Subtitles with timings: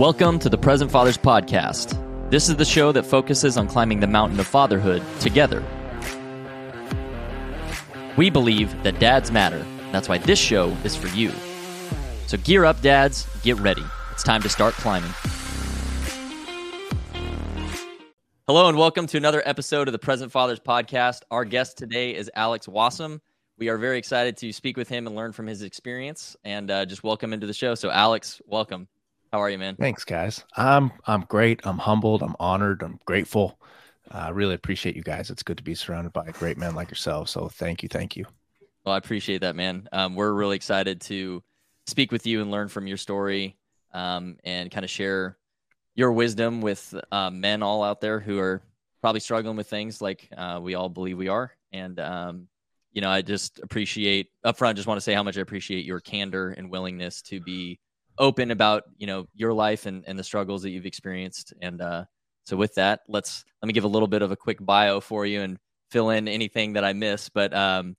[0.00, 2.30] Welcome to the Present Fathers Podcast.
[2.30, 5.62] This is the show that focuses on climbing the mountain of fatherhood together.
[8.16, 9.62] We believe that dads matter.
[9.92, 11.30] That's why this show is for you.
[12.28, 13.84] So gear up, dads, get ready.
[14.12, 15.12] It's time to start climbing.
[18.46, 21.24] Hello, and welcome to another episode of the Present Fathers Podcast.
[21.30, 23.20] Our guest today is Alex Wassom.
[23.58, 26.86] We are very excited to speak with him and learn from his experience and uh,
[26.86, 27.74] just welcome into the show.
[27.74, 28.88] So, Alex, welcome.
[29.32, 29.76] How are you, man?
[29.76, 30.44] Thanks, guys.
[30.56, 31.60] I'm I'm great.
[31.64, 32.22] I'm humbled.
[32.22, 32.82] I'm honored.
[32.82, 33.60] I'm grateful.
[34.10, 35.30] I uh, really appreciate you guys.
[35.30, 37.28] It's good to be surrounded by great men like yourself.
[37.28, 38.24] So thank you, thank you.
[38.84, 39.88] Well, I appreciate that, man.
[39.92, 41.44] Um, we're really excited to
[41.86, 43.56] speak with you and learn from your story
[43.94, 45.36] um, and kind of share
[45.94, 48.62] your wisdom with uh, men all out there who are
[49.00, 51.52] probably struggling with things like uh, we all believe we are.
[51.72, 52.48] And um,
[52.92, 54.74] you know, I just appreciate upfront.
[54.74, 57.78] Just want to say how much I appreciate your candor and willingness to be
[58.20, 61.52] open about you know your life and, and the struggles that you've experienced.
[61.60, 62.04] And uh,
[62.44, 65.26] so with that let's let me give a little bit of a quick bio for
[65.26, 65.58] you and
[65.90, 67.30] fill in anything that i miss.
[67.30, 67.96] But um,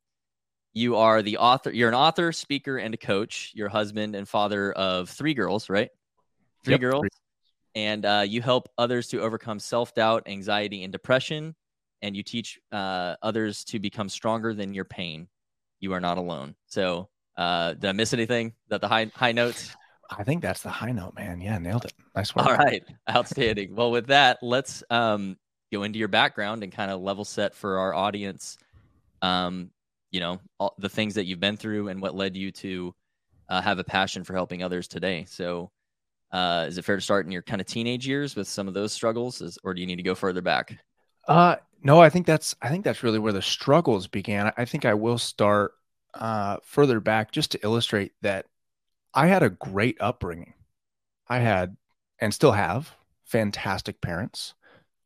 [0.73, 3.51] you are the author you're an author speaker and a coach.
[3.53, 5.89] Your husband and father of three girls right?
[6.63, 7.01] Three yep, girls.
[7.01, 7.09] Three.
[7.83, 11.55] and uh, you help others to overcome self-doubt anxiety and depression.
[12.03, 15.27] And you teach uh, others to become stronger than your pain.
[15.79, 16.55] You are not alone.
[16.67, 18.53] So uh, did i miss anything?
[18.69, 19.75] That the high high notes
[20.17, 21.41] I think that's the high note, man.
[21.41, 21.93] Yeah, nailed it.
[22.15, 22.45] Nice work.
[22.45, 23.75] All right, outstanding.
[23.75, 25.37] well, with that, let's um,
[25.71, 28.57] go into your background and kind of level set for our audience.
[29.21, 29.71] Um,
[30.11, 32.93] you know, all the things that you've been through and what led you to
[33.47, 35.25] uh, have a passion for helping others today.
[35.27, 35.71] So,
[36.31, 38.73] uh, is it fair to start in your kind of teenage years with some of
[38.73, 40.77] those struggles, is, or do you need to go further back?
[41.27, 44.51] Uh, no, I think that's I think that's really where the struggles began.
[44.57, 45.73] I think I will start
[46.13, 48.45] uh, further back just to illustrate that
[49.13, 50.53] I had a great upbringing.
[51.27, 51.75] I had
[52.19, 52.95] and still have
[53.25, 54.53] fantastic parents,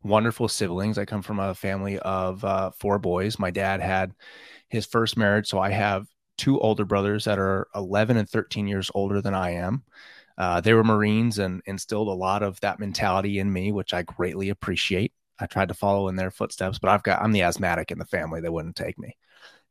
[0.03, 0.97] wonderful siblings.
[0.97, 3.39] I come from a family of uh, four boys.
[3.39, 4.13] My dad had
[4.69, 6.07] his first marriage, so I have
[6.37, 9.83] two older brothers that are 11 and 13 years older than I am.
[10.37, 14.01] Uh, they were Marines and instilled a lot of that mentality in me, which I
[14.01, 15.13] greatly appreciate.
[15.39, 18.05] I tried to follow in their footsteps, but I've got I'm the asthmatic in the
[18.05, 18.41] family.
[18.41, 19.17] They wouldn't take me,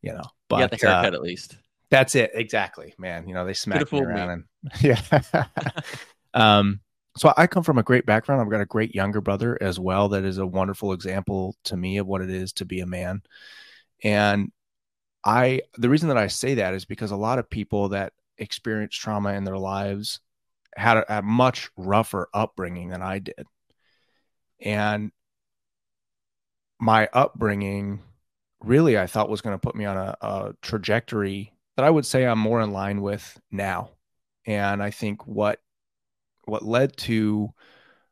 [0.01, 0.25] you know.
[0.49, 1.59] But you got the haircut uh, at least.
[1.95, 2.33] That's it.
[2.35, 3.29] Exactly, man.
[3.29, 4.45] You know, they smack me around me.
[4.83, 4.83] and
[5.13, 5.45] yeah.
[6.35, 6.81] um,
[7.17, 8.41] so I come from a great background.
[8.41, 11.99] I've got a great younger brother as well that is a wonderful example to me
[11.99, 13.23] of what it is to be a man.
[14.03, 14.51] And
[15.25, 18.97] I the reason that I say that is because a lot of people that experience
[18.97, 20.19] trauma in their lives
[20.77, 23.47] had a, a much rougher upbringing than I did.
[24.61, 25.13] And
[26.81, 28.03] my upbringing
[28.61, 32.07] really I thought was going to put me on a, a trajectory that I would
[32.07, 33.91] say I'm more in line with now.
[34.47, 35.61] And I think what
[36.47, 37.51] what led to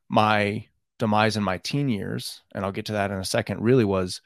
[0.09, 0.65] my
[0.97, 4.21] demise in my teen years, and I'll get to that in a second, really was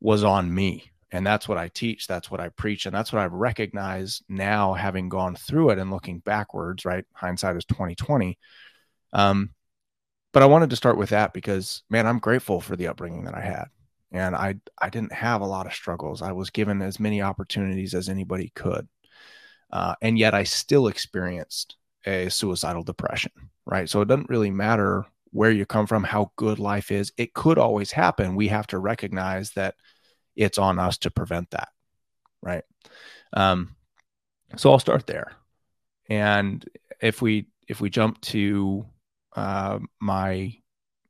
[0.00, 0.90] was on me.
[1.10, 4.74] And that's what I teach, that's what I preach, and that's what I've recognized now
[4.74, 7.04] having gone through it and looking backwards, right?
[7.12, 8.36] Hindsight is 2020.
[9.12, 9.50] Um,
[10.32, 13.36] but I wanted to start with that because man, I'm grateful for the upbringing that
[13.36, 13.66] I had
[14.14, 16.22] and I I didn't have a lot of struggles.
[16.22, 18.88] I was given as many opportunities as anybody could,
[19.72, 21.76] uh, and yet I still experienced
[22.06, 23.32] a suicidal depression.
[23.66, 27.12] Right, so it doesn't really matter where you come from, how good life is.
[27.16, 28.36] It could always happen.
[28.36, 29.74] We have to recognize that
[30.36, 31.68] it's on us to prevent that.
[32.40, 32.62] Right.
[33.32, 33.74] Um,
[34.56, 35.32] so I'll start there,
[36.08, 36.64] and
[37.00, 38.86] if we if we jump to
[39.34, 40.54] uh, my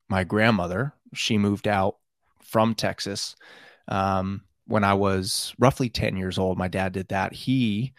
[0.09, 1.97] my grandmother, she moved out
[2.45, 3.37] from Texas.
[3.89, 7.33] Um, when I was roughly 10 years old, my dad did that.
[7.33, 7.93] He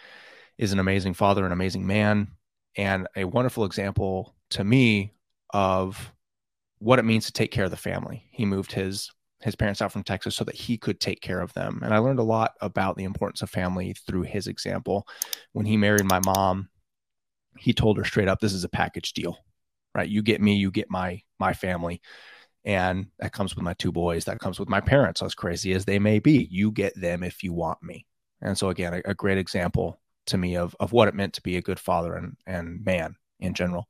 [0.57, 2.29] is an amazing father, an amazing man,
[2.77, 5.13] and a wonderful example to me
[5.53, 6.11] of
[6.79, 8.23] what it means to take care of the family.
[8.31, 9.11] He moved his
[9.41, 11.79] his parents out from Texas so that he could take care of them.
[11.83, 15.07] And I learned a lot about the importance of family through his example.
[15.51, 16.69] When he married my mom,
[17.57, 19.37] he told her straight up, this is a package deal.
[19.93, 20.09] Right?
[20.09, 22.01] You get me, you get my my family.
[22.65, 24.25] And that comes with my two boys.
[24.25, 26.47] That comes with my parents, as crazy as they may be.
[26.51, 28.07] You get them if you want me.
[28.41, 31.41] And so, again, a, a great example to me of, of what it meant to
[31.43, 33.87] be a good father and, and man in general.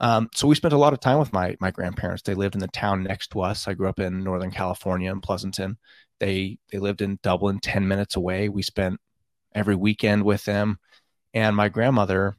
[0.00, 2.22] Um, so we spent a lot of time with my my grandparents.
[2.22, 3.68] They lived in the town next to us.
[3.68, 5.78] I grew up in Northern California in Pleasanton.
[6.18, 8.48] They they lived in Dublin, ten minutes away.
[8.48, 8.98] We spent
[9.54, 10.78] every weekend with them,
[11.34, 12.34] and my grandmother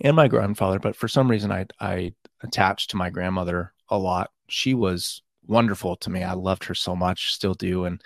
[0.00, 0.80] and my grandfather.
[0.80, 5.96] But for some reason, I I attached to my grandmother a lot she was wonderful
[5.96, 6.22] to me.
[6.22, 7.84] I loved her so much, still do.
[7.84, 8.02] And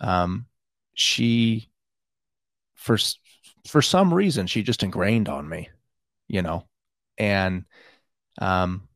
[0.00, 0.46] um,
[0.94, 1.70] she,
[2.74, 2.98] for
[3.66, 5.68] for some reason, she just ingrained on me,
[6.28, 6.68] you know.
[7.18, 7.66] And
[8.40, 8.88] Um,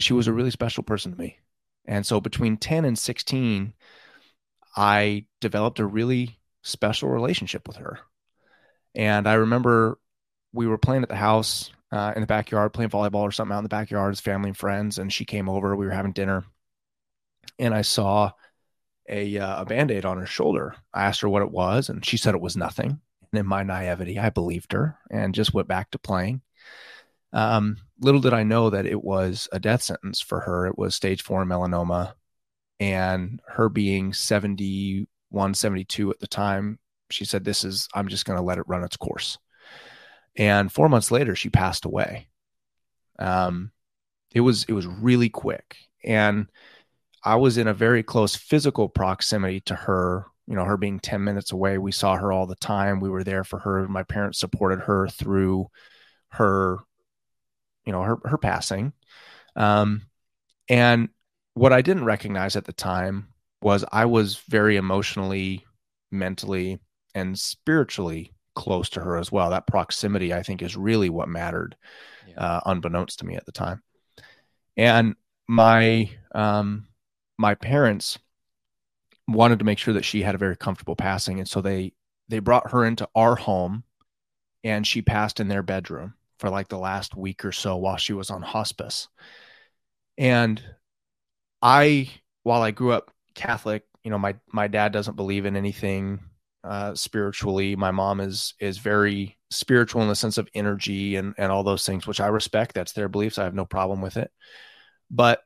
[0.00, 1.38] she was a really special person to me.
[1.86, 3.74] And so between 10 and 16,
[4.76, 8.00] I developed a really special relationship with her.
[8.94, 9.98] And I remember
[10.52, 13.58] we were playing at the house uh, in the backyard, playing volleyball or something out
[13.58, 14.98] in the backyard as family and friends.
[14.98, 16.44] And she came over, we were having dinner,
[17.58, 18.32] and I saw
[19.08, 20.74] a, uh, a band aid on her shoulder.
[20.94, 23.00] I asked her what it was, and she said it was nothing.
[23.32, 26.42] And in my naivety, I believed her and just went back to playing.
[27.32, 30.66] Um, little did I know that it was a death sentence for her.
[30.66, 32.14] It was stage four melanoma.
[32.80, 36.78] And her being 71, 72 at the time,
[37.10, 39.38] she said, This is, I'm just going to let it run its course.
[40.36, 42.28] And four months later, she passed away.
[43.18, 43.72] Um,
[44.32, 45.76] it was, it was really quick.
[46.04, 46.48] And
[47.22, 51.22] I was in a very close physical proximity to her you know her being 10
[51.22, 54.40] minutes away we saw her all the time we were there for her my parents
[54.40, 55.68] supported her through
[56.30, 56.78] her
[57.86, 58.92] you know her her passing
[59.54, 60.02] um
[60.68, 61.08] and
[61.54, 63.28] what i didn't recognize at the time
[63.62, 65.64] was i was very emotionally
[66.10, 66.80] mentally
[67.14, 71.76] and spiritually close to her as well that proximity i think is really what mattered
[72.28, 72.34] yeah.
[72.34, 73.82] uh, unbeknownst to me at the time
[74.76, 75.14] and
[75.48, 76.86] my um
[77.38, 78.18] my parents
[79.26, 81.92] wanted to make sure that she had a very comfortable passing and so they
[82.28, 83.82] they brought her into our home
[84.62, 88.12] and she passed in their bedroom for like the last week or so while she
[88.12, 89.08] was on hospice.
[90.16, 90.62] And
[91.62, 92.10] I,
[92.42, 96.20] while I grew up Catholic, you know, my my dad doesn't believe in anything
[96.64, 97.76] uh, spiritually.
[97.76, 101.86] My mom is is very spiritual in the sense of energy and and all those
[101.86, 102.74] things, which I respect.
[102.74, 103.38] That's their beliefs.
[103.38, 104.30] I have no problem with it.
[105.10, 105.42] But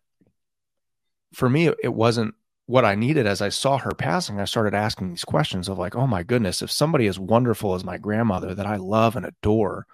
[1.34, 2.34] for me, it wasn't
[2.66, 4.40] what I needed as I saw her passing.
[4.40, 7.84] I started asking these questions of like, oh my goodness, if somebody as wonderful as
[7.84, 9.86] my grandmother that I love and adore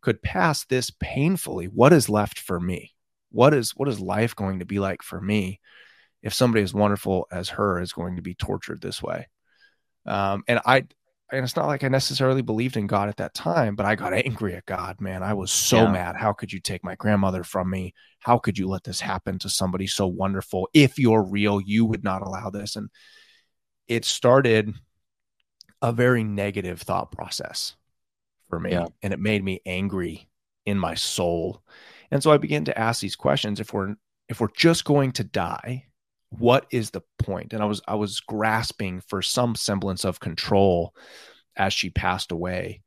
[0.00, 2.92] could pass this painfully, what is left for me?
[3.30, 5.60] What is what is life going to be like for me
[6.22, 9.26] if somebody as wonderful as her is going to be tortured this way?
[10.06, 10.86] Um, and I
[11.32, 14.12] and it's not like I necessarily believed in God at that time, but I got
[14.12, 15.22] angry at God, man.
[15.22, 15.90] I was so yeah.
[15.90, 16.16] mad.
[16.16, 17.94] How could you take my grandmother from me?
[18.20, 20.68] How could you let this happen to somebody so wonderful?
[20.74, 22.76] If you're real, you would not allow this.
[22.76, 22.90] And
[23.88, 24.74] it started
[25.82, 27.76] a very negative thought process
[28.48, 28.86] for me yeah.
[29.02, 30.28] and it made me angry
[30.64, 31.62] in my soul
[32.10, 33.94] and so i began to ask these questions if we're
[34.28, 35.84] if we're just going to die
[36.38, 40.94] what is the point and i was i was grasping for some semblance of control
[41.56, 42.82] as she passed away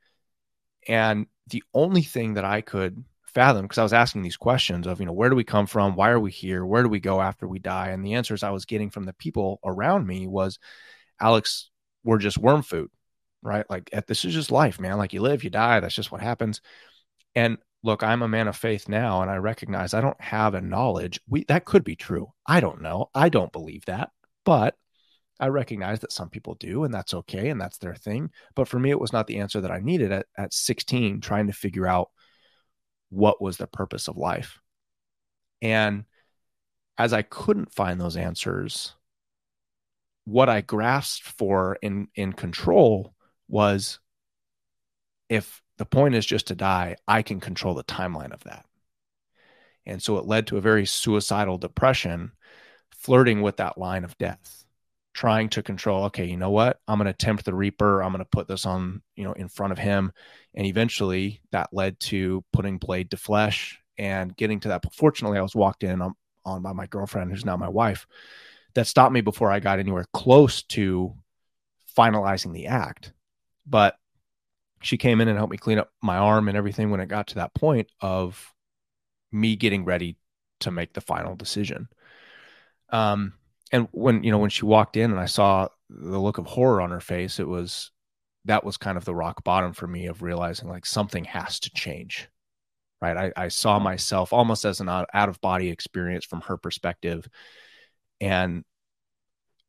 [0.88, 5.00] and the only thing that i could fathom because i was asking these questions of
[5.00, 7.22] you know where do we come from why are we here where do we go
[7.22, 10.60] after we die and the answers i was getting from the people around me was
[11.20, 11.70] alex
[12.04, 12.90] we're just worm food
[13.48, 13.66] right?
[13.70, 14.98] Like this is just life, man.
[14.98, 15.80] Like you live, you die.
[15.80, 16.62] That's just what happens.
[17.36, 17.58] And
[17.88, 21.22] look, I'm a man of faith now, and I recognize I don't have a knowledge.
[21.28, 22.34] We that could be true.
[22.46, 23.10] I don't know.
[23.16, 24.12] I don't believe that,
[24.44, 24.76] but
[25.40, 28.32] I recognize that some people do, and that's okay, and that's their thing.
[28.56, 31.48] But for me, it was not the answer that I needed at, at 16, trying
[31.48, 32.10] to figure out
[33.10, 34.60] what was the purpose of life.
[35.62, 36.04] And
[36.98, 38.96] as I couldn't find those answers,
[40.26, 43.14] what I grasped for in in control
[43.48, 44.00] was
[45.30, 48.66] if the point is just to die, I can control the timeline of that.
[49.86, 52.32] And so it led to a very suicidal depression,
[52.92, 54.66] flirting with that line of death,
[55.14, 56.80] trying to control, okay, you know what?
[56.88, 58.04] I'm going to tempt the reaper.
[58.04, 60.12] I'm going to put this on, you know, in front of him.
[60.54, 64.82] And eventually that led to putting blade to flesh and getting to that.
[64.82, 68.08] But fortunately, I was walked in on, on by my girlfriend, who's now my wife,
[68.74, 71.16] that stopped me before I got anywhere close to
[71.98, 73.14] finalizing the act.
[73.66, 73.96] But
[74.82, 77.28] she came in and helped me clean up my arm and everything when it got
[77.28, 78.54] to that point of
[79.32, 80.18] me getting ready
[80.60, 81.88] to make the final decision.
[82.90, 83.34] Um,
[83.72, 86.82] and when you know when she walked in and I saw the look of horror
[86.82, 87.92] on her face, it was
[88.46, 91.70] that was kind of the rock bottom for me of realizing like something has to
[91.72, 92.30] change.
[93.00, 93.18] Right.
[93.18, 97.28] I, I saw myself almost as an out, out of body experience from her perspective.
[98.20, 98.64] And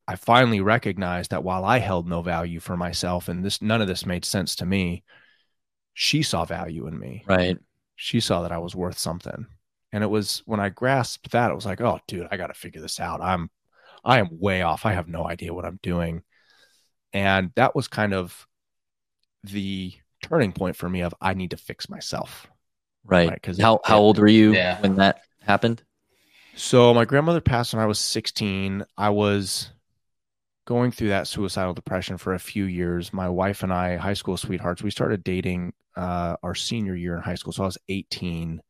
[0.09, 3.89] I finally recognized that while I held no value for myself and this none of
[3.89, 5.05] this made sense to me,
[5.93, 7.25] she saw value in me.
[7.27, 7.59] Right.
[7.95, 9.47] She saw that I was worth something.
[9.93, 12.81] And it was when I grasped that, it was like, oh dude, I gotta figure
[12.81, 13.21] this out.
[13.21, 13.51] I'm
[14.03, 14.87] I am way off.
[14.87, 16.23] I have no idea what I'm doing.
[17.13, 18.47] And that was kind of
[19.45, 22.47] the turning point for me of I need to fix myself.
[23.05, 23.31] Right.
[23.31, 23.65] Because right?
[23.65, 24.81] how, it, how old were you yeah.
[24.81, 25.83] when that happened?
[26.57, 28.85] So my grandmother passed when I was 16.
[28.97, 29.71] I was
[30.69, 33.11] going through that suicidal depression for a few years.
[33.11, 37.23] My wife and I, high school sweethearts, we started dating uh, our senior year in
[37.23, 37.55] high school.
[37.55, 38.61] So I was 18.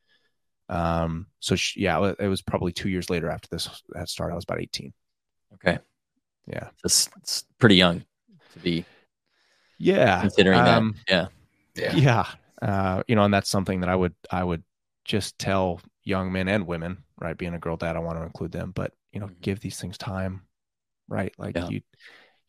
[0.68, 4.34] Um, so she, yeah, it was probably two years later after this had started.
[4.34, 4.92] I was about 18.
[5.54, 5.80] Okay.
[6.46, 6.68] Yeah.
[6.84, 8.04] It's, it's pretty young
[8.52, 8.84] to be.
[9.80, 10.20] Yeah.
[10.20, 11.32] Considering um, that.
[11.74, 11.94] Yeah.
[11.96, 11.96] Yeah.
[11.96, 12.26] Yeah.
[12.62, 14.62] Uh, you know, and that's something that I would, I would
[15.04, 17.36] just tell young men and women, right?
[17.36, 19.40] Being a girl dad, I want to include them, but you know, mm-hmm.
[19.40, 20.42] give these things time,
[21.08, 21.34] right?
[21.38, 21.68] Like yeah.
[21.68, 21.80] you,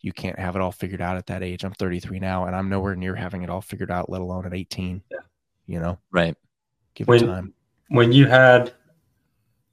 [0.02, 1.64] you can't have it all figured out at that age.
[1.64, 4.54] I'm 33 now, and I'm nowhere near having it all figured out, let alone at
[4.54, 5.02] 18.
[5.10, 5.18] Yeah.
[5.66, 6.36] You know, right?
[6.96, 7.54] Give when, it time.
[7.90, 8.74] When you had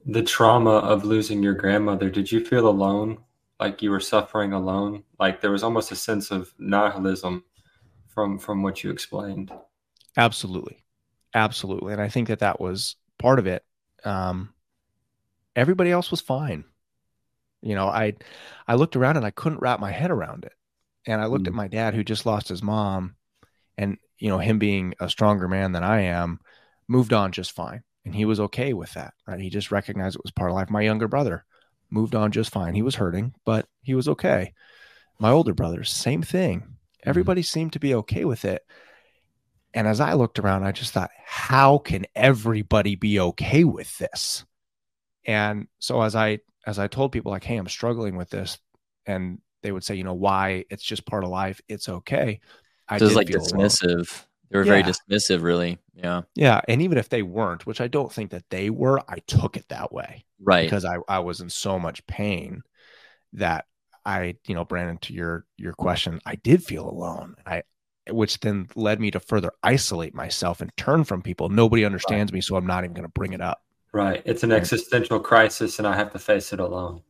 [0.04, 3.18] the trauma of losing your grandmother, did you feel alone?
[3.58, 5.04] Like you were suffering alone?
[5.18, 7.44] Like there was almost a sense of nihilism
[8.08, 9.50] from from what you explained.
[10.16, 10.78] Absolutely,
[11.34, 13.64] absolutely, and I think that that was part of it.
[14.04, 14.52] Um,
[15.54, 16.64] everybody else was fine.
[17.66, 18.14] You know, I
[18.68, 20.52] I looked around and I couldn't wrap my head around it.
[21.06, 21.48] And I looked mm.
[21.48, 23.16] at my dad who just lost his mom
[23.76, 26.40] and you know, him being a stronger man than I am,
[26.88, 27.82] moved on just fine.
[28.04, 29.40] And he was okay with that, right?
[29.40, 30.70] He just recognized it was part of life.
[30.70, 31.44] My younger brother
[31.90, 32.74] moved on just fine.
[32.74, 34.54] He was hurting, but he was okay.
[35.18, 36.60] My older brothers, same thing.
[36.60, 36.66] Mm.
[37.04, 37.46] Everybody mm.
[37.46, 38.62] seemed to be okay with it.
[39.74, 44.44] And as I looked around, I just thought, how can everybody be okay with this?
[45.26, 48.58] And so as I as I told people like, "Hey, I'm struggling with this,"
[49.06, 50.64] and they would say, "You know, why?
[50.68, 51.60] It's just part of life.
[51.68, 52.40] It's okay."
[52.88, 53.94] I was like dismissive.
[53.94, 54.26] Alone.
[54.50, 54.82] They were yeah.
[54.82, 55.78] very dismissive, really.
[55.94, 56.22] Yeah.
[56.34, 56.60] Yeah.
[56.68, 59.68] And even if they weren't, which I don't think that they were, I took it
[59.68, 60.24] that way.
[60.40, 60.64] Right.
[60.64, 62.62] Because I, I was in so much pain
[63.32, 63.64] that
[64.04, 67.34] I, you know, Brandon, to your your question, I did feel alone.
[67.44, 67.62] I
[68.08, 71.48] which then led me to further isolate myself and turn from people.
[71.48, 72.36] Nobody understands right.
[72.36, 73.62] me, so I'm not even going to bring it up.
[73.92, 74.22] Right.
[74.24, 77.02] It's an existential crisis, and I have to face it alone.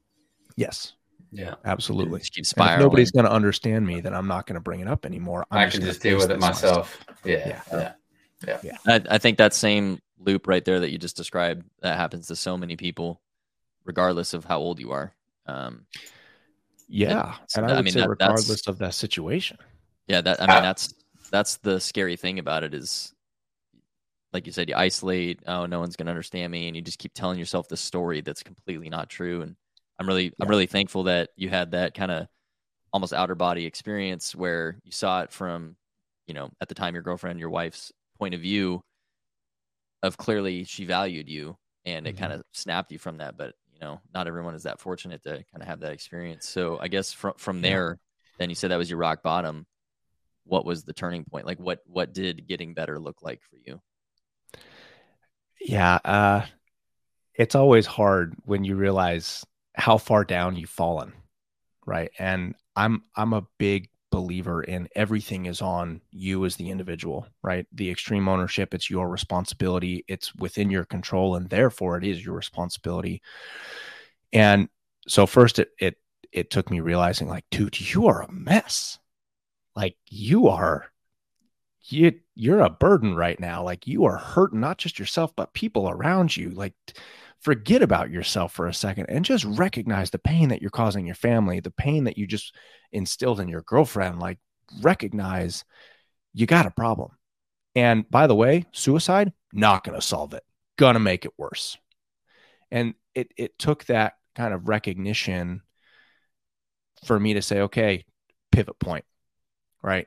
[0.56, 0.92] Yes.
[1.32, 1.54] Yeah.
[1.64, 2.20] Absolutely.
[2.20, 2.80] Just keep spiraling.
[2.80, 5.44] If nobody's going to understand me, then I'm not going to bring it up anymore.
[5.50, 7.04] I'm i can just, just deal with it myself.
[7.24, 7.60] Yeah.
[7.72, 7.92] Yeah.
[8.46, 8.58] Yeah.
[8.62, 8.76] yeah.
[8.86, 12.36] I, I think that same loop right there that you just described that happens to
[12.36, 13.20] so many people,
[13.84, 15.12] regardless of how old you are.
[15.46, 15.86] Um,
[16.88, 19.58] yeah, and, and I would I mean, say that, regardless of that situation.
[20.06, 20.94] Yeah, that I mean that's
[21.30, 23.12] that's the scary thing about it is
[24.36, 25.40] like you said, you isolate.
[25.46, 28.42] Oh, no one's gonna understand me, and you just keep telling yourself this story that's
[28.42, 29.40] completely not true.
[29.40, 29.56] And
[29.98, 30.30] I'm really, yeah.
[30.40, 32.26] I'm really thankful that you had that kind of
[32.92, 35.76] almost outer body experience where you saw it from,
[36.26, 38.82] you know, at the time your girlfriend, your wife's point of view,
[40.02, 42.20] of clearly she valued you, and it mm-hmm.
[42.20, 43.38] kind of snapped you from that.
[43.38, 46.46] But you know, not everyone is that fortunate to kind of have that experience.
[46.46, 47.98] So I guess from from there,
[48.38, 49.66] then you said that was your rock bottom.
[50.44, 51.46] What was the turning point?
[51.46, 53.80] Like, what what did getting better look like for you?
[55.66, 56.46] Yeah, uh,
[57.34, 59.44] it's always hard when you realize
[59.74, 61.12] how far down you've fallen,
[61.86, 62.10] right?
[62.18, 67.66] And I'm I'm a big believer in everything is on you as the individual, right?
[67.72, 72.36] The extreme ownership, it's your responsibility, it's within your control, and therefore it is your
[72.36, 73.20] responsibility.
[74.32, 74.68] And
[75.08, 75.96] so first it it
[76.32, 78.98] it took me realizing like, dude, you are a mess.
[79.74, 80.92] Like you are
[81.92, 83.62] you you're a burden right now.
[83.62, 86.50] Like you are hurting not just yourself but people around you.
[86.50, 86.74] Like
[87.40, 91.14] forget about yourself for a second and just recognize the pain that you're causing your
[91.14, 92.54] family the pain that you just
[92.92, 94.18] instilled in your girlfriend.
[94.18, 94.38] Like
[94.80, 95.64] recognize
[96.34, 97.10] you got a problem.
[97.74, 100.44] And by the way suicide not going to solve it.
[100.76, 101.78] Gonna make it worse.
[102.70, 105.62] And it it took that kind of recognition
[107.04, 108.04] for me to say okay
[108.52, 109.04] pivot point
[109.82, 110.06] right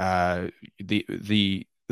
[0.00, 1.66] uh, the the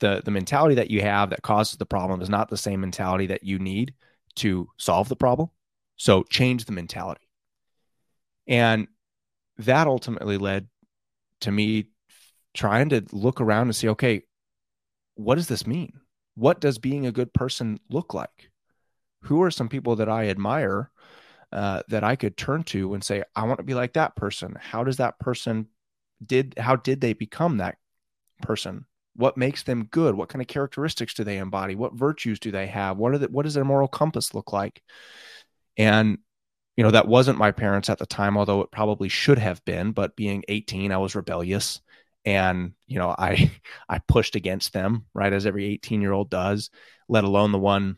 [0.00, 3.26] the the mentality that you have that causes the problem is not the same mentality
[3.26, 3.94] that you need
[4.36, 5.50] to solve the problem.
[5.96, 7.28] So change the mentality.
[8.46, 8.88] And
[9.58, 10.68] that ultimately led
[11.42, 11.88] to me
[12.54, 14.22] trying to look around and see okay,
[15.16, 15.92] what does this mean?
[16.36, 18.50] What does being a good person look like?
[19.24, 20.90] Who are some people that I admire
[21.52, 24.56] uh, that I could turn to and say, I want to be like that person?
[24.58, 25.66] How does that person
[26.24, 27.76] did how did they become that
[28.42, 28.86] person?
[29.16, 30.14] What makes them good?
[30.14, 31.74] What kind of characteristics do they embody?
[31.74, 32.96] What virtues do they have?
[32.96, 34.82] What are the, what does their moral compass look like?
[35.76, 36.18] And
[36.76, 39.92] you know that wasn't my parents at the time although it probably should have been
[39.92, 41.80] but being 18 i was rebellious.
[42.24, 43.50] And you know i
[43.88, 46.70] i pushed against them right as every 18 year old does
[47.08, 47.96] let alone the one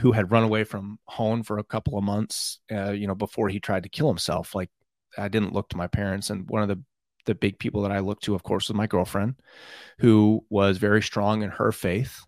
[0.00, 3.48] who had run away from home for a couple of months uh, you know before
[3.48, 4.54] he tried to kill himself.
[4.54, 4.70] Like
[5.18, 6.30] i didn't look to my parents.
[6.30, 6.82] And one of the
[7.24, 9.36] the big people that I look to, of course, was my girlfriend,
[9.98, 12.20] who was very strong in her faith.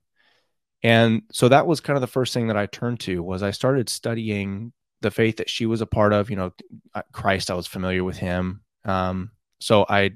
[0.82, 3.52] And so that was kind of the first thing that I turned to was I
[3.52, 6.30] started studying the faith that she was a part of.
[6.30, 6.52] You know,
[6.94, 8.62] uh, Christ, I was familiar with him.
[8.84, 10.12] Um, so I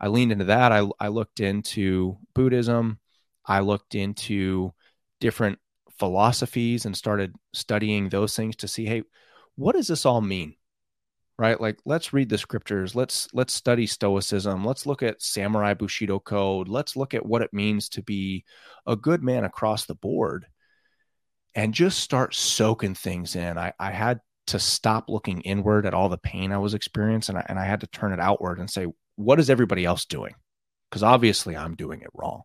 [0.00, 0.72] I leaned into that.
[0.72, 2.98] I I looked into Buddhism.
[3.44, 4.72] I looked into
[5.20, 5.58] different
[5.98, 9.02] philosophies and started studying those things to see, hey,
[9.54, 10.54] what does this all mean?
[11.38, 11.60] Right?
[11.60, 12.94] Like let's read the scriptures.
[12.94, 14.64] Let's let's study stoicism.
[14.64, 16.68] Let's look at samurai bushido code.
[16.68, 18.44] Let's look at what it means to be
[18.86, 20.46] a good man across the board
[21.54, 23.58] and just start soaking things in.
[23.58, 27.42] I, I had to stop looking inward at all the pain I was experiencing and
[27.42, 30.34] I, and I had to turn it outward and say, what is everybody else doing?
[30.88, 32.42] Because obviously I'm doing it wrong.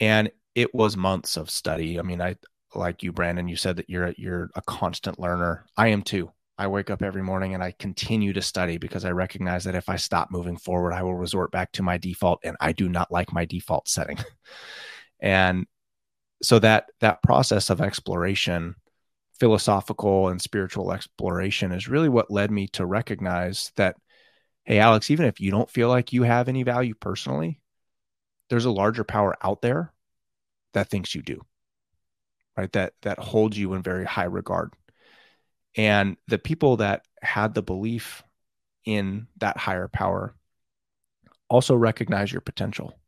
[0.00, 1.98] And it was months of study.
[1.98, 2.36] I mean, I
[2.74, 5.66] like you, Brandon, you said that you're you're a constant learner.
[5.76, 6.32] I am too.
[6.56, 9.88] I wake up every morning and I continue to study because I recognize that if
[9.88, 13.10] I stop moving forward, I will resort back to my default and I do not
[13.10, 14.18] like my default setting.
[15.20, 15.66] and
[16.42, 18.76] so that that process of exploration,
[19.40, 23.96] philosophical and spiritual exploration is really what led me to recognize that
[24.64, 27.60] hey Alex, even if you don't feel like you have any value personally,
[28.48, 29.92] there's a larger power out there
[30.72, 31.40] that thinks you do
[32.56, 34.72] right that that holds you in very high regard
[35.76, 38.22] and the people that had the belief
[38.84, 40.34] in that higher power
[41.48, 42.98] also recognize your potential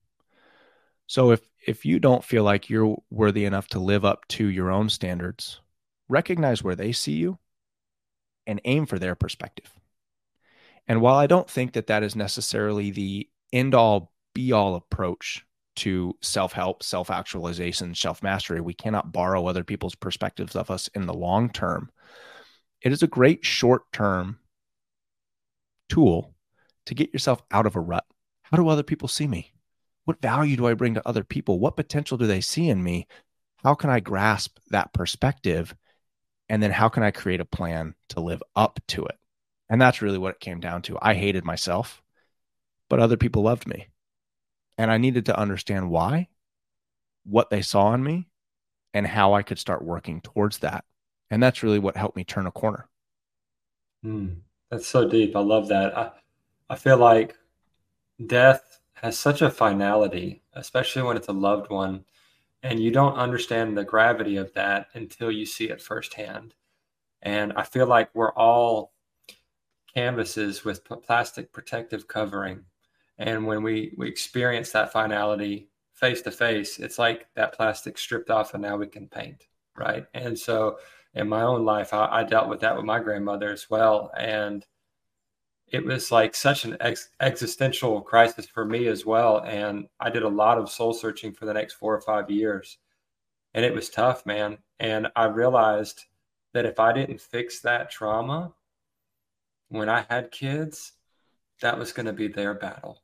[1.07, 4.71] so if if you don't feel like you're worthy enough to live up to your
[4.71, 5.61] own standards
[6.09, 7.39] recognize where they see you
[8.47, 9.73] and aim for their perspective
[10.87, 15.47] and while i don't think that that is necessarily the end all be all approach
[15.77, 18.61] to self help, self actualization, self mastery.
[18.61, 21.91] We cannot borrow other people's perspectives of us in the long term.
[22.83, 24.39] It is a great short term
[25.89, 26.35] tool
[26.87, 28.05] to get yourself out of a rut.
[28.43, 29.53] How do other people see me?
[30.05, 31.59] What value do I bring to other people?
[31.59, 33.07] What potential do they see in me?
[33.65, 35.75] How can I grasp that perspective?
[36.49, 39.19] And then how can I create a plan to live up to it?
[39.69, 40.97] And that's really what it came down to.
[41.03, 42.03] I hated myself,
[42.89, 43.89] but other people loved me
[44.79, 46.29] and I needed to understand why,
[47.25, 48.29] what they saw in me,
[48.95, 50.85] and how I could start working towards that.
[51.31, 52.89] And that's really what helped me turn a corner.
[54.05, 54.39] Mm,
[54.71, 55.35] that's so deep.
[55.35, 55.97] I love that.
[55.97, 56.11] I,
[56.71, 57.37] I feel like
[58.25, 62.05] death has such a finality, especially when it's a loved one,
[62.63, 66.55] and you don't understand the gravity of that until you see it firsthand.
[67.23, 68.93] And I feel like we're all
[69.95, 72.65] canvases with plastic protective covering
[73.19, 78.31] and when we we experience that finality face to face, it's like that plastic stripped
[78.31, 80.07] off, and now we can paint, right?
[80.13, 80.79] And so,
[81.17, 84.65] in my own life, I, I dealt with that with my grandmother as well, and
[85.69, 89.41] it was like such an ex- existential crisis for me as well.
[89.45, 92.79] And I did a lot of soul searching for the next four or five years,
[93.55, 94.59] and it was tough, man.
[94.79, 96.05] And I realized
[96.53, 98.55] that if I didn't fix that trauma
[99.69, 100.93] when I had kids,
[101.63, 103.03] that was going to be their battle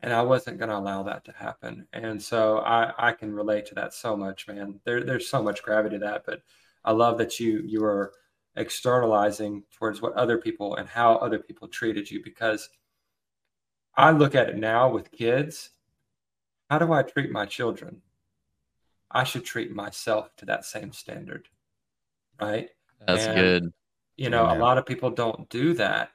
[0.00, 1.86] and I wasn't going to allow that to happen.
[1.92, 4.80] And so I, I can relate to that so much, man.
[4.84, 6.42] There, there's so much gravity to that, but
[6.84, 8.12] I love that you you are
[8.56, 12.68] externalizing towards what other people and how other people treated you because
[13.96, 15.70] I look at it now with kids.
[16.70, 18.02] How do I treat my children?
[19.10, 21.48] I should treat myself to that same standard,
[22.40, 22.68] right?
[23.06, 23.72] That's and, good.
[24.16, 26.10] You know, a lot of people don't do that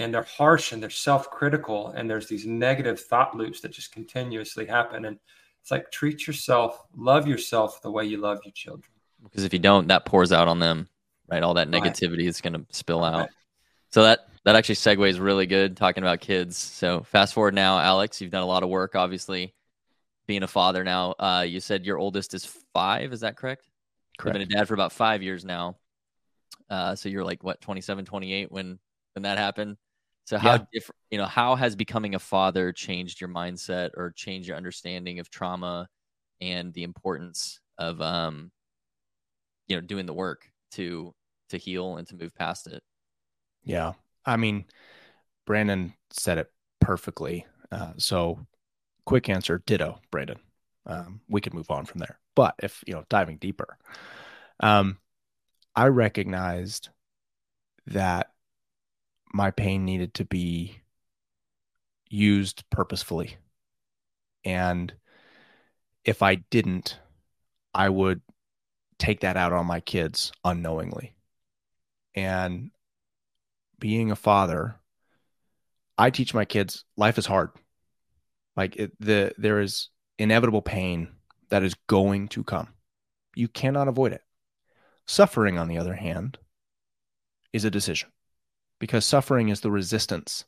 [0.00, 4.66] and they're harsh and they're self-critical and there's these negative thought loops that just continuously
[4.66, 5.18] happen and
[5.60, 8.92] it's like treat yourself love yourself the way you love your children
[9.22, 10.88] because if you don't that pours out on them
[11.30, 11.42] right?
[11.42, 12.26] All that negativity right.
[12.26, 13.20] is going to spill out.
[13.20, 13.28] Right.
[13.90, 16.56] so that that actually segues really good talking about kids.
[16.56, 19.54] So fast forward now alex you've done a lot of work obviously
[20.26, 21.12] being a father now.
[21.18, 23.68] Uh, you said your oldest is five is that correct?
[24.18, 25.76] Correct you've been a dad for about five years now.
[26.68, 28.78] Uh, so you're like what 27 28 when
[29.14, 29.76] when that happened?
[30.24, 30.64] So how yeah.
[30.72, 35.18] different, you know, how has becoming a father changed your mindset or changed your understanding
[35.18, 35.88] of trauma
[36.40, 38.52] and the importance of, um,
[39.70, 41.14] you know, doing the work to
[41.48, 42.82] to heal and to move past it?
[43.62, 43.92] Yeah,
[44.26, 44.64] I mean,
[45.46, 47.46] Brandon said it perfectly.
[47.70, 48.46] Uh, so,
[49.06, 50.40] quick answer: ditto, Brandon.
[50.86, 52.18] Um, we could move on from there.
[52.34, 53.78] But if you know, diving deeper,
[54.58, 54.98] um,
[55.76, 56.88] I recognized
[57.86, 58.32] that
[59.32, 60.80] my pain needed to be
[62.08, 63.36] used purposefully.
[64.44, 64.92] And
[66.04, 66.98] if I didn't,
[67.72, 68.20] I would
[69.00, 71.14] take that out on my kids unknowingly.
[72.14, 72.70] And
[73.78, 74.76] being a father,
[75.98, 77.50] I teach my kids life is hard.
[78.56, 81.08] Like it, the there is inevitable pain
[81.48, 82.68] that is going to come.
[83.34, 84.22] You cannot avoid it.
[85.06, 86.38] Suffering, on the other hand,
[87.52, 88.10] is a decision
[88.78, 90.44] because suffering is the resistance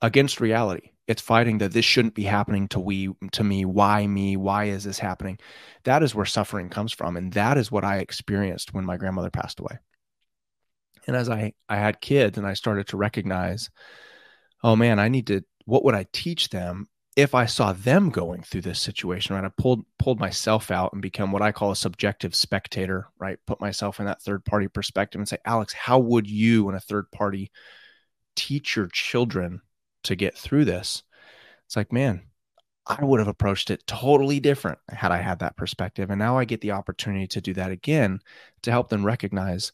[0.00, 0.92] against reality.
[1.10, 3.64] It's fighting that this shouldn't be happening to we to me.
[3.64, 4.36] Why me?
[4.36, 5.40] Why is this happening?
[5.82, 9.28] That is where suffering comes from, and that is what I experienced when my grandmother
[9.28, 9.80] passed away.
[11.08, 13.70] And as I I had kids and I started to recognize,
[14.62, 15.42] oh man, I need to.
[15.64, 19.50] What would I teach them if I saw them going through this situation, right, I
[19.60, 23.40] pulled pulled myself out and become what I call a subjective spectator, right?
[23.48, 26.80] Put myself in that third party perspective and say, Alex, how would you in a
[26.80, 27.50] third party
[28.36, 29.60] teach your children
[30.04, 31.02] to get through this?
[31.66, 32.22] It's like, man,
[32.86, 36.10] I would have approached it totally different had I had that perspective.
[36.10, 38.20] And now I get the opportunity to do that again
[38.62, 39.72] to help them recognize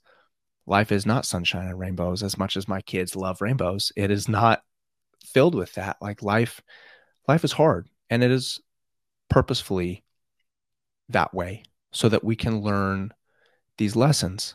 [0.67, 3.93] life is not sunshine and rainbows as much as my kids love rainbows.
[3.97, 4.63] It is not
[5.25, 5.97] filled with that.
[6.01, 6.61] Like life
[7.29, 8.61] life is hard and it is
[9.29, 10.05] purposefully
[11.09, 11.63] that way
[11.93, 13.13] so that we can learn
[13.79, 14.55] these lessons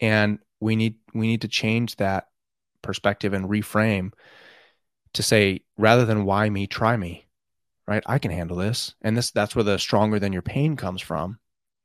[0.00, 2.28] and we need we need to change that
[2.82, 4.12] perspective and reframe
[5.14, 7.26] to say rather than why me try me
[7.86, 11.00] right i can handle this and this that's where the stronger than your pain comes
[11.00, 11.38] from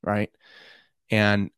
[0.03, 0.31] right
[1.11, 1.49] and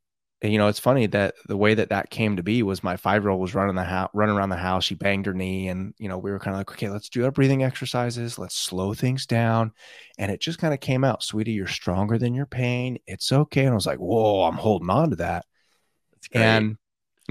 [0.42, 2.96] and, you know, it's funny that the way that that came to be was my
[2.96, 4.84] five year old was running the house, running around the house.
[4.84, 7.26] She banged her knee, and you know, we were kind of like, okay, let's do
[7.26, 8.38] our breathing exercises.
[8.38, 9.72] Let's slow things down,
[10.20, 13.00] and it just kind of came out, sweetie, you're stronger than your pain.
[13.08, 13.62] It's okay.
[13.62, 15.46] And I was like, whoa, I'm holding on to that,
[16.34, 16.78] and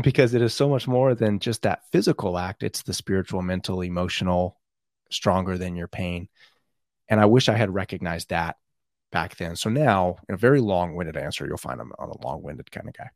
[0.03, 2.63] because it is so much more than just that physical act.
[2.63, 4.59] It's the spiritual, mental, emotional,
[5.11, 6.29] stronger than your pain.
[7.09, 8.57] And I wish I had recognized that
[9.13, 9.57] back then.
[9.57, 12.95] So now, in a very long-winded answer, you'll find I'm on a long-winded kind of
[12.95, 13.11] guy.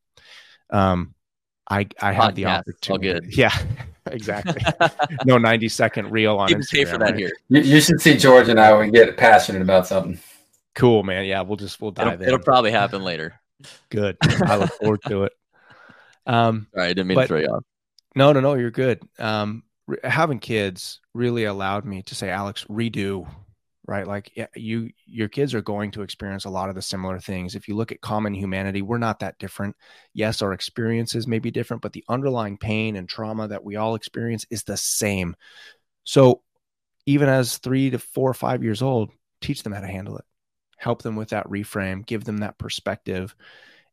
[0.71, 1.15] Um,
[1.69, 3.29] I I had the opportunity.
[3.31, 3.57] Yeah,
[4.07, 4.63] exactly.
[5.25, 6.71] no 90 second reel on Instagram.
[6.71, 7.17] Pay for that right?
[7.17, 7.33] here.
[7.49, 10.19] You, you, should see George and I when we get passionate about something.
[10.75, 11.27] Cool, man.
[11.27, 12.29] Yeah, we'll just we'll dive it'll, in.
[12.29, 13.35] It'll probably happen later.
[13.91, 14.17] Good.
[14.23, 15.33] I look forward to it.
[16.31, 17.65] Um, right, I didn't mean but, to throw you off.
[18.15, 18.55] No, no, no.
[18.55, 19.03] You're good.
[19.19, 23.27] Um, re- having kids really allowed me to say, Alex, redo
[23.87, 27.55] right like you your kids are going to experience a lot of the similar things
[27.55, 29.75] if you look at common humanity we're not that different
[30.13, 33.95] yes our experiences may be different but the underlying pain and trauma that we all
[33.95, 35.35] experience is the same
[36.05, 36.43] so
[37.07, 40.25] even as three to four or five years old teach them how to handle it
[40.77, 43.35] help them with that reframe give them that perspective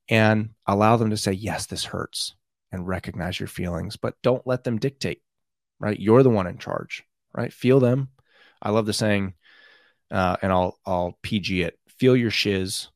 [0.10, 2.36] and allow them to say yes this hurts
[2.72, 5.22] and recognize your feelings but don't let them dictate
[5.80, 8.10] right you're the one in charge right feel them
[8.62, 9.34] i love the saying
[10.12, 11.78] uh, and I'll I'll PG it.
[12.00, 12.90] Feel your shiz,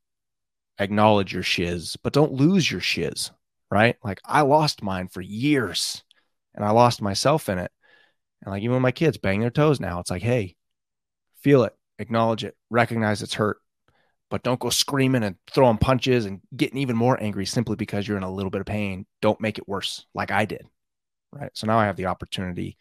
[0.80, 3.32] acknowledge your shiz, but don't lose your shiz.
[3.70, 3.96] Right?
[4.04, 6.04] Like I lost mine for years,
[6.56, 7.72] and I lost myself in it.
[8.42, 10.56] And like even when my kids bang their toes now, it's like, hey,
[11.42, 13.58] feel it, acknowledge it, recognize it's hurt,
[14.32, 18.18] but don't go screaming and throwing punches and getting even more angry simply because you're
[18.18, 19.06] in a little bit of pain.
[19.22, 20.66] Don't make it worse, like I did.
[21.32, 21.52] Right.
[21.54, 22.78] So now I have the opportunity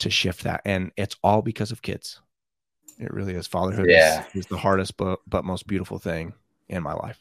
[0.00, 2.20] to shift that, and it's all because of kids.
[2.98, 3.46] It really is.
[3.46, 4.24] Fatherhood yeah.
[4.28, 6.34] is, is the hardest but but most beautiful thing
[6.68, 7.18] in my life.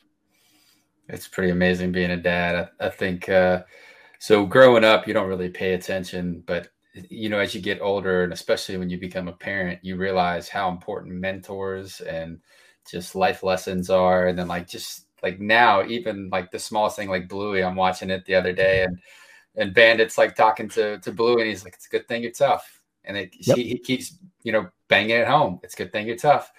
[1.10, 2.70] It's pretty amazing being a dad.
[2.80, 3.64] I, I think uh,
[4.20, 4.46] so.
[4.46, 8.34] Growing up, you don't really pay attention, but you know, as you get older, and
[8.34, 12.40] especially when you become a parent, you realize how important mentors and
[12.90, 14.28] just life lessons are.
[14.28, 18.10] And then, like, just like now, even like the smallest thing, like Bluey, I'm watching
[18.10, 19.00] it the other day, and
[19.56, 22.32] and Bandit's like talking to to Bluey, and he's like, "It's a good thing you're
[22.32, 23.58] tough." And it, yep.
[23.58, 25.60] he, he keeps, you know, banging it home.
[25.64, 26.52] It's a good thing you're tough.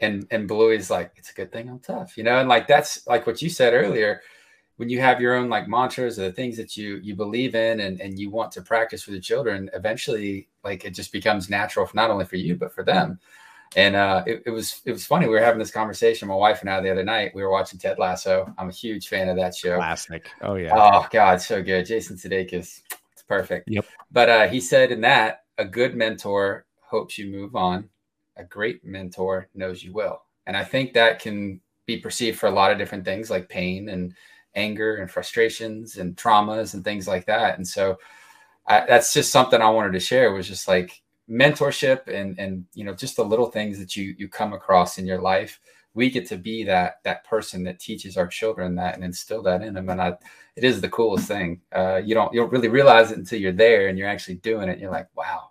[0.00, 3.06] And and Bluey's like, it's a good thing I'm tough, you know, and like that's
[3.06, 4.22] like what you said earlier.
[4.76, 7.80] When you have your own like mantras or the things that you you believe in
[7.80, 11.84] and, and you want to practice with the children, eventually like it just becomes natural
[11.84, 13.20] for not only for you but for them.
[13.76, 15.26] And uh, it, it was it was funny.
[15.26, 17.32] We were having this conversation, my wife and I, the other night.
[17.34, 18.52] We were watching Ted Lasso.
[18.58, 19.76] I'm a huge fan of that show.
[19.76, 20.28] Classic.
[20.42, 20.72] Oh yeah.
[20.74, 21.86] Oh God, so good.
[21.86, 22.82] Jason Sudeikis.
[23.12, 23.68] It's perfect.
[23.70, 23.84] Yep.
[24.10, 27.88] But uh, he said in that a good mentor hopes you move on.
[28.36, 30.22] A great mentor knows you will.
[30.46, 33.88] And I think that can be perceived for a lot of different things like pain
[33.88, 34.14] and
[34.56, 37.56] anger and frustrations and traumas and things like that.
[37.56, 37.98] And so
[38.66, 41.00] I, that's just something I wanted to share It was just like
[41.30, 45.06] mentorship and and you know just the little things that you you come across in
[45.06, 45.60] your life
[45.94, 49.62] we get to be that that person that teaches our children that and instill that
[49.62, 50.14] in them and I,
[50.56, 53.52] it is the coolest thing uh, you don't you don't really realize it until you're
[53.52, 55.50] there and you're actually doing it you're like wow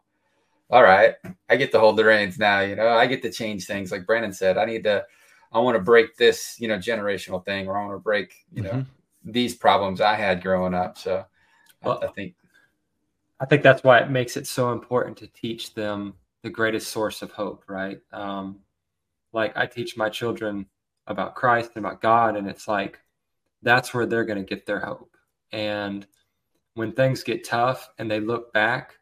[0.71, 1.15] all right,
[1.49, 2.59] I get to hold the reins now.
[2.59, 3.91] You know, I get to change things.
[3.91, 5.03] Like Brandon said, I need to,
[5.51, 8.61] I want to break this, you know, generational thing, or I want to break, you
[8.61, 9.31] know, mm-hmm.
[9.31, 10.97] these problems I had growing up.
[10.97, 11.25] So
[11.81, 12.35] well, I, I think,
[13.39, 17.21] I think that's why it makes it so important to teach them the greatest source
[17.21, 17.99] of hope, right?
[18.11, 18.59] Um,
[19.33, 20.65] like I teach my children
[21.07, 22.99] about Christ and about God, and it's like
[23.61, 25.15] that's where they're going to get their hope.
[25.51, 26.05] And
[26.73, 28.99] when things get tough and they look back,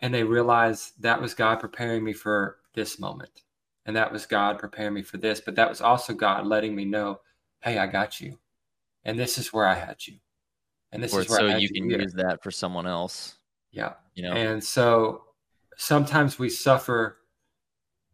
[0.00, 3.42] and they realize that was God preparing me for this moment.
[3.86, 5.40] And that was God preparing me for this.
[5.40, 7.20] But that was also God letting me know,
[7.60, 8.38] hey, I got you.
[9.04, 10.18] And this is where I had you.
[10.96, 13.36] And this is so you can use that for someone else.
[13.70, 13.92] Yeah.
[14.14, 15.24] You know, and so
[15.76, 17.18] sometimes we suffer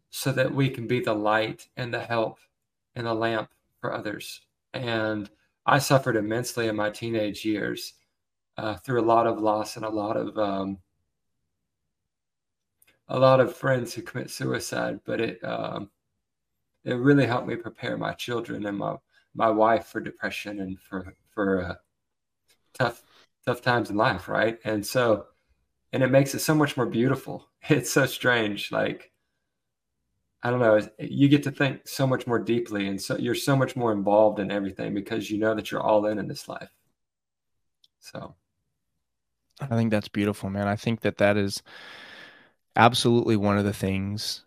[0.09, 2.39] so that we can be the light and the help
[2.95, 4.41] and the lamp for others.
[4.73, 5.29] And
[5.65, 7.93] I suffered immensely in my teenage years
[8.57, 10.77] uh, through a lot of loss and a lot of um,
[13.07, 14.99] a lot of friends who commit suicide.
[15.05, 15.89] But it um,
[16.83, 18.97] it really helped me prepare my children and my
[19.35, 21.75] my wife for depression and for for uh,
[22.73, 23.03] tough
[23.45, 24.59] tough times in life, right?
[24.63, 25.27] And so,
[25.93, 27.47] and it makes it so much more beautiful.
[27.69, 29.11] It's so strange, like
[30.43, 33.55] I don't know, you get to think so much more deeply, and so you're so
[33.55, 36.69] much more involved in everything because you know that you're all in in this life.
[37.99, 38.35] So,
[39.61, 40.67] I think that's beautiful, man.
[40.67, 41.61] I think that that is
[42.75, 44.45] absolutely one of the things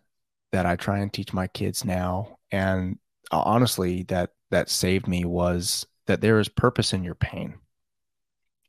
[0.51, 2.97] that I try and teach my kids now, and
[3.31, 7.55] uh, honestly, that that saved me was that there is purpose in your pain,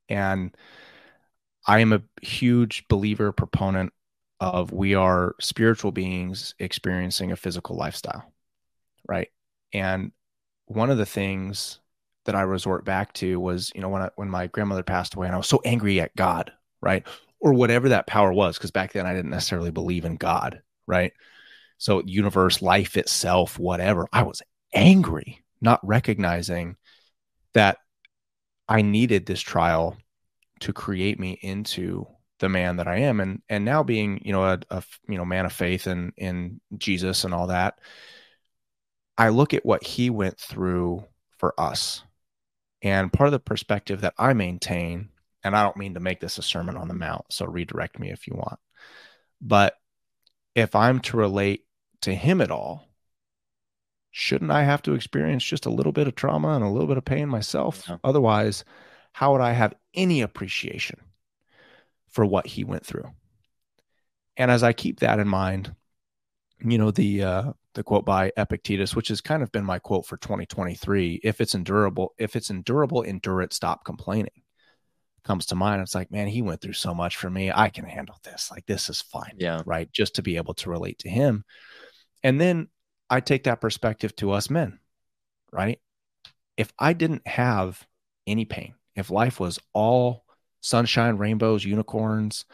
[0.09, 0.57] and
[1.66, 3.92] I am a huge believer proponent
[4.40, 8.33] of we are spiritual beings experiencing a physical lifestyle,
[9.09, 9.29] right?
[9.73, 10.12] And
[10.66, 11.81] one of the things
[12.25, 15.27] that I resort back to was, you know, when I, when my grandmother passed away,
[15.27, 17.07] and I was so angry at God, right,
[17.40, 21.12] or whatever that power was, because back then I didn't necessarily believe in God, right?
[21.79, 24.09] So universe, life itself, whatever.
[24.12, 24.42] I was
[24.75, 26.77] angry, not recognizing
[27.55, 27.79] that
[28.68, 29.96] I needed this trial
[30.61, 32.07] to create me into
[32.40, 35.24] the man that I am, and and now being you know a, a you know
[35.24, 37.78] man of faith and in, in Jesus and all that,
[39.16, 41.04] I look at what he went through
[41.38, 42.02] for us,
[42.83, 45.09] and part of the perspective that I maintain,
[45.42, 48.11] and I don't mean to make this a sermon on the mount, so redirect me
[48.11, 48.61] if you want,
[49.40, 49.74] but
[50.54, 51.64] if I'm to relate
[52.02, 52.88] to him at all,
[54.18, 56.98] shouldn't I have to experience just a little bit of trauma and a little bit
[56.98, 57.85] of pain myself?
[57.88, 57.98] Yeah.
[58.02, 58.64] Otherwise,
[59.12, 60.98] how would I have any appreciation
[62.09, 63.11] for what he went through.
[64.37, 65.74] And as I keep that in mind,
[66.61, 70.07] you know, the uh, the quote by Epictetus, which has kind of been my quote
[70.07, 74.42] for 2023, if it's endurable, if it's endurable, endure it, stop complaining,
[75.22, 75.83] comes to mind.
[75.83, 77.52] It's like, man, he went through so much for me.
[77.52, 78.50] I can handle this.
[78.50, 79.35] Like, this is fine.
[79.37, 79.62] Yeah.
[79.66, 79.92] Right.
[79.92, 81.44] Just to be able to relate to him.
[82.22, 82.68] And then
[83.11, 84.79] I take that perspective to us men,
[85.53, 85.81] right?
[86.57, 87.87] If I didn't have
[88.27, 90.25] any pain, if life was all
[90.61, 92.44] sunshine, rainbows, unicorns,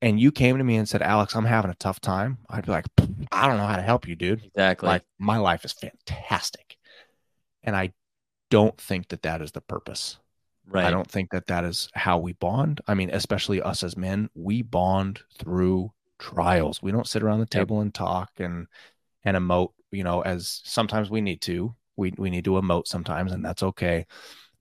[0.00, 2.72] and you came to me and said, Alex, I'm having a tough time, I'd be
[2.72, 2.86] like,
[3.30, 4.44] I don't know how to help you, dude.
[4.44, 4.88] Exactly.
[4.88, 6.76] Like, my life is fantastic.
[7.62, 7.92] And I
[8.50, 10.18] don't think that that is the purpose.
[10.66, 10.84] Right.
[10.84, 12.80] I don't think that that is how we bond.
[12.86, 16.82] I mean, especially us as men, we bond through trials.
[16.82, 18.66] We don't sit around the table and talk and
[19.24, 21.74] and emote, you know, as sometimes we need to.
[21.96, 24.06] We we need to emote sometimes and that's okay.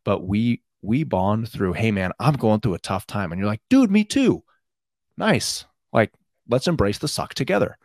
[0.03, 3.31] But we we bond through, hey man, I'm going through a tough time.
[3.31, 4.43] And you're like, dude, me too.
[5.17, 5.65] Nice.
[5.93, 6.11] Like,
[6.49, 7.77] let's embrace the suck together.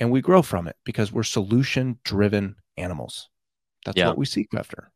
[0.00, 3.28] And we grow from it because we're solution driven animals.
[3.84, 4.08] That's yeah.
[4.08, 4.90] what we seek after.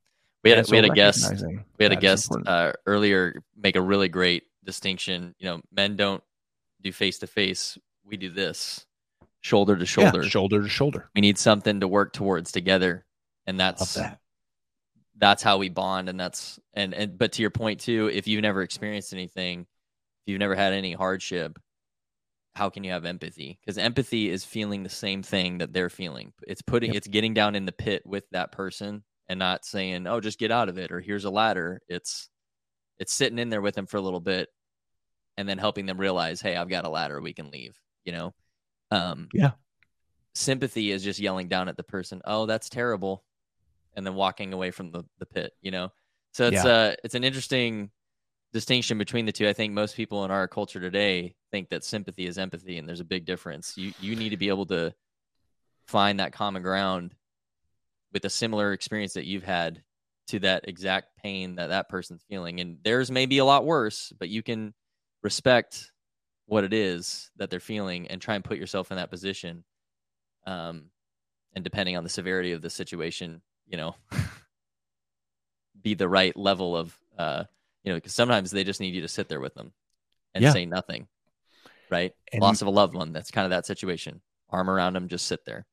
[0.45, 1.45] We had, a, we had a guest
[1.79, 5.35] we had a guest uh, earlier make a really great distinction.
[5.39, 6.23] You know, men don't
[6.81, 7.79] do face to face.
[8.05, 8.87] We do this
[9.43, 10.63] shoulder to shoulder, yeah, shoulder.
[10.63, 11.11] to shoulder.
[11.15, 13.05] We need something to work towards together,
[13.47, 14.19] and that's that.
[15.19, 16.09] that's how we bond.
[16.09, 20.31] And that's and and but to your point too if you've never experienced anything if
[20.31, 21.59] you've never had any hardship
[22.55, 23.59] how can you have empathy?
[23.61, 26.35] Because empathy is feeling the same thing that they're feeling.
[26.47, 26.99] It's putting yep.
[26.99, 30.51] it's getting down in the pit with that person and not saying oh just get
[30.51, 31.81] out of it or here's a ladder.
[31.89, 32.29] It's
[32.99, 34.49] it's sitting in there with them for a little bit
[35.37, 38.33] and then helping them realize hey i've got a ladder we can leave you know
[38.93, 39.53] um yeah
[40.35, 43.25] sympathy is just yelling down at the person oh that's terrible
[43.95, 45.91] and then walking away from the, the pit, you know?
[46.33, 46.71] So it's yeah.
[46.71, 47.91] uh it's an interesting
[48.53, 49.49] distinction between the two.
[49.49, 53.01] I think most people in our culture today think that sympathy is empathy and there's
[53.01, 53.77] a big difference.
[53.77, 54.95] You you need to be able to
[55.87, 57.15] find that common ground
[58.13, 59.83] with a similar experience that you've had
[60.29, 64.13] to that exact pain that that person's feeling and theirs may be a lot worse,
[64.19, 64.73] but you can
[65.23, 65.92] respect
[66.47, 69.65] what it is that they're feeling and try and put yourself in that position.
[70.47, 70.87] Um
[71.55, 73.95] and depending on the severity of the situation, you know
[75.83, 77.45] be the right level of uh
[77.85, 79.73] you know because sometimes they just need you to sit there with them
[80.35, 80.53] and yeah.
[80.53, 81.09] say nothing
[81.91, 82.13] right?
[82.33, 84.23] And loss of a loved one that's kind of that situation.
[84.49, 85.67] Arm around them just sit there.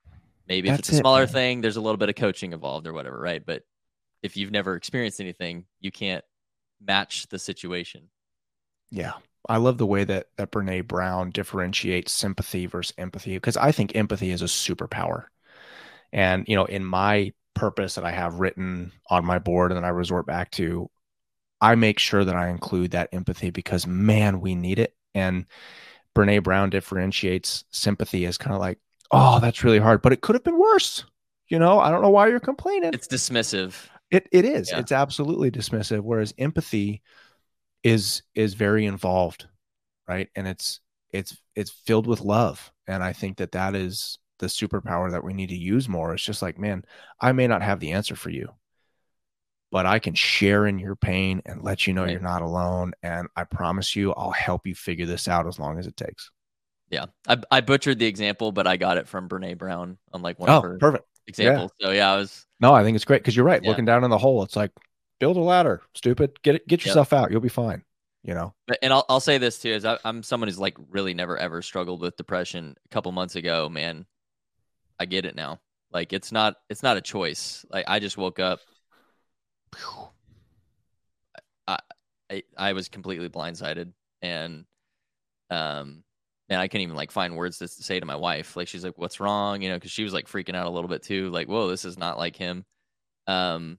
[0.47, 2.93] Maybe if it's a smaller it, thing there's a little bit of coaching involved or
[2.93, 3.43] whatever right?
[3.45, 3.63] But
[4.21, 6.25] if you've never experienced anything you can't
[6.81, 8.09] match the situation.
[8.91, 9.13] Yeah
[9.47, 13.95] I love the way that that Brene Brown differentiates sympathy versus empathy because I think
[13.95, 15.25] empathy is a superpower.
[16.11, 19.87] And you know, in my purpose that I have written on my board and that
[19.87, 20.89] I resort back to,
[21.61, 24.95] I make sure that I include that empathy because man, we need it.
[25.13, 25.45] And
[26.15, 28.79] Brene Brown differentiates sympathy as kind of like,
[29.11, 31.05] oh, that's really hard, but it could have been worse.
[31.47, 32.93] You know, I don't know why you're complaining.
[32.93, 33.73] It's dismissive.
[34.11, 34.71] It it is.
[34.71, 34.79] Yeah.
[34.79, 36.01] It's absolutely dismissive.
[36.01, 37.01] Whereas empathy
[37.83, 39.47] is is very involved,
[40.07, 40.29] right?
[40.35, 40.79] And it's
[41.11, 42.71] it's it's filled with love.
[42.87, 46.13] And I think that that is the superpower that we need to use more.
[46.13, 46.83] It's just like, man,
[47.19, 48.49] I may not have the answer for you,
[49.71, 52.11] but I can share in your pain and let you know right.
[52.11, 52.93] you're not alone.
[53.03, 56.31] And I promise you, I'll help you figure this out as long as it takes.
[56.89, 60.39] Yeah, I, I butchered the example, but I got it from Brene Brown on like
[60.39, 61.71] one oh, of her perfect examples.
[61.79, 61.87] Yeah.
[61.87, 62.47] So yeah, I was.
[62.59, 63.63] No, I think it's great because you're right.
[63.63, 63.69] Yeah.
[63.69, 64.71] Looking down in the hole, it's like
[65.19, 66.41] build a ladder, stupid.
[66.41, 67.21] Get it, get yourself yep.
[67.21, 67.31] out.
[67.31, 67.83] You'll be fine.
[68.23, 68.53] You know.
[68.81, 71.61] And I'll I'll say this too: is I, I'm someone who's like really never ever
[71.61, 72.75] struggled with depression.
[72.85, 74.05] A couple months ago, man,
[74.99, 75.59] I get it now.
[75.91, 77.65] Like it's not it's not a choice.
[77.69, 78.59] Like I just woke up.
[81.67, 81.79] I
[82.29, 84.65] I, I was completely blindsided and
[85.49, 86.03] um
[86.49, 88.55] man, I can't even like find words to say to my wife.
[88.55, 90.89] Like she's like, "What's wrong?" You know, because she was like freaking out a little
[90.89, 91.29] bit too.
[91.29, 92.65] Like, whoa, this is not like him.
[93.27, 93.77] Um,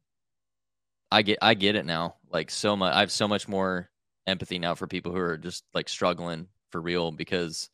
[1.11, 2.17] I get I get it now.
[2.31, 3.91] Like so much, I have so much more
[4.27, 7.69] empathy now for people who are just like struggling for real because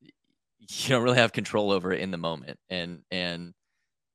[0.00, 3.54] you don't really have control over it in the moment and and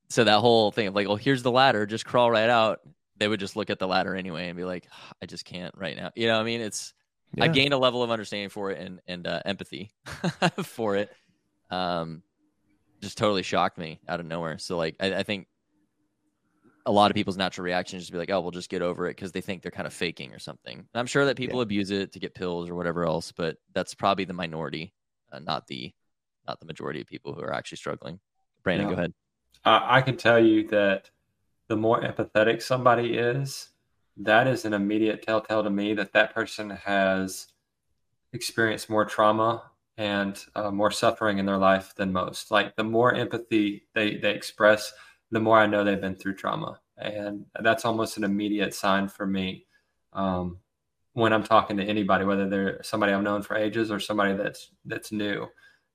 [0.10, 2.80] so that whole thing of like oh here's the ladder just crawl right out
[3.18, 4.88] they would just look at the ladder anyway and be like
[5.22, 6.94] i just can't right now you know i mean it's
[7.34, 7.46] yeah.
[7.46, 9.92] i gained a level of understanding for it and and uh, empathy
[10.64, 11.12] for it
[11.72, 12.22] um
[13.02, 15.48] just totally shocked me out of nowhere so like I, I think
[16.86, 19.08] a lot of people's natural reaction is just be like, oh, we'll just get over
[19.08, 20.78] it because they think they're kind of faking or something.
[20.78, 21.64] And I'm sure that people yeah.
[21.64, 24.94] abuse it to get pills or whatever else, but that's probably the minority,
[25.32, 25.94] uh, not the
[26.48, 28.20] not the majority of people who are actually struggling.
[28.64, 28.94] Brandon, yeah.
[28.94, 29.14] go ahead.
[29.66, 31.10] Uh, I can tell you that
[31.68, 33.70] the more empathetic somebody is,
[34.18, 37.48] that is an immediate telltale to me that that person has
[38.32, 39.64] experienced more trauma
[39.98, 42.52] and uh, more suffering in their life than most.
[42.52, 44.94] Like the more empathy they, they express,
[45.32, 46.80] the more I know they've been through trauma.
[46.98, 49.66] And that's almost an immediate sign for me
[50.14, 50.60] um,
[51.14, 54.72] when I'm talking to anybody, whether they're somebody I've known for ages or somebody that's
[54.86, 55.48] that's new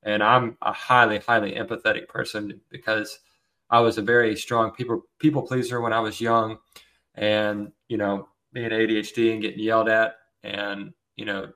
[0.03, 3.19] and I'm a highly, highly empathetic person because
[3.69, 6.57] I was a very strong people people pleaser when I was young,
[7.15, 11.51] and you know, being ADHD and getting yelled at, and you know,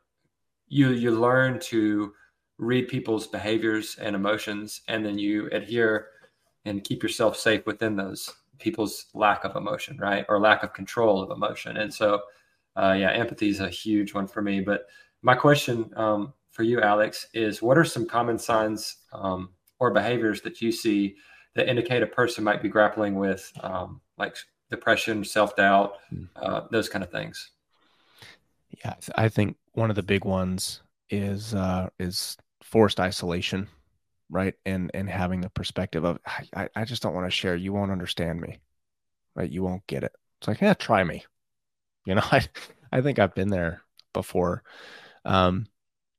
[0.68, 2.14] you you learn to
[2.58, 6.08] read people's behaviors and emotions, and then you adhere
[6.66, 11.22] and keep yourself safe within those people's lack of emotion, right, or lack of control
[11.22, 12.22] of emotion, and so.
[12.78, 14.60] Uh, yeah, empathy is a huge one for me.
[14.60, 14.88] But
[15.22, 19.50] my question um, for you, Alex, is what are some common signs um,
[19.80, 21.16] or behaviors that you see
[21.56, 24.38] that indicate a person might be grappling with um, like
[24.70, 26.26] depression, self doubt, hmm.
[26.36, 27.52] uh, those kind of things?
[28.84, 33.68] Yeah, I think one of the big ones is uh, is forced isolation,
[34.30, 34.56] right?
[34.66, 36.20] And and having the perspective of
[36.56, 37.56] I, I just don't want to share.
[37.56, 38.60] You won't understand me,
[39.36, 39.50] right?
[39.50, 40.14] You won't get it.
[40.40, 41.26] It's like yeah, try me.
[42.06, 42.46] You know, I
[42.92, 43.82] I think I've been there
[44.14, 44.64] before.
[45.26, 45.68] Um,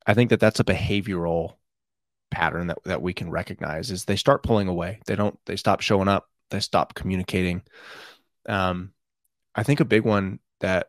[0.06, 1.54] I think that that's a behavioral
[2.30, 5.00] pattern that, that we can recognize is they start pulling away.
[5.06, 6.28] They don't, they stop showing up.
[6.50, 7.62] They stop communicating.
[8.48, 8.92] Um,
[9.54, 10.88] I think a big one that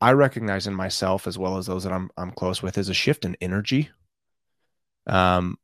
[0.00, 2.94] I recognize in myself as well as those that I'm, I'm close with is a
[2.94, 3.90] shift in energy.
[5.06, 5.58] Um,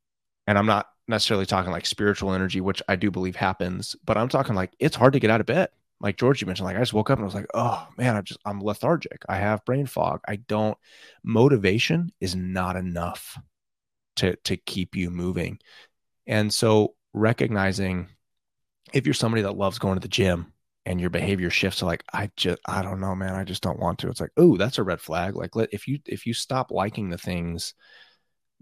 [0.50, 4.28] and I'm not necessarily talking like spiritual energy, which I do believe happens, but I'm
[4.28, 6.80] talking like it's hard to get out of bed like George, you mentioned, like I
[6.80, 9.22] just woke up and I was like, oh man, I'm just I'm lethargic.
[9.28, 10.20] I have brain fog.
[10.26, 10.78] I don't
[11.22, 13.38] motivation is not enough
[14.16, 15.58] to to keep you moving.
[16.26, 18.08] And so recognizing
[18.92, 20.52] if you're somebody that loves going to the gym
[20.86, 23.78] and your behavior shifts to like, I just I don't know, man, I just don't
[23.78, 24.08] want to.
[24.08, 25.36] It's like, oh, that's a red flag.
[25.36, 27.74] Like let if you if you stop liking the things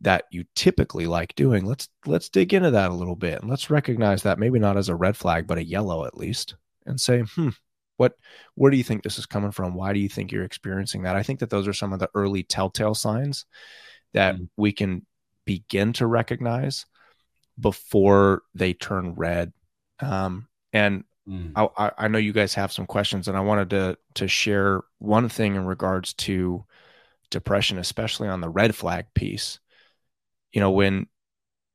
[0.00, 3.70] that you typically like doing, let's let's dig into that a little bit and let's
[3.70, 6.54] recognize that maybe not as a red flag, but a yellow at least
[6.86, 7.50] and say, hmm,
[7.96, 8.14] what
[8.54, 9.74] where do you think this is coming from?
[9.74, 11.16] Why do you think you're experiencing that?
[11.16, 13.44] I think that those are some of the early telltale signs
[14.14, 14.48] that mm.
[14.56, 15.04] we can
[15.44, 16.86] begin to recognize
[17.58, 19.52] before they turn red.
[20.00, 21.52] Um, and mm.
[21.56, 25.28] I, I know you guys have some questions, and I wanted to to share one
[25.28, 26.64] thing in regards to
[27.30, 29.58] depression, especially on the red flag piece.
[30.52, 31.06] You know, when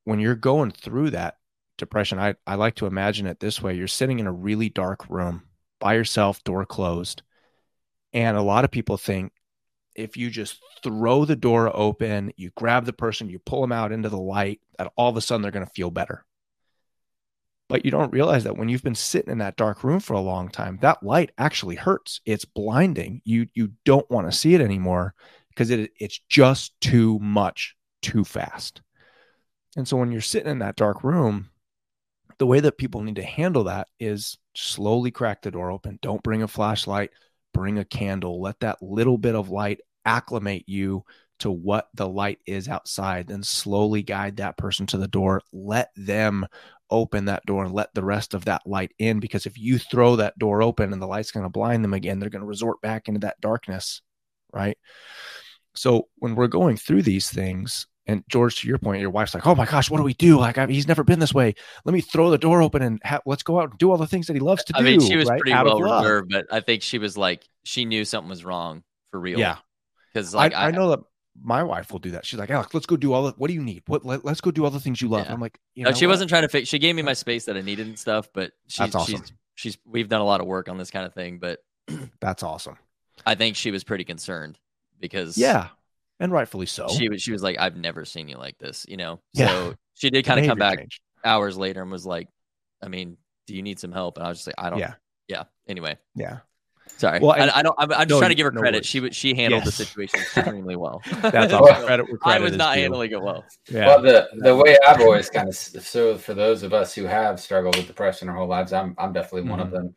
[0.04, 1.36] when you're going through that,
[1.78, 5.08] depression, I, I like to imagine it this way you're sitting in a really dark
[5.08, 5.42] room
[5.80, 7.22] by yourself, door closed.
[8.12, 9.32] And a lot of people think
[9.94, 13.92] if you just throw the door open, you grab the person, you pull them out
[13.92, 16.24] into the light, that all of a sudden they're going to feel better.
[17.68, 20.20] But you don't realize that when you've been sitting in that dark room for a
[20.20, 22.20] long time, that light actually hurts.
[22.26, 23.22] It's blinding.
[23.24, 25.14] You you don't want to see it anymore
[25.48, 28.82] because it it's just too much too fast.
[29.76, 31.48] And so when you're sitting in that dark room,
[32.38, 35.98] the way that people need to handle that is slowly crack the door open.
[36.02, 37.10] Don't bring a flashlight,
[37.54, 38.40] bring a candle.
[38.40, 41.04] Let that little bit of light acclimate you
[41.40, 45.42] to what the light is outside, then slowly guide that person to the door.
[45.52, 46.46] Let them
[46.90, 49.18] open that door and let the rest of that light in.
[49.18, 52.18] Because if you throw that door open and the light's going to blind them again,
[52.20, 54.02] they're going to resort back into that darkness.
[54.52, 54.78] Right.
[55.74, 59.46] So when we're going through these things, and George, to your point, your wife's like,
[59.46, 60.38] "Oh my gosh, what do we do?
[60.38, 61.54] Like, I he's never been this way.
[61.84, 64.06] Let me throw the door open and ha- let's go out and do all the
[64.06, 65.40] things that he loves to I do." I mean, she was right?
[65.40, 68.82] pretty Out well reserved, but I think she was like, she knew something was wrong
[69.10, 69.38] for real.
[69.38, 69.56] Yeah,
[70.12, 71.00] because like I, I, I, know that
[71.42, 72.26] my wife will do that.
[72.26, 73.32] She's like, "Alex, let's go do all the.
[73.32, 73.82] What do you need?
[73.86, 74.04] What?
[74.04, 75.32] Let, us go do all the things you love." Yeah.
[75.32, 76.12] I'm like, you no, she what?
[76.12, 76.68] wasn't trying to fix.
[76.68, 79.20] She gave me my space that I needed and stuff, but she, That's awesome.
[79.20, 81.60] she's she's we've done a lot of work on this kind of thing, but
[82.20, 82.76] That's awesome.
[83.26, 84.58] I think she was pretty concerned
[85.00, 85.68] because yeah,
[86.20, 86.88] and rightfully so.
[86.88, 89.20] She was she was like, I've never seen you like this, you know.
[89.32, 89.48] Yeah.
[89.48, 91.00] So she did kind of come back changed.
[91.24, 92.28] hours later and was like,
[92.82, 94.18] I mean, do you need some help?
[94.18, 94.78] And I was just like, I don't.
[94.78, 94.94] Yeah.
[95.28, 95.44] Yeah.
[95.68, 95.96] Anyway.
[96.14, 96.38] Yeah.
[96.98, 97.18] Sorry.
[97.18, 97.74] Well, I, I don't.
[97.78, 98.78] I'm, I'm just no, trying to give her no credit.
[98.78, 98.86] Worries.
[98.86, 99.76] She she handled yes.
[99.76, 101.02] the situation extremely well.
[101.22, 101.86] That's awesome.
[101.86, 103.44] credit where credit I was not handling it well.
[103.70, 103.86] Yeah.
[103.86, 107.40] Well, the the way I've always kind of so for those of us who have
[107.40, 109.50] struggled with depression our whole lives, I'm I'm definitely mm-hmm.
[109.50, 109.76] one of mm-hmm.
[109.76, 109.96] them.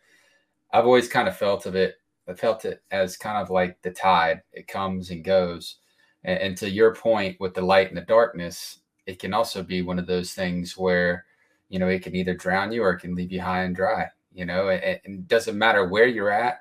[0.72, 1.96] I've always kind of felt of it.
[2.28, 4.42] I felt it as kind of like the tide.
[4.54, 5.78] It comes and goes.
[6.24, 9.82] And, and to your point with the light and the darkness, it can also be
[9.82, 11.26] one of those things where,
[11.70, 14.08] you know, it can either drown you or it can leave you high and dry.
[14.34, 16.60] You know, and, and it doesn't matter where you're at,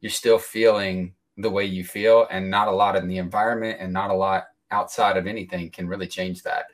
[0.00, 3.92] you're still feeling the way you feel, and not a lot in the environment and
[3.92, 6.66] not a lot outside of anything can really change that,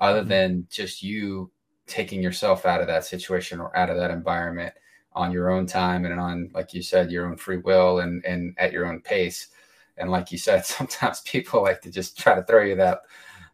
[0.00, 0.28] other mm-hmm.
[0.28, 1.50] than just you
[1.86, 4.72] taking yourself out of that situation or out of that environment
[5.12, 8.54] on your own time and on, like you said, your own free will and and
[8.58, 9.48] at your own pace.
[9.96, 13.02] And like you said, sometimes people like to just try to throw you that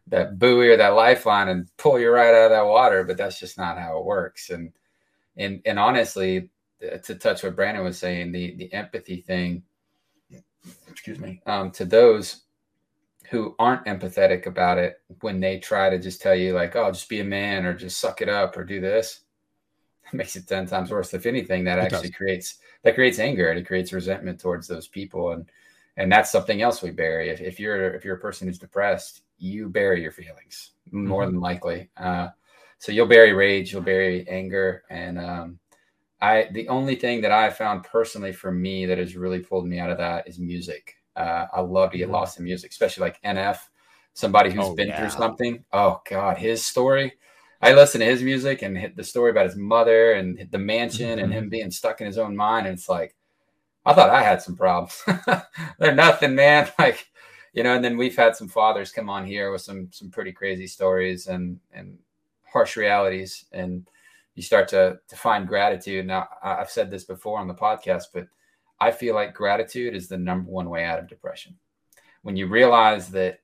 [0.07, 3.39] that buoy or that lifeline and pull you right out of that water, but that's
[3.39, 4.49] just not how it works.
[4.49, 4.71] And
[5.37, 6.49] and and honestly,
[7.03, 9.63] to touch what Brandon was saying, the the empathy thing,
[10.89, 12.43] excuse me, um, to those
[13.29, 17.07] who aren't empathetic about it when they try to just tell you like, oh, just
[17.07, 19.21] be a man or just suck it up or do this,
[20.11, 21.13] it makes it ten times worse.
[21.13, 22.17] If anything, that it actually does.
[22.17, 25.49] creates that creates anger and it creates resentment towards those people and
[25.97, 27.29] and that's something else we bury.
[27.29, 31.33] If, if you're if you're a person who's depressed, you bury your feelings more mm-hmm.
[31.33, 31.89] than likely.
[31.97, 32.29] Uh,
[32.79, 35.59] so you'll bury rage, you'll bury anger, and um,
[36.21, 39.79] I the only thing that I found personally for me that has really pulled me
[39.79, 40.95] out of that is music.
[41.15, 42.13] Uh, I love to get mm-hmm.
[42.13, 43.57] lost in music, especially like NF,
[44.13, 44.99] somebody who's oh, been yeah.
[44.99, 45.63] through something.
[45.73, 47.13] Oh God, his story.
[47.63, 51.09] I listen to his music and hit the story about his mother and the mansion
[51.09, 51.19] mm-hmm.
[51.19, 52.65] and him being stuck in his own mind.
[52.65, 53.15] And it's like,
[53.85, 55.03] I thought I had some problems.
[55.79, 56.69] They're nothing, man.
[56.79, 57.07] Like,
[57.53, 60.31] you know, and then we've had some fathers come on here with some some pretty
[60.31, 61.97] crazy stories and and
[62.45, 63.45] harsh realities.
[63.51, 63.87] And
[64.35, 66.05] you start to to find gratitude.
[66.05, 68.27] Now I've said this before on the podcast, but
[68.79, 71.57] I feel like gratitude is the number one way out of depression.
[72.23, 73.39] When you realize that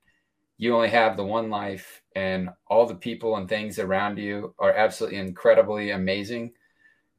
[0.58, 4.74] you only have the one life and all the people and things around you are
[4.74, 6.54] absolutely incredibly amazing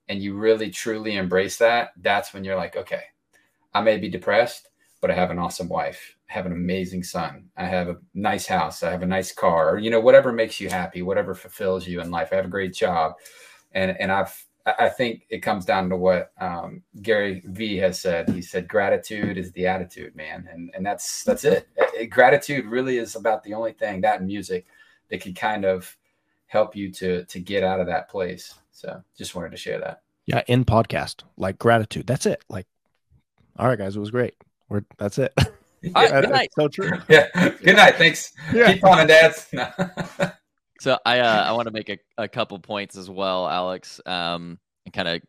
[0.08, 3.02] and you really truly embrace that, that's when you're like, okay,
[3.74, 4.68] I may be depressed,
[5.00, 6.16] but I have an awesome wife.
[6.28, 7.48] I have an amazing son.
[7.56, 8.82] I have a nice house.
[8.82, 12.00] I have a nice car, or, you know, whatever makes you happy, whatever fulfills you
[12.00, 12.28] in life.
[12.32, 13.14] I have a great job.
[13.72, 14.44] And, and I've,
[14.78, 18.28] I think it comes down to what um, Gary V has said.
[18.28, 20.46] He said, gratitude is the attitude, man.
[20.52, 21.66] And, and that's, that's it.
[21.76, 22.06] it.
[22.08, 24.66] Gratitude really is about the only thing that music
[25.08, 25.96] that can kind of
[26.48, 28.54] help you to, to get out of that place.
[28.78, 30.02] So just wanted to share that.
[30.24, 32.06] Yeah, in podcast, like gratitude.
[32.06, 32.44] That's it.
[32.48, 32.66] Like,
[33.58, 34.34] all right, guys, it was great.
[34.68, 35.34] We're that's it.
[35.80, 36.50] Yeah, good night.
[36.58, 36.90] So true.
[37.08, 37.28] Yeah.
[37.62, 37.94] Good night.
[37.94, 38.32] Thanks.
[38.52, 38.72] Yeah.
[38.72, 39.46] Keep on, dads.
[40.80, 44.00] so I uh, I want to make a, a couple points as well, Alex.
[44.04, 45.22] Um, and kind of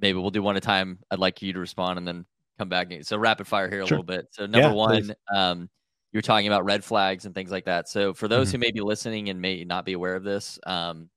[0.00, 1.00] maybe we'll do one at a time.
[1.10, 2.24] I'd like you to respond and then
[2.58, 2.90] come back.
[3.02, 3.98] So rapid fire here a sure.
[3.98, 4.28] little bit.
[4.30, 5.12] So number yeah, one, please.
[5.34, 5.68] um,
[6.12, 7.86] you're talking about red flags and things like that.
[7.86, 8.56] So for those mm-hmm.
[8.56, 11.10] who may be listening and may not be aware of this, um,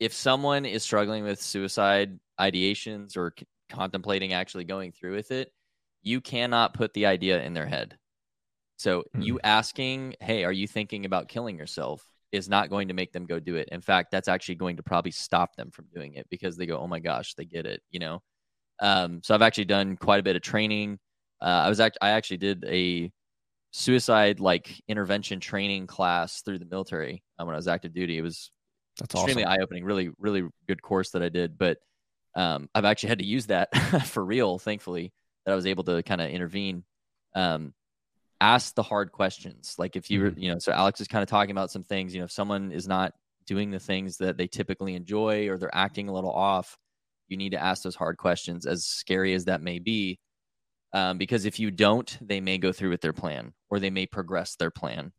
[0.00, 5.52] if someone is struggling with suicide ideations or c- contemplating actually going through with it,
[6.02, 7.98] you cannot put the idea in their head.
[8.76, 9.22] So mm-hmm.
[9.22, 13.26] you asking, "Hey, are you thinking about killing yourself?" is not going to make them
[13.26, 13.68] go do it.
[13.72, 16.78] In fact, that's actually going to probably stop them from doing it because they go,
[16.78, 18.22] "Oh my gosh, they get it," you know.
[18.80, 20.98] Um, so I've actually done quite a bit of training
[21.40, 23.10] uh, I was act- I actually did a
[23.72, 28.18] suicide like intervention training class through the military um, when I was active duty.
[28.18, 28.50] It was
[29.00, 29.60] that's extremely awesome.
[29.60, 29.84] eye opening.
[29.84, 31.58] Really, really good course that I did.
[31.58, 31.78] But
[32.34, 33.74] um, I've actually had to use that
[34.06, 34.58] for real.
[34.58, 35.12] Thankfully,
[35.44, 36.84] that I was able to kind of intervene.
[37.34, 37.74] Um,
[38.40, 39.74] ask the hard questions.
[39.78, 40.38] Like if you, mm-hmm.
[40.38, 42.14] you know, so Alex is kind of talking about some things.
[42.14, 43.12] You know, if someone is not
[43.46, 46.78] doing the things that they typically enjoy or they're acting a little off,
[47.28, 50.18] you need to ask those hard questions, as scary as that may be.
[50.92, 54.06] Um, because if you don't, they may go through with their plan or they may
[54.06, 55.12] progress their plan.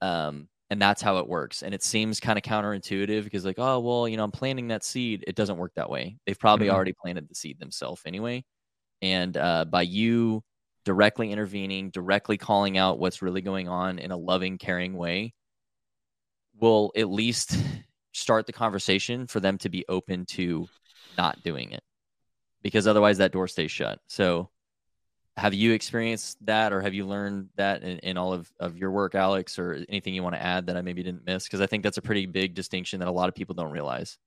[0.00, 1.62] Um, and that's how it works.
[1.62, 4.84] And it seems kind of counterintuitive because, like, oh, well, you know, I'm planting that
[4.84, 5.24] seed.
[5.26, 6.18] It doesn't work that way.
[6.26, 6.76] They've probably mm-hmm.
[6.76, 8.44] already planted the seed themselves anyway.
[9.00, 10.42] And uh, by you
[10.84, 15.34] directly intervening, directly calling out what's really going on in a loving, caring way,
[16.60, 17.56] will at least
[18.12, 20.68] start the conversation for them to be open to
[21.16, 21.82] not doing it
[22.62, 24.00] because otherwise that door stays shut.
[24.08, 24.50] So,
[25.38, 28.90] have you experienced that or have you learned that in, in all of, of your
[28.90, 31.44] work, Alex, or anything you want to add that I maybe didn't miss?
[31.44, 34.18] Because I think that's a pretty big distinction that a lot of people don't realize.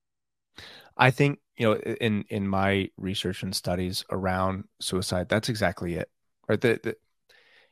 [0.96, 6.10] I think, you know, in, in my research and studies around suicide, that's exactly it.
[6.48, 6.62] Right.
[6.62, 6.96] The, the,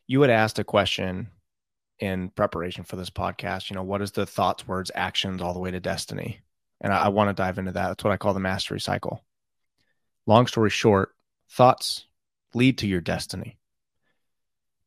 [0.06, 1.30] you had asked a question
[2.00, 5.60] in preparation for this podcast, you know, what is the thoughts, words, actions all the
[5.60, 6.42] way to destiny?
[6.82, 7.88] And I, I want to dive into that.
[7.88, 9.24] That's what I call the mastery cycle.
[10.26, 11.16] Long story short,
[11.50, 12.06] thoughts
[12.54, 13.58] lead to your destiny.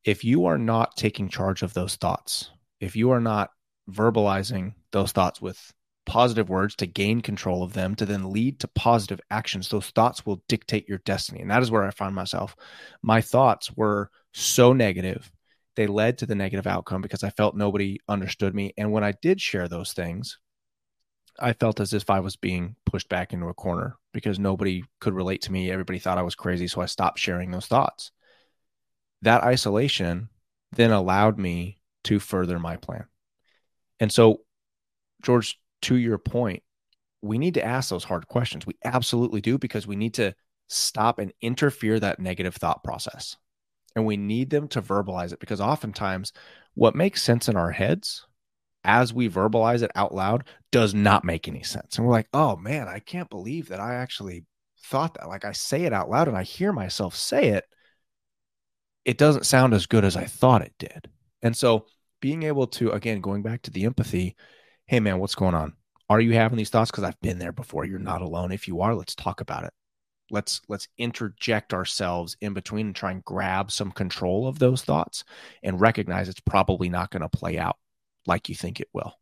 [0.04, 2.50] If you are not taking charge of those thoughts,
[2.80, 3.50] if you are not
[3.90, 5.72] verbalizing those thoughts with
[6.04, 10.26] positive words to gain control of them to then lead to positive actions those thoughts
[10.26, 11.40] will dictate your destiny.
[11.40, 12.56] And that is where i found myself.
[13.02, 15.30] My thoughts were so negative
[15.74, 18.72] they led to the negative outcome because i felt nobody understood me.
[18.76, 20.38] And when i did share those things
[21.38, 25.14] I felt as if I was being pushed back into a corner because nobody could
[25.14, 25.70] relate to me.
[25.70, 26.68] Everybody thought I was crazy.
[26.68, 28.10] So I stopped sharing those thoughts.
[29.22, 30.28] That isolation
[30.72, 33.04] then allowed me to further my plan.
[34.00, 34.40] And so,
[35.22, 36.62] George, to your point,
[37.22, 38.66] we need to ask those hard questions.
[38.66, 40.34] We absolutely do because we need to
[40.68, 43.36] stop and interfere that negative thought process.
[43.94, 46.32] And we need them to verbalize it because oftentimes
[46.74, 48.26] what makes sense in our heads
[48.84, 51.96] as we verbalize it out loud does not make any sense.
[51.96, 54.44] And we're like, oh man, I can't believe that I actually
[54.84, 55.28] thought that.
[55.28, 57.64] Like I say it out loud and I hear myself say it.
[59.04, 61.10] It doesn't sound as good as I thought it did.
[61.42, 61.86] And so
[62.20, 64.36] being able to, again, going back to the empathy,
[64.86, 65.74] hey man, what's going on?
[66.08, 66.90] Are you having these thoughts?
[66.90, 67.84] Because I've been there before.
[67.84, 68.52] You're not alone.
[68.52, 69.72] If you are, let's talk about it.
[70.30, 75.24] Let's let's interject ourselves in between and try and grab some control of those thoughts
[75.62, 77.76] and recognize it's probably not going to play out
[78.26, 79.14] like you think it will.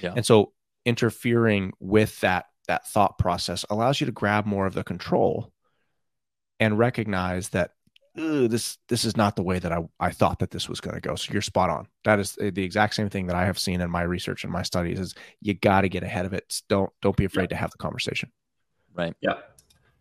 [0.00, 0.14] Yeah.
[0.16, 0.52] And so
[0.84, 5.52] interfering with that that thought process allows you to grab more of the control
[6.60, 7.72] and recognize that
[8.14, 11.00] this this is not the way that I, I thought that this was going to
[11.00, 11.14] go.
[11.14, 11.88] So you're spot on.
[12.04, 14.52] That is eh, the exact same thing that I have seen in my research and
[14.52, 16.62] my studies is you got to get ahead of it.
[16.68, 17.56] Don't don't be afraid yeah.
[17.56, 18.30] to have the conversation.
[18.94, 19.14] Right.
[19.20, 19.38] Yeah.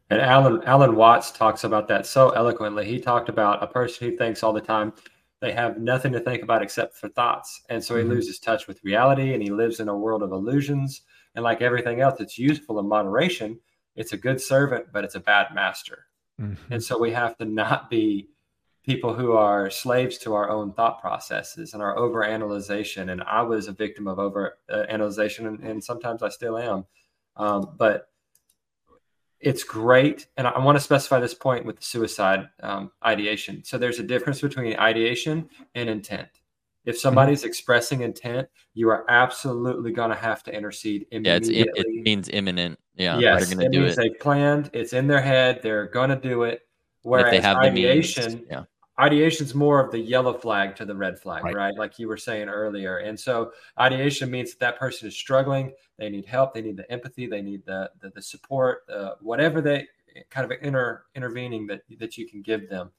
[0.09, 2.85] And Alan Alan Watts talks about that so eloquently.
[2.85, 4.91] He talked about a person who thinks all the time,
[5.41, 7.61] they have nothing to think about except for thoughts.
[7.69, 8.11] And so he mm-hmm.
[8.11, 11.01] loses touch with reality and he lives in a world of illusions.
[11.35, 13.59] And like everything else, it's useful in moderation.
[13.95, 16.05] It's a good servant, but it's a bad master.
[16.39, 16.73] Mm-hmm.
[16.73, 18.29] And so we have to not be
[18.83, 23.11] people who are slaves to our own thought processes and our overanalyzation.
[23.11, 26.85] And I was a victim of overanalyzation, and, and sometimes I still am.
[27.35, 28.10] Um, but
[29.41, 30.27] it's great.
[30.37, 33.63] And I want to specify this point with the suicide um, ideation.
[33.63, 36.27] So there's a difference between ideation and intent.
[36.85, 37.01] If mm-hmm.
[37.01, 37.47] somebody's mm-hmm.
[37.47, 41.59] expressing intent, you are absolutely going to have to intercede immediately.
[41.59, 42.79] Yeah, it means imminent.
[42.95, 43.95] Yeah, yes, they're going to do it.
[43.95, 44.69] They planned.
[44.73, 45.61] It's in their head.
[45.63, 46.61] They're going to do it.
[47.03, 48.63] Whereas they have ideation, means, yeah
[48.99, 51.55] ideation is more of the yellow flag to the red flag, right.
[51.55, 51.73] right.
[51.77, 52.97] Like you were saying earlier.
[52.97, 55.73] And so ideation means that that person is struggling.
[55.97, 56.53] They need help.
[56.53, 57.27] They need the empathy.
[57.27, 58.83] They need the the, the support.
[58.91, 59.87] Uh, whatever they
[60.29, 62.91] kind of inter intervening that that you can give them.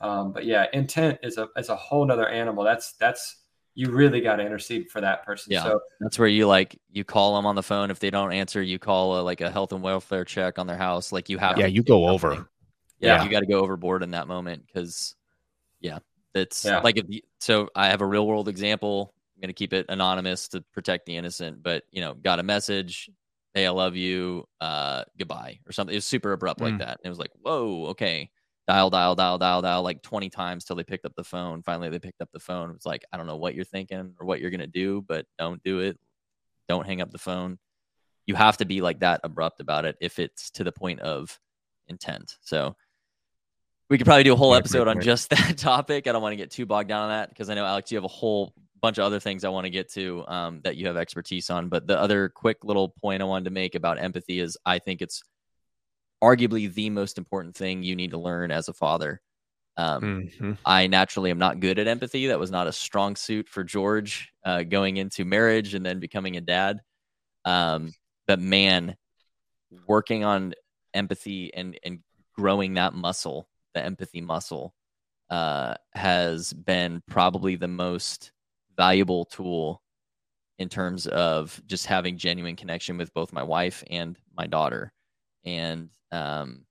[0.00, 2.64] Um, but yeah, intent is a is a whole nother animal.
[2.64, 3.36] That's that's
[3.74, 5.52] you really got to intercede for that person.
[5.52, 7.90] Yeah, so that's where you like you call them on the phone.
[7.90, 10.76] If they don't answer, you call a, like a health and welfare check on their
[10.76, 11.12] house.
[11.12, 12.48] Like you have, yeah, you go over.
[12.98, 15.14] Yeah, yeah, you got to go overboard in that moment because
[15.80, 15.98] yeah,
[16.34, 16.80] it's yeah.
[16.80, 17.06] like if
[17.40, 17.68] so.
[17.74, 19.14] I have a real world example.
[19.36, 23.10] I'm gonna keep it anonymous to protect the innocent, but you know, got a message,
[23.54, 25.94] "Hey, I love you, uh, goodbye," or something.
[25.94, 26.64] It was super abrupt mm.
[26.64, 26.98] like that.
[26.98, 28.30] And it was like, whoa, okay.
[28.68, 31.62] Dial, dial, dial, dial, dial, like 20 times till they picked up the phone.
[31.62, 32.70] Finally, they picked up the phone.
[32.70, 35.26] It was like, I don't know what you're thinking or what you're gonna do, but
[35.38, 35.98] don't do it.
[36.68, 37.58] Don't hang up the phone.
[38.26, 41.36] You have to be like that abrupt about it if it's to the point of
[41.88, 42.36] intent.
[42.42, 42.76] So
[43.90, 46.06] we could probably do a whole episode on just that topic.
[46.06, 47.96] I don't want to get too bogged down on that because I know Alex, you
[47.96, 50.86] have a whole bunch of other things I want to get to um, that you
[50.86, 51.68] have expertise on.
[51.68, 55.02] But the other quick little point I wanted to make about empathy is I think
[55.02, 55.22] it's
[56.22, 59.20] arguably the most important thing you need to learn as a father.
[59.76, 60.52] Um, mm-hmm.
[60.64, 62.28] I naturally am not good at empathy.
[62.28, 66.36] That was not a strong suit for George uh, going into marriage and then becoming
[66.36, 66.80] a dad.
[67.44, 67.92] Um,
[68.26, 68.96] but man,
[69.88, 70.54] working on
[70.92, 72.00] empathy and and
[72.36, 74.74] growing that muscle the empathy muscle
[75.30, 78.32] uh, has been probably the most
[78.76, 79.82] valuable tool
[80.58, 84.92] in terms of just having genuine connection with both my wife and my daughter.
[85.44, 86.66] And um,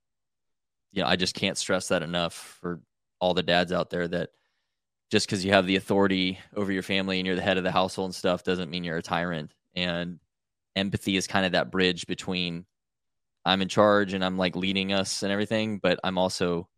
[0.91, 2.81] you know i just can't stress that enough for
[3.19, 4.29] all the dads out there that
[5.11, 7.71] just because you have the authority over your family and you're the head of the
[7.71, 9.55] household and stuff doesn't mean you're a tyrant.
[9.75, 10.19] And
[10.75, 12.65] empathy is kind of that bridge between
[13.43, 16.69] i'm in charge and i'm like leading us and everything but i'm also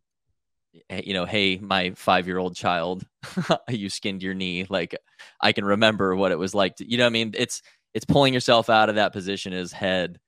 [0.89, 3.05] you know, hey, my five year old child,
[3.69, 4.65] you skinned your knee.
[4.69, 4.95] Like
[5.39, 7.61] I can remember what it was like to, you know, I mean, it's,
[7.93, 10.19] it's pulling yourself out of that position as head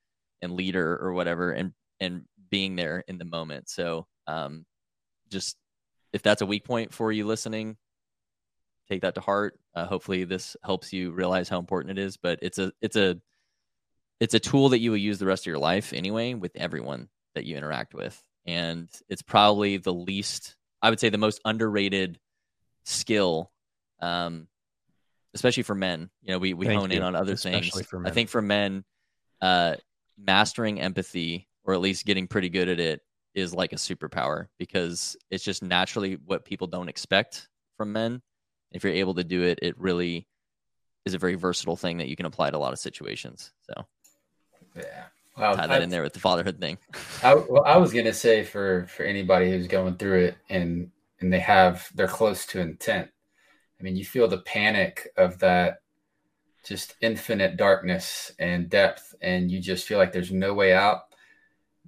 [0.41, 3.69] and leader or whatever and, and being there in the moment.
[3.69, 4.65] So, um,
[5.29, 5.57] just
[6.11, 7.77] if that's a weak point for you listening,
[8.89, 9.57] take that to heart.
[9.73, 13.19] Uh, hopefully this helps you realize how important it is, but it's a, it's a,
[14.19, 17.09] it's a tool that you will use the rest of your life anyway with everyone
[17.33, 22.19] that you interact with and it's probably the least i would say the most underrated
[22.83, 23.51] skill
[24.01, 24.47] um,
[25.33, 26.09] especially for men.
[26.21, 26.97] You know we, we hone you.
[26.97, 28.05] in on other especially things.
[28.05, 28.83] i think for men
[29.41, 29.75] uh,
[30.17, 33.01] mastering empathy or at least getting pretty good at it
[33.33, 38.21] is like a superpower because it's just naturally what people don't expect from men.
[38.71, 40.27] If you're able to do it it really
[41.05, 43.85] is a very versatile thing that you can apply to a lot of situations so.
[44.75, 45.05] Yeah
[45.37, 46.77] Wow, tie that I, in there with the fatherhood thing.
[47.23, 51.33] I, well, I was gonna say for for anybody who's going through it and and
[51.33, 53.09] they have they're close to intent.
[53.79, 55.79] I mean, you feel the panic of that
[56.63, 61.01] just infinite darkness and depth, and you just feel like there's no way out.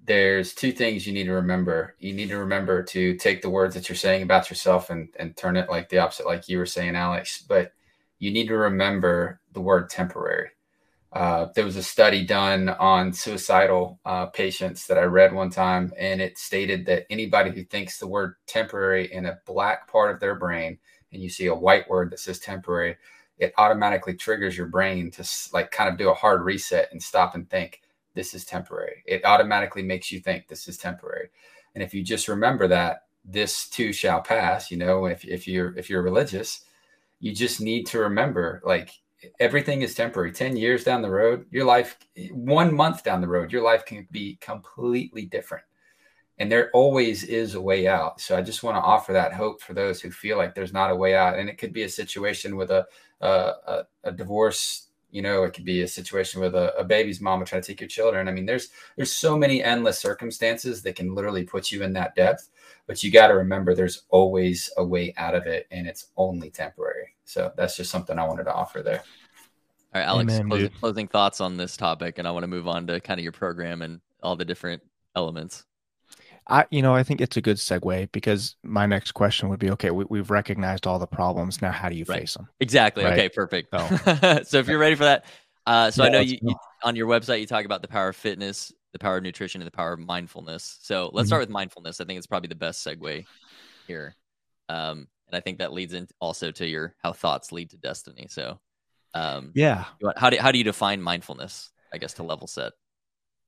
[0.04, 1.96] There's two things you need to remember.
[2.00, 5.38] You need to remember to take the words that you're saying about yourself and and
[5.38, 7.44] turn it like the opposite, like you were saying, Alex.
[7.48, 7.74] But
[8.18, 10.50] you need to remember the word temporary
[11.16, 15.94] uh, there was a study done on suicidal uh, patients that I read one time,
[15.98, 20.20] and it stated that anybody who thinks the word temporary in a black part of
[20.20, 20.78] their brain,
[21.14, 22.98] and you see a white word that says temporary,
[23.38, 27.34] it automatically triggers your brain to like kind of do a hard reset and stop
[27.34, 27.82] and think
[28.14, 29.02] this is temporary.
[29.06, 31.30] It automatically makes you think this is temporary.
[31.76, 35.78] And if you just remember that this too shall pass, you know, if, if you're
[35.78, 36.66] if you're religious,
[37.22, 38.92] you just need to remember like
[39.40, 40.32] everything is temporary.
[40.32, 41.98] 10 years down the road your life
[42.32, 45.64] one month down the road your life can be completely different.
[46.38, 48.20] And there always is a way out.
[48.20, 50.92] So i just want to offer that hope for those who feel like there's not
[50.92, 51.40] a way out.
[51.40, 52.86] And it could be a situation with a
[53.22, 57.46] a, a, divorce you know it could be a situation with a, a baby's mama
[57.46, 58.28] trying to take your children.
[58.28, 62.16] I mean there's there's so many endless circumstances that can literally put you in that
[62.16, 62.50] depth
[62.88, 66.50] but you got to remember there's always a way out of it and it's only
[66.50, 69.04] temporary so that's just something I wanted to offer there.
[69.94, 72.68] All right, Alex, Amen, closing, closing thoughts on this topic, and I want to move
[72.68, 74.82] on to kind of your program and all the different
[75.16, 75.66] elements.
[76.48, 79.72] I, you know, I think it's a good segue because my next question would be,
[79.72, 81.62] okay, we, have recognized all the problems.
[81.62, 82.20] Now, how do you right.
[82.20, 82.48] face them?
[82.60, 83.04] Exactly.
[83.04, 83.14] Right?
[83.14, 83.70] Okay, perfect.
[83.72, 85.26] So, so if you're ready for that,
[85.66, 88.10] uh, so yeah, I know you, you, on your website you talk about the power
[88.10, 90.80] of fitness, the power of nutrition, and the power of mindfulness.
[90.82, 91.28] So let's mm-hmm.
[91.28, 92.00] start with mindfulness.
[92.00, 93.26] I think it's probably the best segue
[93.88, 94.16] here.
[94.70, 98.28] Um, and I think that leads in also to your how thoughts lead to destiny.
[98.30, 98.58] So,
[99.14, 99.84] um, yeah,
[100.16, 101.72] how do how do you define mindfulness?
[101.92, 102.72] I guess to level set.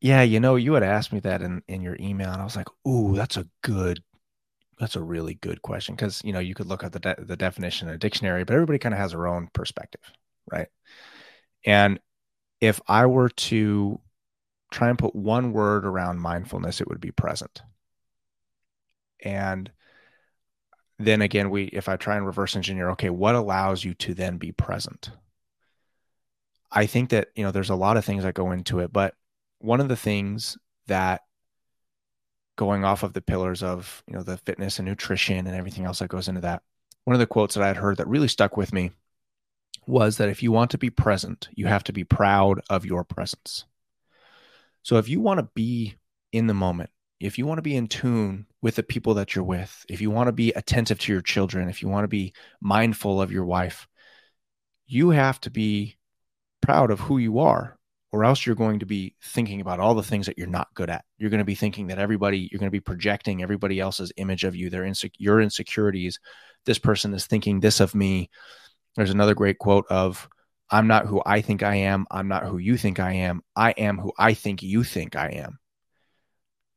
[0.02, 2.58] Yeah, you know, you had asked me that in in your email, and I was
[2.58, 4.04] like, "Ooh, that's a good,
[4.78, 7.38] that's a really good question." Because you know, you could look at the de- the
[7.38, 10.02] definition in a dictionary, but everybody kind of has their own perspective,
[10.52, 10.68] right?
[11.66, 12.00] And
[12.60, 14.02] if I were to
[14.72, 17.62] try and put one word around mindfulness, it would be present.
[19.24, 19.72] And
[21.00, 24.38] then again we if i try and reverse engineer okay what allows you to then
[24.38, 25.12] be present
[26.72, 29.14] i think that you know there's a lot of things that go into it but
[29.60, 30.58] one of the things
[30.88, 31.22] that
[32.56, 36.00] going off of the pillars of you know the fitness and nutrition and everything else
[36.00, 36.64] that goes into that
[37.04, 38.92] one of the quotes that i had heard that really stuck with me
[39.86, 43.04] was that if you want to be present you have to be proud of your
[43.04, 43.66] presence
[44.88, 45.96] so if you want to be
[46.32, 49.44] in the moment if you want to be in tune with the people that you're
[49.44, 52.34] with, if you want to be attentive to your children, if you want to be
[52.62, 53.88] mindful of your wife,
[54.86, 55.98] you have to be
[56.62, 57.78] proud of who you are
[58.12, 60.90] or else you're going to be thinking about all the things that you're not good
[60.90, 61.04] at.
[61.18, 64.44] You're going to be thinking that everybody, you're going to be projecting everybody else's image
[64.44, 66.20] of you, their inse- your insecurities.
[66.66, 68.30] This person is thinking this of me.
[68.96, 70.30] There's another great quote of,
[70.70, 72.06] I'm not who I think I am.
[72.12, 73.42] I'm not who you think I am.
[73.56, 75.60] I am who I think you think I am.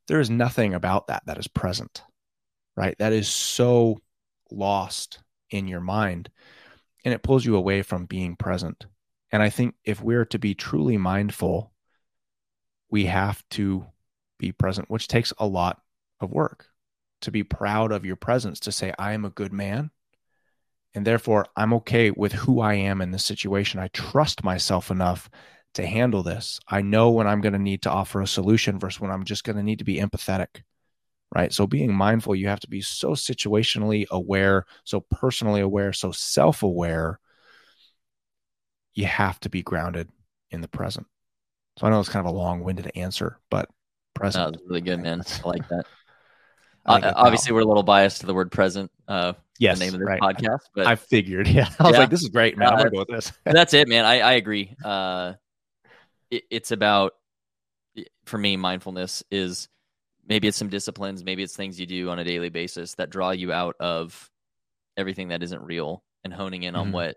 [0.08, 2.02] There is nothing about that that is present,
[2.76, 2.96] right?
[2.98, 3.98] That is so
[4.50, 5.20] lost
[5.50, 6.30] in your mind
[7.04, 8.86] and it pulls you away from being present.
[9.32, 11.72] And I think if we're to be truly mindful,
[12.90, 13.86] we have to
[14.38, 15.80] be present, which takes a lot
[16.20, 16.66] of work
[17.22, 19.90] to be proud of your presence, to say, I am a good man.
[20.94, 23.80] And therefore, I'm okay with who I am in this situation.
[23.80, 25.30] I trust myself enough
[25.74, 26.58] to handle this.
[26.66, 29.44] I know when I'm going to need to offer a solution versus when I'm just
[29.44, 30.62] going to need to be empathetic.
[31.32, 31.52] Right.
[31.52, 36.64] So, being mindful, you have to be so situationally aware, so personally aware, so self
[36.64, 37.20] aware
[38.94, 40.08] you have to be grounded
[40.50, 41.06] in the present.
[41.78, 43.68] So I know it's kind of a long-winded answer, but
[44.14, 44.44] present.
[44.44, 45.22] No, that's really good, man.
[45.44, 45.86] I like that.
[46.86, 48.90] Uh, obviously, we're a little biased to the word present.
[49.06, 50.20] Uh, yes, the name of this right.
[50.20, 51.48] podcast, but I figured.
[51.48, 51.98] Yeah, I was yeah.
[51.98, 52.68] like, this is great, man.
[52.68, 53.32] Uh, I'm gonna go with this.
[53.44, 54.04] that's it, man.
[54.04, 54.74] I, I agree.
[54.84, 55.34] Uh,
[56.30, 57.14] it, it's about
[58.24, 59.68] for me, mindfulness is
[60.26, 63.30] maybe it's some disciplines, maybe it's things you do on a daily basis that draw
[63.30, 64.30] you out of
[64.96, 66.82] everything that isn't real and honing in mm-hmm.
[66.82, 67.16] on what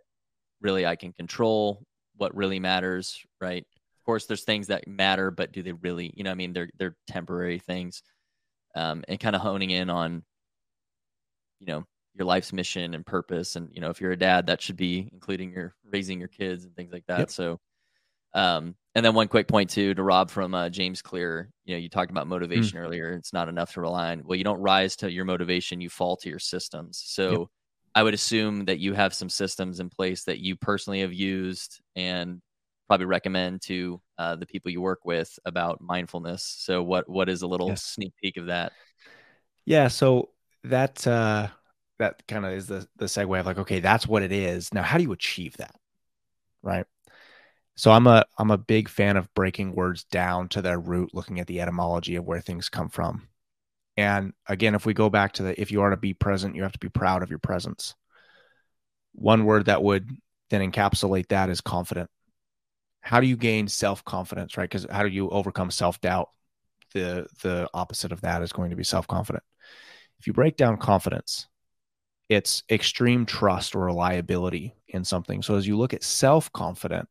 [0.62, 1.86] really I can control,
[2.18, 3.64] what really matters, right?
[3.64, 6.12] Of course, there's things that matter, but do they really?
[6.16, 8.04] You know, I mean, they're they're temporary things,
[8.76, 10.24] um, and kind of honing in on,
[11.60, 11.84] you know,
[12.16, 15.10] your life's mission and purpose, and you know, if you're a dad, that should be
[15.12, 17.20] including your raising your kids and things like that.
[17.20, 17.32] Yep.
[17.32, 17.60] So,
[18.34, 21.50] um, and then one quick point too to Rob from uh, James Clear.
[21.66, 22.82] You know, you talked about motivation mm.
[22.82, 23.14] earlier.
[23.14, 24.24] It's not enough to rely on.
[24.26, 27.02] Well, you don't rise to your motivation; you fall to your systems.
[27.06, 27.32] So.
[27.32, 27.48] Yep
[27.96, 31.82] I would assume that you have some systems in place that you personally have used
[31.96, 32.42] and
[32.94, 36.44] probably recommend to uh, the people you work with about mindfulness.
[36.60, 37.84] So, what what is a little yes.
[37.84, 38.72] sneak peek of that?
[39.66, 40.30] Yeah, so
[40.66, 41.48] that uh,
[41.98, 44.72] that kind of is the the segue of like, okay, that's what it is.
[44.72, 45.74] Now, how do you achieve that?
[46.62, 46.86] Right.
[47.76, 51.40] So I'm a I'm a big fan of breaking words down to their root, looking
[51.40, 53.28] at the etymology of where things come from.
[53.98, 56.62] And again, if we go back to the if you are to be present, you
[56.62, 57.96] have to be proud of your presence.
[59.14, 60.12] One word that would
[60.52, 62.12] then encapsulate that is confident.
[63.04, 64.70] How do you gain self confidence, right?
[64.70, 66.30] Because how do you overcome self doubt?
[66.94, 69.44] The the opposite of that is going to be self confident.
[70.20, 71.48] If you break down confidence,
[72.30, 75.42] it's extreme trust or reliability in something.
[75.42, 77.10] So as you look at self confident,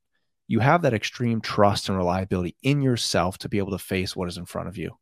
[0.49, 4.28] you have that extreme trust and reliability in yourself to be able to face what
[4.28, 4.97] is in front of you,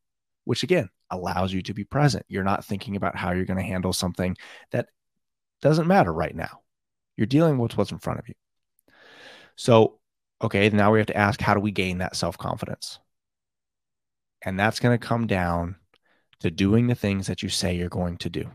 [0.44, 2.26] which again allows you to be present.
[2.28, 4.36] You're not thinking about how you're going to handle something
[4.72, 4.88] that
[5.62, 6.62] doesn't matter right now.
[7.16, 8.34] You're dealing with what's in front of you.
[9.54, 9.99] So,
[10.42, 12.98] okay, now we have to ask how do we gain that self confidence?
[14.42, 15.76] And that's going to come down
[16.40, 18.50] to doing the things that you say you're going to do.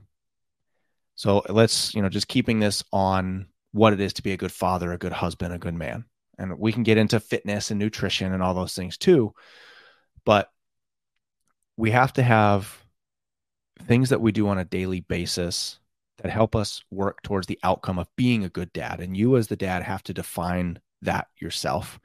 [1.16, 4.52] So let's, you know, just keeping this on what it is to be a good
[4.52, 6.06] father, a good husband, a good man.
[6.38, 9.34] And we can get into fitness and nutrition and all those things too.
[10.26, 10.50] But
[11.78, 12.76] we have to have
[13.84, 15.80] things that we do on a daily basis
[16.18, 19.00] that help us work towards the outcome of being a good dad.
[19.00, 22.00] And you, as the dad, have to define that yourself.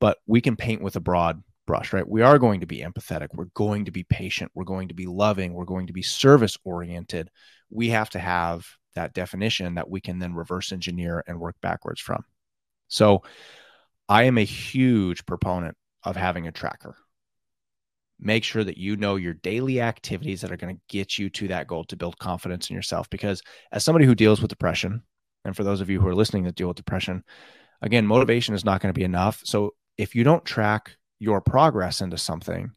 [0.00, 2.08] But we can paint with a broad brush, right?
[2.08, 3.28] We are going to be empathetic.
[3.34, 4.52] We're going to be patient.
[4.54, 5.54] We're going to be loving.
[5.54, 7.30] We're going to be service oriented.
[7.70, 12.00] We have to have that definition that we can then reverse engineer and work backwards
[12.00, 12.24] from.
[12.88, 13.22] So
[14.08, 16.96] I am a huge proponent of having a tracker
[18.20, 21.48] make sure that you know your daily activities that are going to get you to
[21.48, 23.08] that goal to build confidence in yourself.
[23.10, 25.02] Because as somebody who deals with depression,
[25.44, 27.22] and for those of you who are listening that deal with depression,
[27.82, 29.40] again, motivation is not going to be enough.
[29.44, 32.72] So if you don't track your progress into something,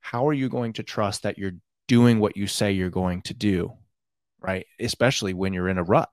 [0.00, 1.54] how are you going to trust that you're
[1.88, 3.72] doing what you say you're going to do?
[4.40, 4.66] Right.
[4.78, 6.10] Especially when you're in a rut.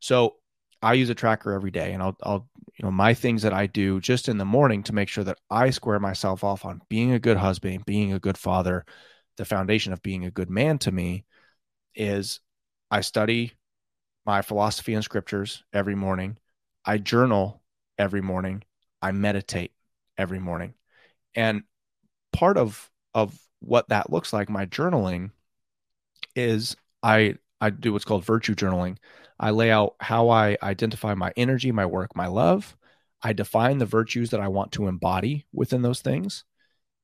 [0.00, 0.36] So
[0.82, 3.66] I use a tracker every day and I'll, I'll, you know, my things that I
[3.66, 7.12] do just in the morning to make sure that I square myself off on being
[7.12, 8.84] a good husband, being a good father,
[9.36, 11.24] the foundation of being a good man to me
[11.94, 12.40] is
[12.90, 13.52] I study
[14.26, 16.38] my philosophy and scriptures every morning.
[16.90, 17.62] I journal
[17.98, 18.64] every morning.
[19.00, 19.70] I meditate
[20.18, 20.74] every morning.
[21.36, 21.62] And
[22.32, 25.30] part of, of what that looks like, my journaling
[26.34, 28.96] is I, I do what's called virtue journaling.
[29.38, 32.76] I lay out how I identify my energy, my work, my love.
[33.22, 36.42] I define the virtues that I want to embody within those things.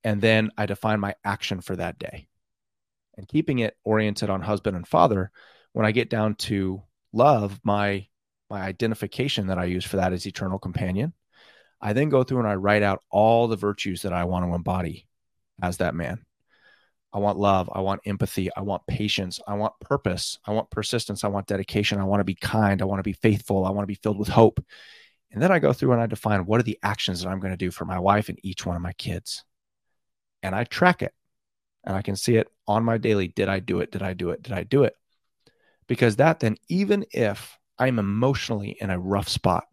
[0.02, 2.26] And then I define my action for that day.
[3.16, 5.30] And keeping it oriented on husband and father,
[5.74, 6.82] when I get down to
[7.12, 8.08] love, my
[8.50, 11.12] my identification that I use for that is eternal companion.
[11.80, 14.54] I then go through and I write out all the virtues that I want to
[14.54, 15.06] embody
[15.60, 16.24] as that man.
[17.12, 17.70] I want love.
[17.72, 18.50] I want empathy.
[18.54, 19.40] I want patience.
[19.46, 20.38] I want purpose.
[20.44, 21.24] I want persistence.
[21.24, 21.98] I want dedication.
[21.98, 22.82] I want to be kind.
[22.82, 23.64] I want to be faithful.
[23.64, 24.62] I want to be filled with hope.
[25.32, 27.52] And then I go through and I define what are the actions that I'm going
[27.52, 29.44] to do for my wife and each one of my kids.
[30.42, 31.12] And I track it
[31.84, 33.28] and I can see it on my daily.
[33.28, 33.90] Did I do it?
[33.90, 34.42] Did I do it?
[34.42, 34.94] Did I do it?
[35.86, 39.64] Because that then, even if I'm emotionally in a rough spot,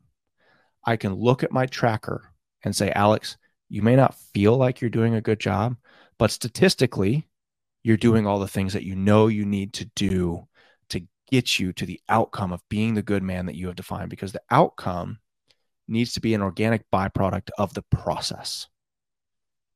[0.86, 2.34] I can look at my tracker
[2.64, 3.38] and say, Alex,
[3.70, 5.76] you may not feel like you're doing a good job,
[6.18, 7.28] but statistically,
[7.84, 10.48] you're doing all the things that you know you need to do
[10.90, 14.10] to get you to the outcome of being the good man that you have defined
[14.10, 15.20] because the outcome
[15.88, 18.68] needs to be an organic byproduct of the process.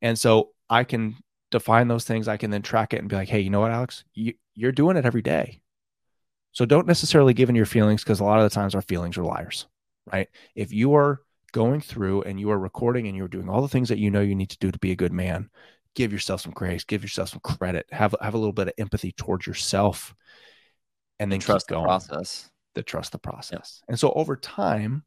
[0.01, 1.15] And so I can
[1.51, 2.27] define those things.
[2.27, 4.03] I can then track it and be like, hey, you know what, Alex?
[4.13, 5.61] You, you're doing it every day.
[6.57, 9.15] So don't necessarily give in your feelings because a lot of the times our feelings
[9.15, 9.67] are liars,
[10.11, 10.27] right?
[10.55, 13.89] If you are going through and you are recording and you're doing all the things
[13.89, 15.51] that you know you need to do to be a good man,
[15.93, 19.11] give yourself some grace, give yourself some credit, have have a little bit of empathy
[19.11, 20.15] towards yourself,
[21.19, 22.49] and then trust the process.
[22.73, 23.81] The trust the process.
[23.83, 23.89] Yep.
[23.89, 25.03] And so over time,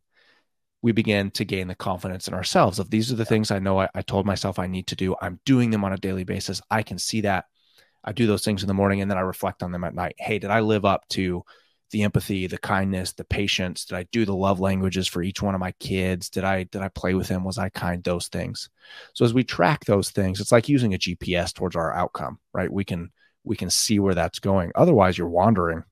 [0.83, 3.81] we begin to gain the confidence in ourselves of these are the things I know
[3.81, 5.17] I, I, told myself I need to do.
[5.21, 6.63] I'm doing them on a daily basis.
[6.71, 7.47] I can see that.
[8.05, 10.15] I do those things in the morning and then I reflect on them at night.
[10.19, 11.45] Hey, did I live up to
[11.91, 13.85] the empathy, the kindness, the patience?
[13.85, 16.31] Did I do the love languages for each one of my kids?
[16.31, 17.45] Did I did I play with them?
[17.45, 18.03] Was I kind?
[18.03, 18.71] Those things.
[19.15, 22.73] So as we track those things, it's like using a GPS towards our outcome, right?
[22.73, 23.11] We can
[23.45, 24.73] we can see where that's going.
[24.75, 25.83] Otherwise, you're wandering.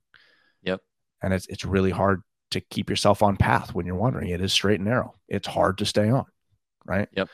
[0.62, 0.80] Yep.
[1.22, 4.30] And it's it's really hard to keep yourself on path when you're wandering.
[4.30, 5.14] It is straight and narrow.
[5.28, 6.24] It's hard to stay on,
[6.86, 7.08] right?
[7.12, 7.28] Yep.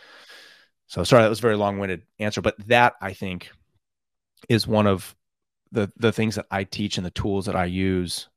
[0.86, 3.50] So sorry that was a very long-winded answer, but that I think
[4.48, 5.14] is one of
[5.72, 8.28] the the things that I teach and the tools that I use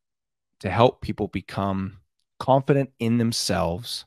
[0.60, 2.00] to help people become
[2.40, 4.06] confident in themselves,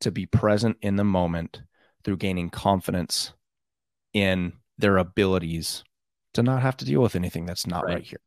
[0.00, 1.62] to be present in the moment
[2.04, 3.32] through gaining confidence
[4.12, 5.84] in their abilities
[6.34, 8.20] to not have to deal with anything that's not right, right here.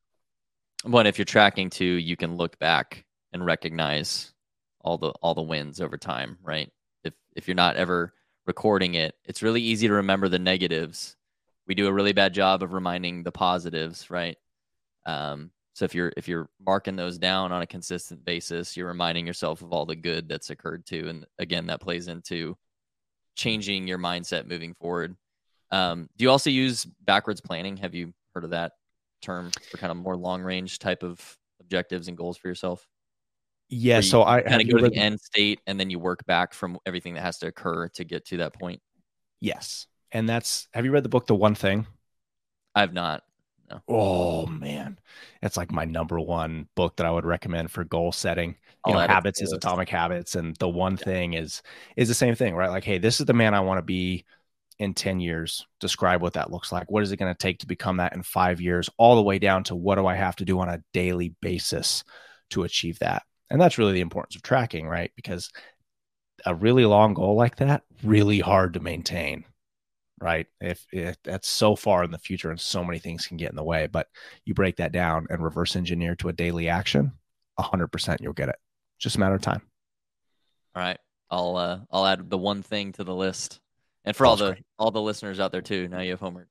[0.86, 4.34] Well, if you're tracking to, you can look back and recognize
[4.82, 6.70] all the all the wins over time, right?
[7.04, 8.14] If if you're not ever
[8.46, 11.16] recording it, it's really easy to remember the negatives.
[11.72, 14.36] We do a really bad job of reminding the positives, right?
[15.06, 19.26] Um, so if you're if you're marking those down on a consistent basis, you're reminding
[19.26, 21.08] yourself of all the good that's occurred too.
[21.08, 22.58] And again, that plays into
[23.36, 25.16] changing your mindset moving forward.
[25.72, 27.78] Um, do you also use backwards planning?
[27.78, 28.74] Have you heard of that
[29.22, 32.86] term for kind of more long range type of objectives and goals for yourself?
[33.70, 36.54] Yeah, so I kind of go to the end state and then you work back
[36.54, 38.82] from everything that has to occur to get to that point.
[39.40, 39.88] Yes.
[40.12, 41.88] And that's have you read the book The One Thing?
[42.76, 43.24] I've not.
[43.70, 43.82] No.
[43.88, 45.00] Oh man.
[45.42, 48.56] It's like my number one book that I would recommend for goal setting.
[48.86, 51.06] You I'll know, habits is atomic habits and the one yeah.
[51.06, 51.62] thing is
[51.96, 52.70] is the same thing, right?
[52.70, 54.26] Like, hey, this is the man I want to be
[54.80, 55.66] in 10 years.
[55.80, 56.90] Describe what that looks like.
[56.90, 59.40] What is it going to take to become that in 5 years all the way
[59.40, 62.04] down to what do I have to do on a daily basis
[62.50, 63.24] to achieve that?
[63.50, 65.12] And that's really the importance of tracking, right?
[65.16, 65.52] Because
[66.46, 69.46] a really long goal like that, really hard to maintain,
[70.22, 70.48] right?
[70.60, 73.56] If, if that's so far in the future and so many things can get in
[73.56, 74.08] the way, but
[74.46, 77.14] you break that down and reverse engineer to a daily action,
[77.60, 78.56] 100% you'll get it.
[79.00, 79.62] Just a matter of time.
[80.76, 81.00] All right.
[81.32, 83.62] I'll uh, I'll add the one thing to the list.
[84.04, 84.66] And for all the great.
[84.78, 86.48] all the listeners out there too, now you have homework.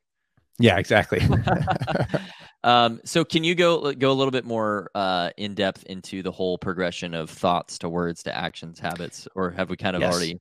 [0.58, 1.20] Yeah, exactly.
[2.64, 6.32] um, so can you go go a little bit more uh, in depth into the
[6.32, 10.14] whole progression of thoughts to words to actions habits, or have we kind of yes.
[10.14, 10.40] already?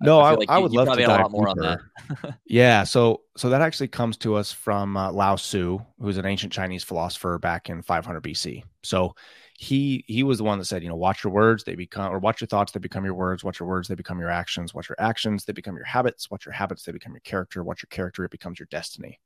[0.00, 1.60] No, I, I, like I would you, love you to dive a lot more deeper.
[1.60, 1.78] on
[2.22, 2.38] that.
[2.46, 6.52] yeah, so so that actually comes to us from uh, Lao Tzu, who's an ancient
[6.52, 8.62] Chinese philosopher back in 500 BC.
[8.84, 9.14] So
[9.58, 12.20] he he was the one that said, you know, watch your words, they become, or
[12.20, 13.42] watch your thoughts, they become your words.
[13.42, 14.72] Watch your words, they become your actions.
[14.72, 16.30] Watch your actions, they become your habits.
[16.30, 17.64] Watch your habits, they become your character.
[17.64, 19.18] Watch your character, it becomes your destiny.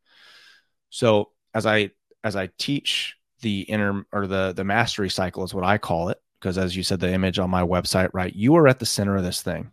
[0.88, 1.90] So as I
[2.24, 6.18] as I teach the inner or the the mastery cycle is what I call it,
[6.40, 8.34] because as you said, the image on my website, right?
[8.34, 9.70] You are at the center of this thing,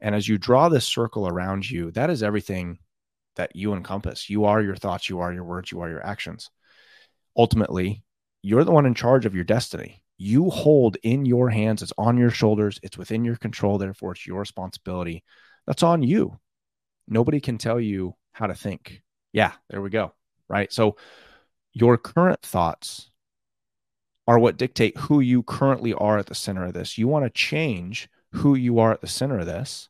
[0.00, 2.78] and as you draw this circle around you, that is everything
[3.36, 4.28] that you encompass.
[4.28, 6.50] You are your thoughts, you are your words, you are your actions.
[7.36, 8.02] Ultimately,
[8.42, 10.02] you're the one in charge of your destiny.
[10.18, 14.26] You hold in your hands, it's on your shoulders, it's within your control, therefore, it's
[14.26, 15.22] your responsibility.
[15.66, 16.38] That's on you.
[17.08, 19.02] Nobody can tell you how to think.
[19.32, 20.12] Yeah, there we go.
[20.48, 20.72] Right.
[20.72, 20.96] So,
[21.72, 23.10] your current thoughts
[24.26, 26.96] are what dictate who you currently are at the center of this.
[26.96, 29.88] You want to change who you are at the center of this.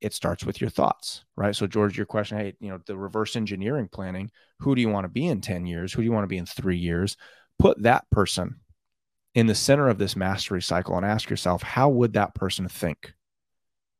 [0.00, 1.56] It starts with your thoughts, right?
[1.56, 5.04] So, George, your question, hey, you know, the reverse engineering planning, who do you want
[5.04, 5.92] to be in 10 years?
[5.92, 7.16] Who do you want to be in three years?
[7.56, 8.56] put that person
[9.36, 13.14] in the center of this mastery cycle and ask yourself, how would that person think?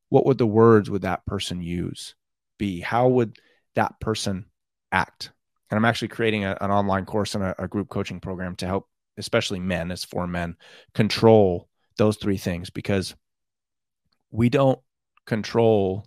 [0.09, 2.15] what would the words would that person use
[2.57, 2.79] be?
[2.79, 3.37] How would
[3.75, 4.45] that person
[4.91, 5.31] act?
[5.69, 8.65] And I'm actually creating a, an online course and a, a group coaching program to
[8.65, 10.55] help, especially men, as for men,
[10.93, 11.67] control
[11.97, 13.15] those three things because
[14.31, 14.79] we don't
[15.25, 16.05] control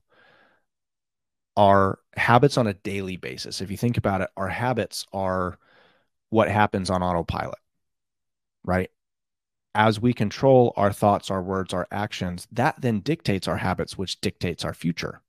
[1.57, 3.61] our habits on a daily basis.
[3.61, 5.59] If you think about it, our habits are
[6.31, 7.59] what happens on autopilot,
[8.65, 8.91] right?
[9.75, 14.21] As we control our thoughts, our words, our actions, that then dictates our habits, which
[14.21, 15.21] dictates our future.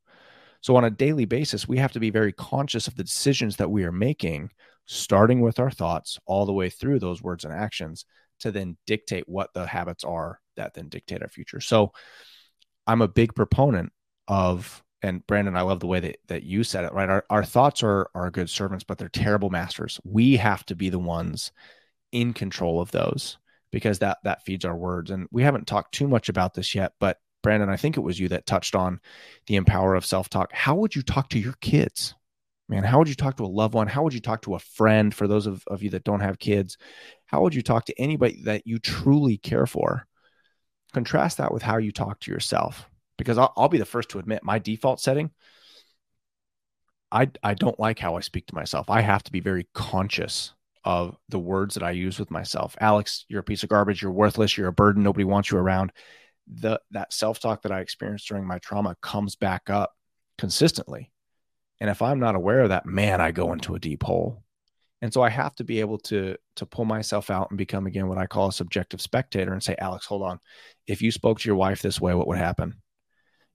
[0.61, 3.71] So, on a daily basis, we have to be very conscious of the decisions that
[3.71, 4.51] we are making,
[4.85, 8.05] starting with our thoughts all the way through those words and actions
[8.41, 11.61] to then dictate what the habits are that then dictate our future.
[11.61, 11.91] So,
[12.89, 13.91] I'm a big proponent
[14.27, 17.07] of and Brandon, I love the way that, that you said it, right?
[17.07, 19.99] Our, our thoughts are, are good servants, but they're terrible masters.
[20.03, 21.51] We have to be the ones
[22.11, 23.37] in control of those
[23.71, 25.11] because that, that feeds our words.
[25.11, 28.19] And we haven't talked too much about this yet, but Brandon, I think it was
[28.19, 28.99] you that touched on
[29.47, 30.51] the empower of self-talk.
[30.51, 32.15] How would you talk to your kids?
[32.67, 33.87] Man, how would you talk to a loved one?
[33.87, 36.39] How would you talk to a friend for those of, of you that don't have
[36.39, 36.77] kids?
[37.27, 40.08] How would you talk to anybody that you truly care for?
[40.93, 44.19] Contrast that with how you talk to yourself because I'll, I'll, be the first to
[44.19, 45.31] admit my default setting
[47.11, 48.89] I, I don't like how I speak to myself.
[48.89, 52.75] I have to be very conscious of the words that I use with myself.
[52.79, 54.01] Alex, you're a piece of garbage.
[54.01, 54.57] You're worthless.
[54.57, 55.03] You're a burden.
[55.03, 55.91] Nobody wants you around.
[56.47, 59.95] The that self talk that I experienced during my trauma comes back up
[60.37, 61.11] consistently,
[61.79, 64.43] and if I'm not aware of that, man, I go into a deep hole.
[65.01, 68.07] And so I have to be able to to pull myself out and become again
[68.07, 70.39] what I call a subjective spectator and say, Alex, hold on.
[70.87, 72.75] If you spoke to your wife this way, what would happen?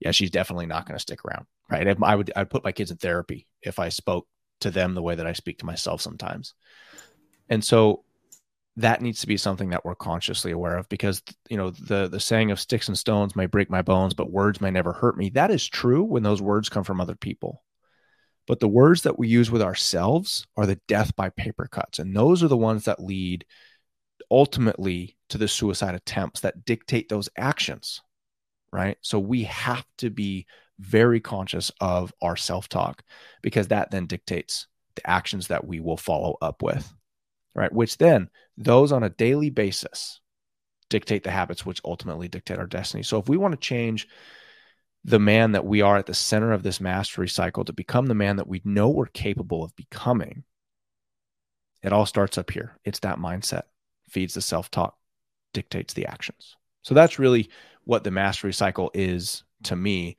[0.01, 1.47] yeah, she's definitely not going to stick around.
[1.71, 1.97] Right.
[2.03, 4.29] I would, I'd put my kids in therapy if I spoke
[4.61, 6.55] to them the way that I speak to myself sometimes.
[7.49, 8.05] And so
[8.77, 12.19] that needs to be something that we're consciously aware of because you know the the
[12.19, 15.31] saying of sticks and stones may break my bones but words may never hurt me
[15.31, 17.63] that is true when those words come from other people
[18.47, 22.17] but the words that we use with ourselves are the death by paper cuts and
[22.17, 23.45] those are the ones that lead
[24.31, 28.01] ultimately to the suicide attempts that dictate those actions
[28.75, 28.99] right?
[29.03, 30.47] So we have to be
[30.81, 33.05] very conscious of our self talk
[33.41, 34.67] because that then dictates
[34.97, 36.93] the actions that we will follow up with,
[37.55, 37.73] right?
[37.73, 38.29] Which then,
[38.59, 40.21] those on a daily basis
[40.91, 43.05] dictate the habits which ultimately dictate our destiny.
[43.05, 44.09] So if we want to change
[45.05, 48.15] the man that we are at the center of this mastery cycle to become the
[48.15, 50.45] man that we know we're capable of becoming,
[51.83, 52.79] it all starts up here.
[52.85, 53.65] It's that mindset,
[54.09, 54.97] feeds the self talk,
[55.53, 56.57] dictates the actions.
[56.83, 57.51] So that's really
[57.85, 60.17] what the mastery cycle is to me.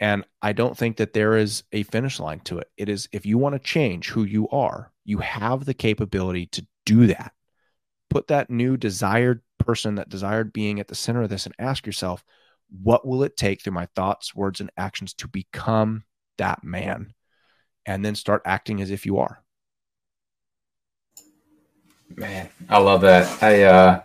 [0.00, 2.70] And I don't think that there is a finish line to it.
[2.76, 6.66] It is if you want to change who you are, you have the capability to
[6.84, 7.32] do that.
[8.10, 11.86] Put that new desired person, that desired being at the center of this and ask
[11.86, 12.22] yourself,
[12.82, 16.04] what will it take through my thoughts, words, and actions to become
[16.36, 17.14] that man?
[17.86, 19.42] And then start acting as if you are.
[22.14, 23.42] Man, I love that.
[23.42, 24.02] I uh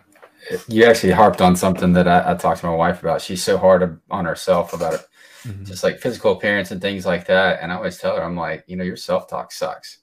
[0.68, 3.22] you actually harped on something that I, I, talked to my wife about.
[3.22, 5.06] She's so hard on herself about it,
[5.44, 5.64] mm-hmm.
[5.64, 7.60] just like physical appearance and things like that.
[7.62, 9.98] And I always tell her, I'm like, you know, your self talk sucks.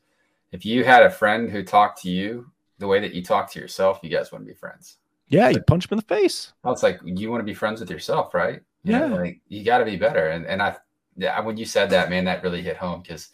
[0.51, 3.59] If you had a friend who talked to you the way that you talk to
[3.59, 4.97] yourself, you guys wouldn't be friends.
[5.31, 6.53] Yeah, you punch him in the face.
[6.63, 8.61] I was like, you want to be friends with yourself, right?
[8.83, 10.27] You yeah, know, like you got to be better.
[10.29, 10.75] And and I,
[11.15, 13.29] yeah, when you said that, man, that really hit home because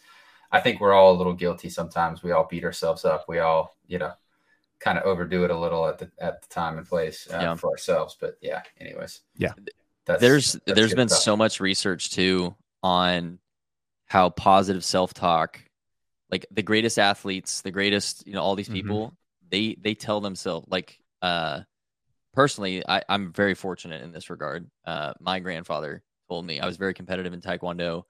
[0.52, 2.22] I think we're all a little guilty sometimes.
[2.22, 3.24] We all beat ourselves up.
[3.28, 4.12] We all, you know,
[4.78, 7.54] kind of overdo it a little at the at the time and place uh, yeah.
[7.56, 8.16] for ourselves.
[8.20, 9.52] But yeah, anyways, yeah,
[10.06, 11.22] that's, there's that's there's been stuff.
[11.22, 13.38] so much research too on
[14.06, 15.60] how positive self talk,
[16.30, 18.74] like the greatest athletes, the greatest, you know, all these mm-hmm.
[18.74, 19.48] people, mm-hmm.
[19.50, 21.60] they they tell themselves like uh
[22.38, 24.70] personally, I, I'm very fortunate in this regard.
[24.84, 28.04] Uh, my grandfather told me I was very competitive in Taekwondo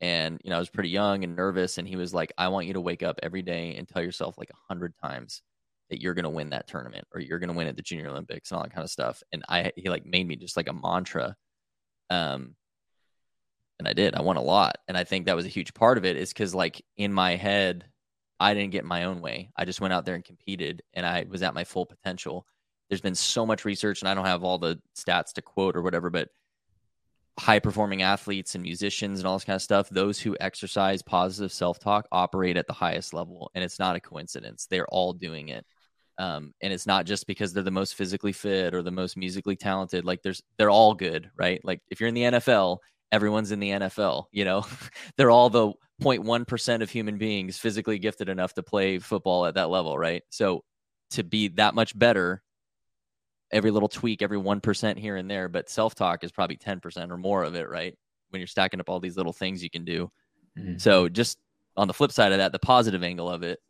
[0.00, 2.66] and you know i was pretty young and nervous and he was like i want
[2.66, 5.42] you to wake up every day and tell yourself like a hundred times
[5.90, 8.08] that you're going to win that tournament or you're going to win at the junior
[8.08, 9.22] olympics and all that kind of stuff.
[9.32, 11.34] And i he like made me just like a mantra
[12.10, 12.54] um
[13.78, 14.14] and i did.
[14.14, 14.78] I won a lot.
[14.86, 17.34] And i think that was a huge part of it is because like in my
[17.34, 17.86] head
[18.38, 19.50] i didn't get my own way.
[19.56, 22.46] I just went out there and competed and i was at my full potential
[22.88, 25.82] there's been so much research and i don't have all the stats to quote or
[25.82, 26.28] whatever but
[27.38, 31.52] high performing athletes and musicians and all this kind of stuff, those who exercise positive
[31.52, 33.50] self talk operate at the highest level.
[33.54, 34.66] And it's not a coincidence.
[34.66, 35.64] They're all doing it.
[36.18, 39.54] Um, and it's not just because they're the most physically fit or the most musically
[39.54, 40.04] talented.
[40.04, 41.64] Like there's, they're all good, right?
[41.64, 42.78] Like if you're in the NFL,
[43.12, 44.24] everyone's in the NFL.
[44.32, 44.66] You know,
[45.16, 45.72] they're all the
[46.02, 50.24] 0.1% of human beings physically gifted enough to play football at that level, right?
[50.30, 50.64] So
[51.10, 52.42] to be that much better,
[53.50, 57.16] every little tweak, every 1% here and there, but self talk is probably 10% or
[57.16, 57.96] more of it, right?
[58.30, 60.10] when you're stacking up all these little things you can do.
[60.58, 60.78] Mm-hmm.
[60.78, 61.38] So just
[61.76, 63.60] on the flip side of that, the positive angle of it,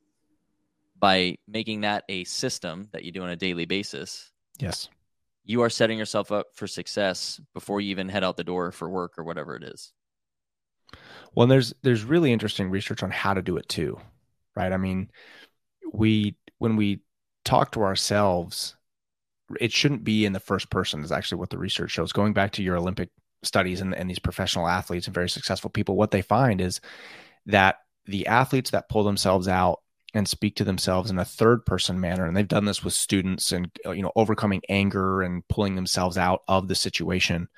[0.99, 4.33] by making that a system that you do on a daily basis.
[4.59, 4.89] Yes.
[5.45, 8.89] You are setting yourself up for success before you even head out the door for
[8.89, 9.93] work or whatever it is.
[11.35, 14.01] Well, there's there's really interesting research on how to do it too.
[14.57, 14.73] Right?
[14.73, 15.11] I mean,
[15.93, 17.01] we when we
[17.45, 18.77] talk to ourselves,
[19.61, 22.13] it shouldn't be in the first person is actually what the research shows.
[22.13, 23.11] Going back to your Olympic
[23.43, 26.81] studies and, and these professional athletes and very successful people, what they find is
[27.47, 27.77] that
[28.07, 29.81] the athletes that pull themselves out
[30.15, 33.53] and speak to themselves in a third person manner and they've done this with students
[33.53, 37.49] and uh, you know overcoming anger and pulling themselves out of the situation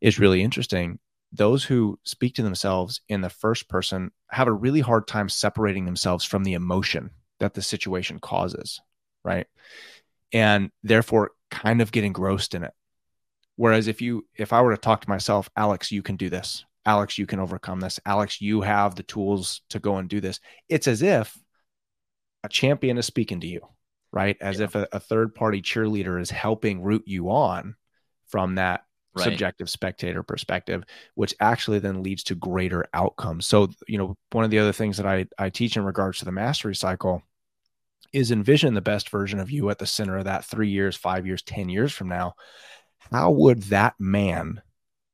[0.00, 0.98] is really interesting
[1.32, 5.84] those who speak to themselves in the first person have a really hard time separating
[5.84, 8.80] themselves from the emotion that the situation causes
[9.24, 9.46] right
[10.34, 12.72] and therefore kind of get engrossed in it
[13.56, 16.64] whereas if you if i were to talk to myself alex you can do this
[16.86, 17.98] Alex, you can overcome this.
[18.04, 20.40] Alex, you have the tools to go and do this.
[20.68, 21.36] It's as if
[22.42, 23.60] a champion is speaking to you,
[24.12, 24.36] right?
[24.40, 24.64] As yeah.
[24.64, 27.76] if a, a, third party cheerleader is helping root you on
[28.28, 29.24] from that right.
[29.24, 33.46] subjective spectator perspective, which actually then leads to greater outcomes.
[33.46, 36.26] So, you know, one of the other things that I, I teach in regards to
[36.26, 37.22] the mastery cycle
[38.14, 41.26] is envision the best version of you at the center of that three years, five
[41.26, 42.34] years, 10 years from now.
[43.10, 44.62] How would that man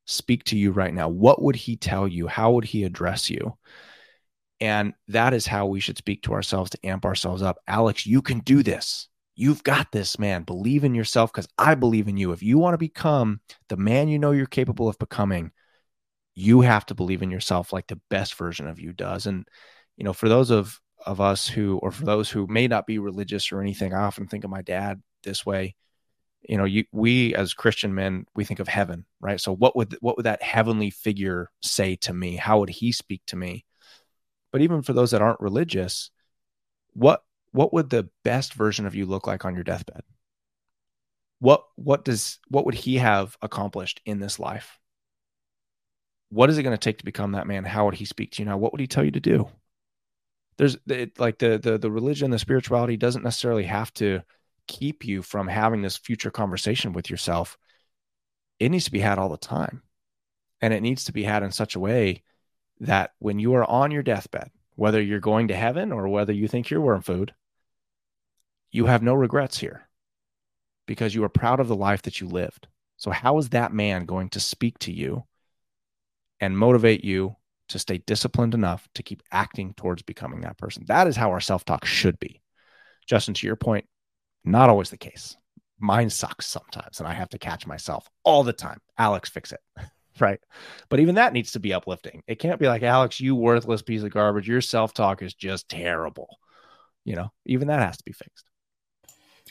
[0.05, 1.09] speak to you right now?
[1.09, 2.27] What would he tell you?
[2.27, 3.57] How would he address you?
[4.61, 7.57] And that is how we should speak to ourselves to amp ourselves up.
[7.67, 9.09] Alex, you can do this.
[9.35, 10.43] You've got this, man.
[10.43, 12.33] Believe in yourself because I believe in you.
[12.33, 13.41] If you want to become
[13.71, 15.53] the man you know you're capable of becoming,
[16.35, 19.25] you have to believe in yourself like the best version of you does.
[19.27, 19.49] And,
[19.97, 22.99] you know, for those of, of us who, or for those who may not be
[22.99, 25.75] religious or anything, I often think of my dad this way.
[26.49, 29.39] You know you we as christian men we think of heaven right?
[29.39, 32.37] So what would what would that heavenly figure say to me?
[32.37, 33.67] How would he speak to me?
[34.51, 36.11] But even for those that aren't religious
[36.95, 37.23] what
[37.53, 40.03] what would the best version of you look like on your deathbed?
[41.41, 44.79] What what does what would he have accomplished in this life?
[46.31, 47.65] What is it going to take to become that man?
[47.65, 48.57] How would he speak to you now?
[48.57, 49.49] What would he tell you to do
[50.61, 54.21] there's it, like the the the religion the spirituality doesn't necessarily have to
[54.67, 57.57] keep you from having this future conversation with yourself,
[58.59, 59.83] it needs to be had all the time.
[60.61, 62.25] And it needs to be had in such a way
[62.81, 66.47] that when you are on your deathbed, whether you're going to heaven or whether you
[66.47, 67.33] think you're worm food,
[68.71, 69.89] you have no regrets here
[70.87, 72.69] because you are proud of the life that you lived.
[72.99, 75.25] So, how is that man going to speak to you
[76.39, 77.37] and motivate you
[77.71, 80.85] to stay disciplined enough to keep acting towards becoming that person?
[80.87, 82.41] That is how our self talk should be.
[83.07, 83.87] Justin, to your point,
[84.45, 85.37] not always the case.
[85.79, 88.79] Mine sucks sometimes, and I have to catch myself all the time.
[88.99, 89.61] Alex, fix it.
[90.21, 90.41] right.
[90.89, 92.23] But even that needs to be uplifting.
[92.27, 94.49] It can't be like, Alex, you worthless piece of garbage.
[94.49, 96.39] Your self talk is just terrible.
[97.05, 98.45] You know, even that has to be fixed.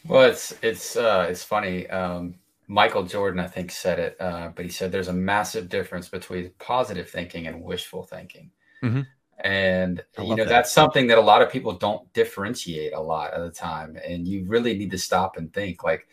[0.05, 1.87] Well, it's it's uh, it's funny.
[1.87, 2.35] Um,
[2.69, 6.51] Michael Jordan, I think, said it, uh, but he said there's a massive difference between
[6.59, 8.51] positive thinking and wishful thinking.
[8.81, 9.01] Mm-hmm
[9.41, 10.49] and you know that.
[10.49, 14.27] that's something that a lot of people don't differentiate a lot of the time and
[14.27, 16.07] you really need to stop and think like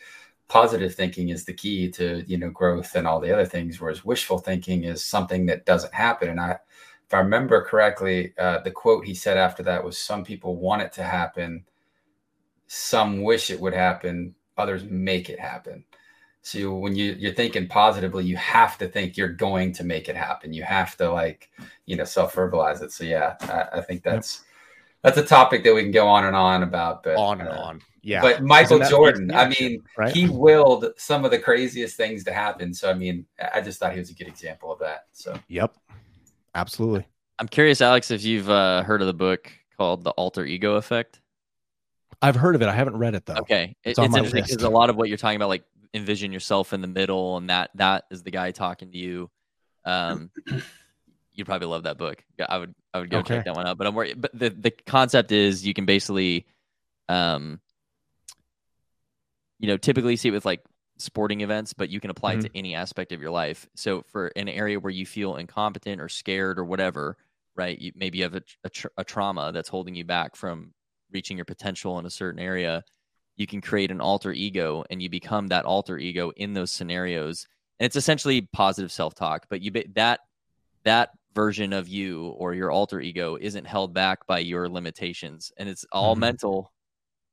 [0.49, 4.05] positive thinking is the key to you know growth and all the other things whereas
[4.05, 8.71] wishful thinking is something that doesn't happen and i if i remember correctly uh, the
[8.71, 11.65] quote he said after that was some people want it to happen
[12.69, 15.85] some wish it would happen others make it happen
[16.47, 20.15] so when you you're thinking positively, you have to think you're going to make it
[20.15, 20.53] happen.
[20.53, 21.51] You have to like,
[21.87, 22.93] you know, self verbalize it.
[22.93, 24.45] So yeah, I, I think that's
[25.03, 27.03] that's a topic that we can go on and on about.
[27.03, 28.23] But on and uh, on, yeah.
[28.23, 30.15] But Michael Jordan, I mean, right?
[30.15, 32.73] he willed some of the craziest things to happen.
[32.73, 35.07] So I mean, I just thought he was a good example of that.
[35.11, 35.75] So yep,
[36.55, 37.09] absolutely.
[37.41, 41.21] I'm curious, Alex, if you've uh, heard of the book called The Alter Ego Effect.
[42.23, 42.69] I've heard of it.
[42.69, 43.35] I haven't read it though.
[43.35, 45.65] Okay, it's, it's interesting because a lot of what you're talking about, like
[45.95, 49.31] envision yourself in the middle and that that is the guy talking to you
[49.85, 50.31] um
[51.33, 53.37] you'd probably love that book i would i would go okay.
[53.37, 56.47] check that one out but i'm worried but the the concept is you can basically
[57.09, 57.61] um
[59.59, 60.65] you know typically see it with like
[60.99, 62.47] sporting events but you can apply mm-hmm.
[62.47, 66.01] it to any aspect of your life so for an area where you feel incompetent
[66.01, 67.17] or scared or whatever
[67.55, 70.73] right you, maybe you have a, a, tra- a trauma that's holding you back from
[71.13, 72.83] reaching your potential in a certain area
[73.37, 77.47] you can create an alter ego and you become that alter ego in those scenarios
[77.79, 80.21] and it's essentially positive self-talk but you that
[80.85, 85.69] that version of you or your alter ego isn't held back by your limitations and
[85.69, 86.21] it's all mm-hmm.
[86.21, 86.73] mental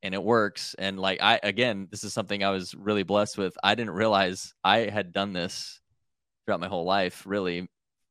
[0.02, 3.56] and it works and like i again this is something i was really blessed with
[3.62, 5.80] i didn't realize i had done this
[6.44, 7.66] throughout my whole life really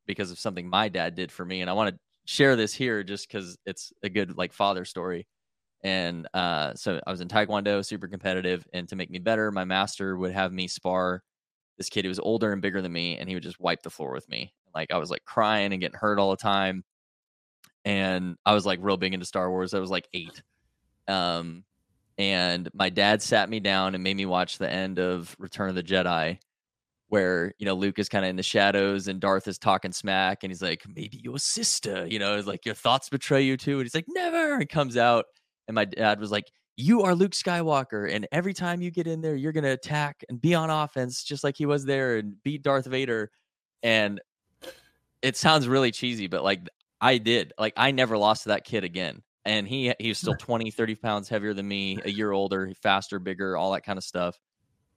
[0.06, 1.60] because of something my dad did for me.
[1.60, 5.26] And I want to share this here just because it's a good like father story.
[5.84, 8.66] And uh, so I was in Taekwondo, super competitive.
[8.72, 11.22] And to make me better, my master would have me spar
[11.76, 13.90] this kid who was older and bigger than me, and he would just wipe the
[13.90, 14.52] floor with me.
[14.74, 16.84] Like I was like crying and getting hurt all the time.
[17.84, 19.74] And I was like real big into Star Wars.
[19.74, 20.42] I was like eight.
[21.06, 21.64] Um,
[22.16, 25.74] and my dad sat me down and made me watch the end of Return of
[25.74, 26.38] the Jedi,
[27.08, 30.42] where you know Luke is kind of in the shadows and Darth is talking smack,
[30.42, 33.74] and he's like, "Maybe your sister," you know, is like your thoughts betray you too,
[33.74, 35.26] and he's like, "Never," and comes out,
[35.68, 39.20] and my dad was like, "You are Luke Skywalker, and every time you get in
[39.20, 42.62] there, you're gonna attack and be on offense, just like he was there, and beat
[42.62, 43.30] Darth Vader."
[43.82, 44.20] And
[45.22, 46.68] it sounds really cheesy, but like
[47.00, 50.34] I did, like I never lost to that kid again and he he was still
[50.34, 54.04] 20 30 pounds heavier than me a year older faster bigger all that kind of
[54.04, 54.38] stuff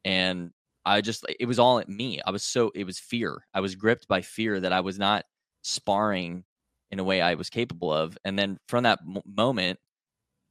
[0.06, 0.52] and
[0.86, 3.76] i just it was all at me i was so it was fear i was
[3.76, 5.26] gripped by fear that i was not
[5.64, 6.44] sparring
[6.92, 9.80] in a way i was capable of and then from that m- moment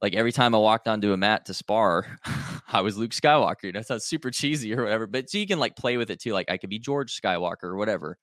[0.01, 2.19] like every time i walked onto a mat to spar
[2.67, 5.47] i was luke skywalker you know it sounds super cheesy or whatever but so you
[5.47, 8.17] can like play with it too like i could be george skywalker or whatever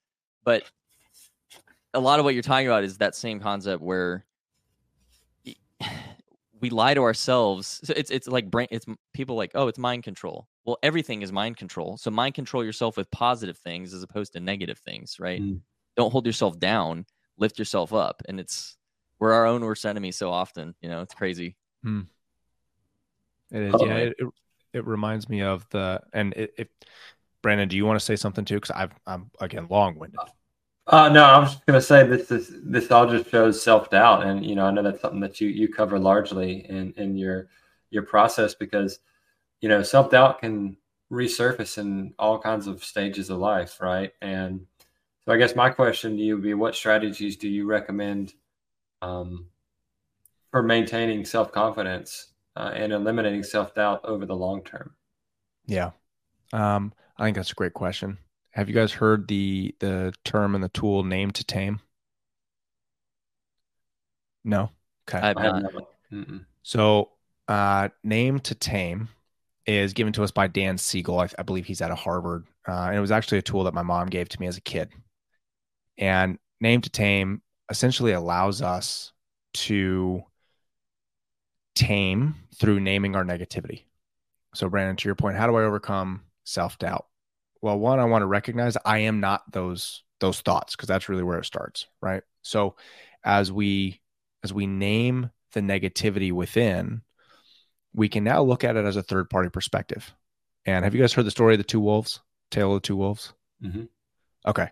[0.44, 0.64] but
[1.94, 4.26] a lot of what you're talking about is that same concept where
[6.60, 7.80] we lie to ourselves.
[7.84, 8.68] So it's it's like brain.
[8.70, 10.48] It's people like, oh, it's mind control.
[10.64, 11.96] Well, everything is mind control.
[11.96, 15.40] So mind control yourself with positive things as opposed to negative things, right?
[15.40, 15.60] Mm.
[15.96, 17.06] Don't hold yourself down.
[17.38, 18.22] Lift yourself up.
[18.28, 18.76] And it's
[19.18, 20.74] we're our own worst enemy so often.
[20.80, 21.56] You know, it's crazy.
[21.84, 22.06] Mm.
[23.50, 23.74] It is.
[23.78, 23.94] Yeah.
[23.94, 24.28] It, it,
[24.72, 26.70] it, reminds me of the and it, it
[27.42, 28.56] Brandon, do you want to say something too?
[28.56, 30.18] Because I've I'm again long winded.
[30.86, 33.90] Uh, no, I was just going to say this is this all just shows self
[33.90, 37.16] doubt, and you know I know that's something that you you cover largely in in
[37.16, 37.48] your
[37.90, 38.98] your process because
[39.60, 40.76] you know self doubt can
[41.10, 44.12] resurface in all kinds of stages of life, right?
[44.20, 44.66] And
[45.24, 48.34] so I guess my question to you would be, what strategies do you recommend
[49.00, 49.46] um,
[50.54, 54.94] for maintaining self confidence uh, and eliminating self doubt over the long term?
[55.66, 55.90] Yeah,
[56.52, 58.18] um, I think that's a great question.
[58.50, 61.80] Have you guys heard the the term and the tool name to tame?
[64.44, 64.70] No.
[65.08, 65.18] Okay.
[65.18, 65.72] I've not.
[66.62, 67.10] So,
[67.48, 69.08] uh, name to tame
[69.66, 71.18] is given to us by Dan Siegel.
[71.18, 73.74] I, I believe he's out of Harvard, uh, and it was actually a tool that
[73.74, 74.90] my mom gave to me as a kid.
[75.98, 79.10] And name to tame essentially allows us
[79.54, 80.22] to
[81.74, 83.82] tame through naming our negativity.
[84.54, 87.06] So, Brandon, to your point, how do I overcome self doubt?
[87.64, 91.22] well one i want to recognize i am not those those thoughts because that's really
[91.22, 92.76] where it starts right so
[93.24, 94.00] as we
[94.44, 97.00] as we name the negativity within
[97.94, 100.12] we can now look at it as a third party perspective
[100.66, 102.20] and have you guys heard the story of the two wolves
[102.50, 103.32] tale of the two wolves
[103.64, 103.84] mm-hmm.
[104.46, 104.68] okay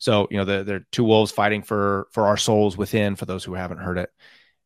[0.00, 3.44] so you know the, the two wolves fighting for for our souls within for those
[3.44, 4.10] who haven't heard it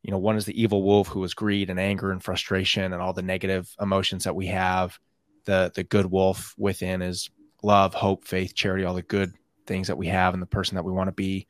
[0.06, 3.02] you know one is the evil wolf who is greed and anger and frustration and
[3.02, 4.98] all the negative emotions that we have
[5.44, 7.30] the the good wolf within is
[7.62, 9.32] love, hope, faith, charity, all the good
[9.66, 11.46] things that we have and the person that we want to be.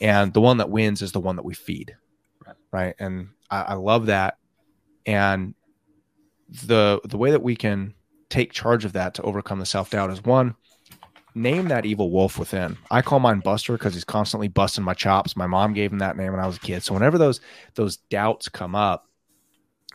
[0.00, 1.96] And the one that wins is the one that we feed.
[2.46, 2.56] Right.
[2.72, 2.94] right?
[2.98, 4.38] And I, I love that.
[5.04, 5.54] And
[6.66, 7.94] the the way that we can
[8.28, 10.54] take charge of that to overcome the self-doubt is one,
[11.36, 12.78] name that evil wolf within.
[12.90, 15.36] I call mine Buster because he's constantly busting my chops.
[15.36, 16.82] My mom gave him that name when I was a kid.
[16.82, 17.40] So whenever those
[17.74, 19.06] those doubts come up,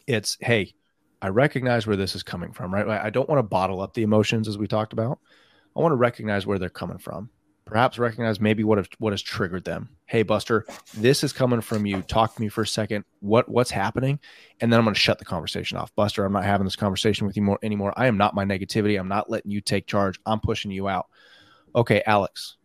[0.08, 0.74] it's hey,
[1.22, 2.88] I recognize where this is coming from, right?
[2.88, 5.20] I don't want to bottle up the emotions as we talked about.
[5.76, 7.30] I want to recognize where they're coming from.
[7.66, 9.90] Perhaps recognize maybe what have, what has triggered them.
[10.06, 10.66] Hey, Buster,
[10.96, 12.02] this is coming from you.
[12.02, 13.06] Talk to me for a second.
[13.20, 14.20] What what's happening?
[14.60, 15.96] And then I'm going to shut the conversation off.
[15.96, 17.94] Buster, I'm not having this conversation with you more anymore.
[17.96, 19.00] I am not my negativity.
[19.00, 20.20] I'm not letting you take charge.
[20.26, 21.08] I'm pushing you out.
[21.76, 22.58] Okay, Alex.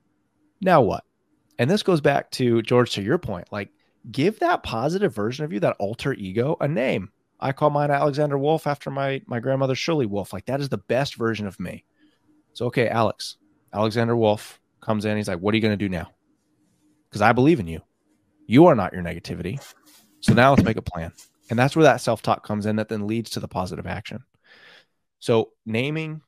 [0.60, 1.04] Now what?
[1.58, 3.50] And this goes back to George to your point.
[3.50, 3.70] Like,
[4.10, 8.38] give that positive version of you, that alter ego, a name I call mine Alexander
[8.38, 10.32] Wolf after my my grandmother Shirley Wolf.
[10.32, 11.84] Like that is the best version of me.
[12.54, 13.36] So okay, Alex,
[13.72, 15.16] Alexander Wolf comes in.
[15.16, 16.10] He's like, "What are you going to do now?"
[17.08, 17.82] Because I believe in you.
[18.46, 19.60] You are not your negativity.
[20.20, 21.12] So now let's make a plan.
[21.50, 22.76] And that's where that self talk comes in.
[22.76, 24.24] That then leads to the positive action.
[25.18, 26.22] So naming,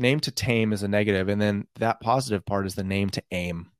[0.00, 3.22] name to tame is a negative, and then that positive part is the name to
[3.30, 3.70] aim,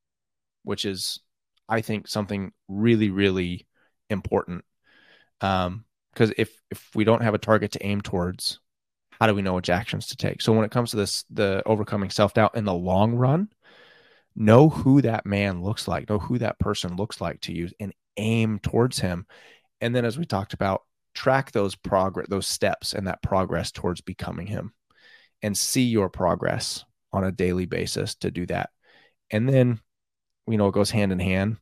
[0.62, 1.20] which is,
[1.68, 3.66] I think, something really, really
[4.08, 4.64] important.
[5.40, 8.60] Um, because if if we don't have a target to aim towards
[9.20, 10.42] how do we know which actions to take?
[10.42, 13.48] So when it comes to this the overcoming self-doubt in the long run
[14.36, 17.92] know who that man looks like know who that person looks like to you and
[18.16, 19.26] aim towards him.
[19.80, 20.82] And then as we talked about
[21.14, 24.72] track those progress those steps and that progress towards becoming him
[25.42, 28.70] and see your progress on a daily basis to do that
[29.30, 29.80] and then
[30.50, 31.58] you know, it goes hand in hand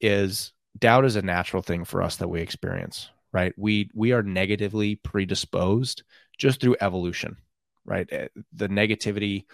[0.00, 3.52] is doubt is a natural thing for us that we experience, right?
[3.56, 6.02] We we are negatively predisposed
[6.38, 7.36] just through evolution,
[7.84, 8.08] right?
[8.10, 9.44] Eh, the negativity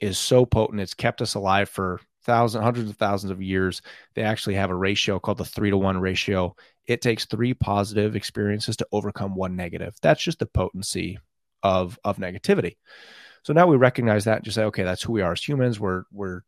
[0.00, 3.82] is so potent; it's kept us alive for thousands, hundreds of thousands of years.
[4.14, 6.56] They actually have a ratio called the three to one ratio.
[6.86, 9.94] It takes three positive experiences to overcome one negative.
[10.02, 11.18] That's just the potency
[11.64, 12.76] of of negativity.
[13.42, 15.80] So now we recognize that and just say, okay, that's who we are as humans.
[15.80, 16.42] We're we're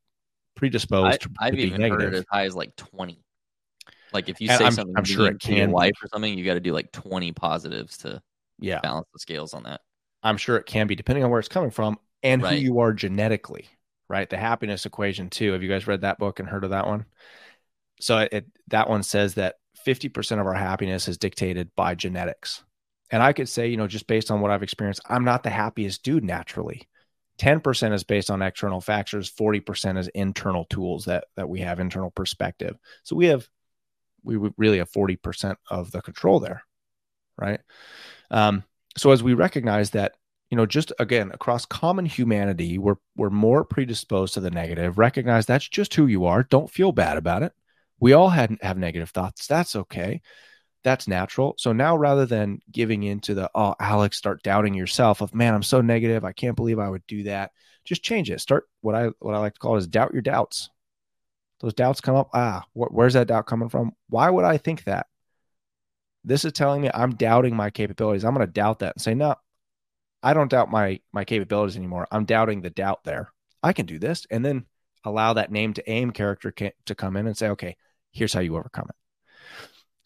[0.55, 2.01] predisposed I, to, I've even negative.
[2.01, 3.19] heard it as high as like twenty.
[4.13, 6.45] Like if you say I'm, something, I'm sure it can your wife or something, you
[6.45, 8.23] got to do like twenty positives to
[8.59, 9.81] yeah balance the scales on that.
[10.23, 12.59] I'm sure it can be depending on where it's coming from and Right.
[12.59, 13.69] who you are genetically,
[14.09, 14.29] right?
[14.29, 15.53] The happiness equation too.
[15.53, 17.05] Have you guys read that book and heard of that one?
[18.01, 19.57] So it, it that one says that
[19.87, 22.65] 50% of our happiness is dictated by genetics.
[23.11, 25.51] And I could say, you know, just based on what I've experienced, I'm not the
[25.51, 26.89] happiest dude naturally.
[27.39, 32.11] 10% is based on external factors, 40% is internal tools that that we have internal
[32.11, 32.77] perspective.
[33.03, 33.47] So we have
[34.25, 36.65] we really have 40% of the control there,
[37.39, 37.61] right?
[38.31, 38.65] Um,
[38.97, 40.15] so as we recognize that
[40.51, 45.45] you know just again across common humanity we're we're more predisposed to the negative recognize
[45.45, 47.53] that's just who you are don't feel bad about it
[47.99, 50.21] we all had have negative thoughts that's okay
[50.87, 55.35] that's natural so now rather than giving into the oh alex start doubting yourself of
[55.35, 57.51] man i'm so negative i can't believe i would do that
[57.85, 60.71] just change it start what i what i like to call is doubt your doubts
[61.61, 64.85] those doubts come up ah wh- where's that doubt coming from why would i think
[64.85, 65.07] that
[66.25, 69.15] this is telling me i'm doubting my capabilities i'm going to doubt that and say
[69.15, 69.35] no
[70.27, 72.09] I don't doubt my my capabilities anymore.
[72.11, 73.33] I'm doubting the doubt there.
[73.63, 74.67] I can do this, and then
[75.05, 77.77] allow that name to aim character to come in and say, okay,
[78.11, 78.97] here's how you overcome it.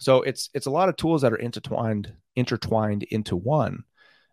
[0.01, 3.85] So it's it's a lot of tools that are intertwined intertwined into one.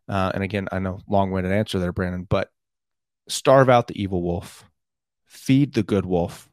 [0.07, 2.49] Uh, and again, I know long winded answer there, Brandon, but
[3.27, 4.64] starve out the evil wolf,
[5.26, 6.49] feed the good wolf,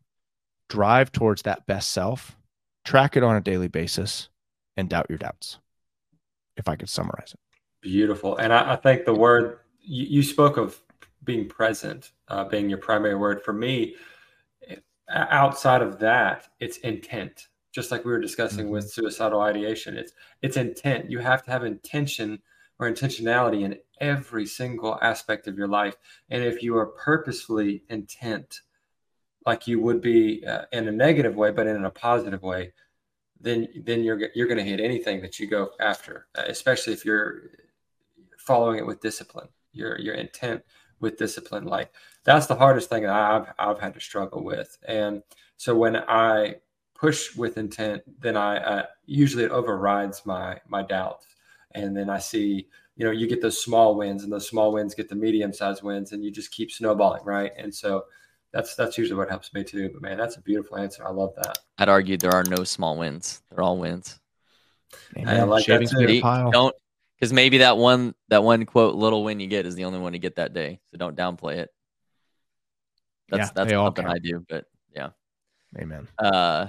[0.68, 2.36] drive towards that best self,
[2.84, 4.28] track it on a daily basis,
[4.76, 5.58] and doubt your doubts.
[6.56, 7.40] If I could summarize it.
[7.82, 8.36] Beautiful.
[8.36, 10.80] And I, I think the word you, you, spoke of
[11.22, 13.42] being present, uh, being your primary word.
[13.42, 13.94] For me,
[15.08, 17.48] outside of that, it's intent.
[17.74, 18.74] Just like we were discussing mm-hmm.
[18.74, 21.10] with suicidal ideation, it's it's intent.
[21.10, 22.40] You have to have intention
[22.78, 25.96] or intentionality in every single aspect of your life.
[26.30, 28.60] And if you are purposefully intent,
[29.44, 32.72] like you would be uh, in a negative way, but in a positive way,
[33.40, 37.05] then then you're you're going to hit anything that you go after, uh, especially if
[37.05, 37.42] you're
[38.38, 40.62] following it with discipline, your your intent
[41.01, 41.64] with discipline.
[41.64, 41.92] Like
[42.24, 44.78] that's the hardest thing that I've I've had to struggle with.
[44.86, 45.22] And
[45.56, 46.56] so when I
[46.94, 51.26] push with intent, then I uh, usually it overrides my my doubts.
[51.72, 54.94] And then I see, you know, you get those small wins, and those small wins
[54.94, 57.52] get the medium sized wins, and you just keep snowballing, right?
[57.56, 58.04] And so
[58.52, 59.90] that's that's usually what helps me too.
[59.92, 61.06] But man, that's a beautiful answer.
[61.06, 61.58] I love that.
[61.78, 64.20] I'd argue there are no small wins; they're all wins.
[65.16, 65.40] Amen.
[65.40, 66.20] I like that too.
[66.52, 66.74] Don't
[67.18, 70.14] because maybe that one that one quote little win you get is the only one
[70.14, 70.80] you get that day.
[70.90, 71.70] So don't downplay it.
[73.28, 75.10] That's yeah, that's something I do, but yeah.
[75.78, 76.06] Amen.
[76.18, 76.68] Uh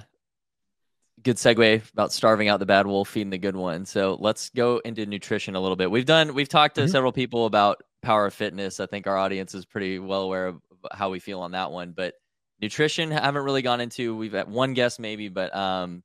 [1.25, 3.83] good segue about starving out the bad wolf, feeding the good one.
[3.83, 5.89] So let's go into nutrition a little bit.
[5.89, 6.91] We've done we've talked to mm-hmm.
[6.91, 8.79] several people about power of fitness.
[8.79, 10.61] I think our audience is pretty well aware of
[10.93, 11.93] how we feel on that one.
[11.97, 12.13] But
[12.61, 14.15] nutrition I haven't really gone into.
[14.15, 16.03] We've had one guest maybe, but um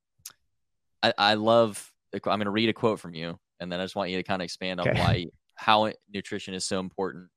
[1.03, 4.11] I, I love I'm gonna read a quote from you and then I just want
[4.11, 7.29] you to kind of expand on why how nutrition is so important,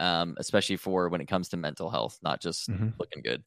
[0.00, 2.88] um, especially for when it comes to mental health, not just mm-hmm.
[2.98, 3.44] looking good.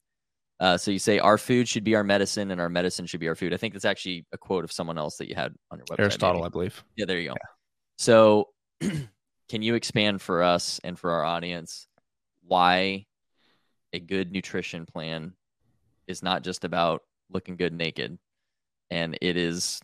[0.60, 3.28] Uh, so you say our food should be our medicine, and our medicine should be
[3.28, 3.52] our food.
[3.52, 6.00] I think that's actually a quote of someone else that you had on your website.
[6.00, 6.46] Aristotle, maybe.
[6.46, 6.84] I believe.
[6.96, 7.34] Yeah, there you go.
[7.34, 7.48] Yeah.
[7.98, 8.48] So,
[9.48, 11.88] can you expand for us and for our audience
[12.46, 13.06] why
[13.92, 15.32] a good nutrition plan
[16.06, 18.18] is not just about looking good naked,
[18.90, 19.80] and it is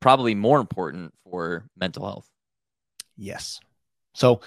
[0.00, 2.28] probably more important for mental health.
[3.16, 3.60] Yes.
[4.14, 4.40] So,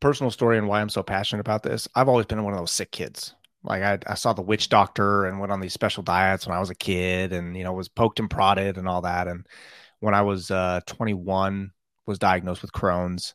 [0.00, 1.88] personal story and why I'm so passionate about this.
[1.94, 3.34] I've always been one of those sick kids.
[3.64, 6.60] Like I, I saw the witch doctor and went on these special diets when I
[6.60, 9.28] was a kid, and you know was poked and prodded and all that.
[9.28, 9.46] And
[10.00, 11.72] when I was uh, 21,
[12.06, 13.34] was diagnosed with Crohn's,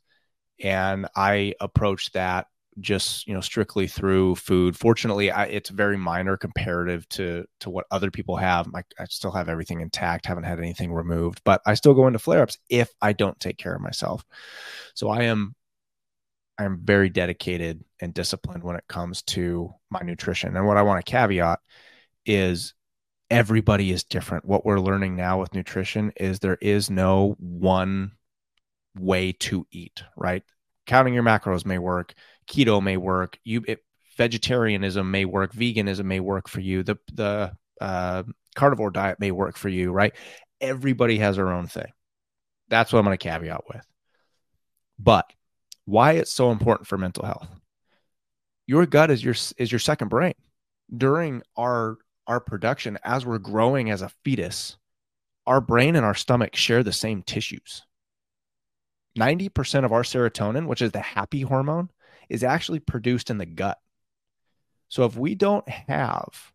[0.64, 2.48] and I approached that
[2.80, 4.76] just you know strictly through food.
[4.76, 8.68] Fortunately I, it's very minor comparative to to what other people have.
[8.74, 12.20] I, I still have everything intact haven't had anything removed but i still go into
[12.20, 14.26] flare-ups if i don't take care of myself.
[14.96, 15.56] So i am
[16.58, 20.82] i am very dedicated and disciplined when it comes to my nutrition and what i
[20.82, 21.60] want to caveat
[22.26, 22.74] is
[23.30, 28.12] everybody is different what we're learning now with nutrition is there is no one
[28.96, 30.44] way to eat right
[30.86, 32.14] counting your macros may work
[32.48, 33.40] keto may work.
[33.44, 33.80] You it,
[34.18, 37.52] vegetarianism may work, veganism may work for you, the the
[37.82, 38.24] uh,
[38.56, 40.14] carnivore diet may work for you, right?
[40.62, 41.92] Everybody has their own thing.
[42.70, 43.86] That's what I'm going to caveat with.
[45.00, 45.26] But
[45.86, 47.48] why it's so important for mental health.
[48.68, 50.34] Your gut is your is your second brain.
[50.96, 51.98] During our
[52.28, 54.78] our production as we're growing as a fetus,
[55.46, 57.84] our brain and our stomach share the same tissues.
[59.18, 61.90] 90% of our serotonin, which is the happy hormone,
[62.30, 63.78] is actually produced in the gut.
[64.88, 66.54] So if we don't have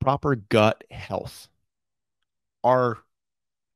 [0.00, 1.48] proper gut health,
[2.64, 2.98] our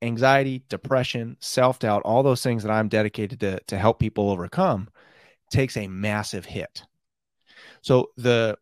[0.02, 4.88] anxiety, depression, self doubt, all those things that I'm dedicated to, to help people overcome
[5.50, 6.84] takes a massive hit.
[7.82, 8.58] So the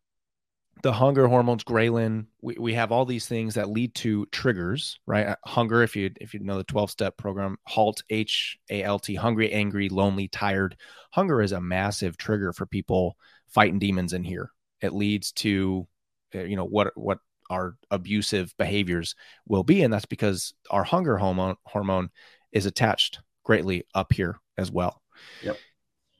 [0.82, 5.28] the hunger hormones, ghrelin, we, we have all these things that lead to triggers, right?
[5.28, 8.98] Uh, hunger, if you if you know the 12 step program, HALT, H A L
[8.98, 10.76] T, hungry, angry, lonely, tired.
[11.10, 13.16] Hunger is a massive trigger for people
[13.48, 14.50] fighting demons in here.
[14.82, 15.86] It leads to
[16.34, 17.18] uh, you know what what
[17.54, 19.14] our abusive behaviors
[19.46, 22.10] will be and that's because our hunger hormone hormone
[22.52, 25.00] is attached greatly up here as well.
[25.42, 25.56] Yep.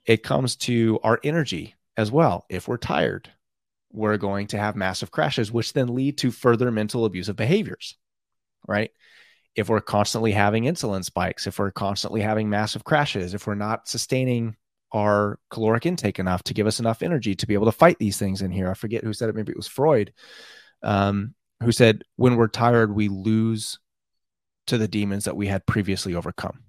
[0.06, 2.44] It comes to our energy as well.
[2.48, 3.30] If we're tired,
[3.90, 7.96] we're going to have massive crashes, which then lead to further mental abusive behaviors,
[8.66, 8.90] right?
[9.54, 13.88] If we're constantly having insulin spikes, if we're constantly having massive crashes, if we're not
[13.88, 14.56] sustaining
[14.94, 18.16] our caloric intake enough to give us enough energy to be able to fight these
[18.16, 18.70] things in here.
[18.70, 19.34] I forget who said it.
[19.34, 20.12] Maybe it was Freud,
[20.84, 23.78] um, who said, when we're tired, we lose
[24.66, 26.60] to the demons that we had previously overcome.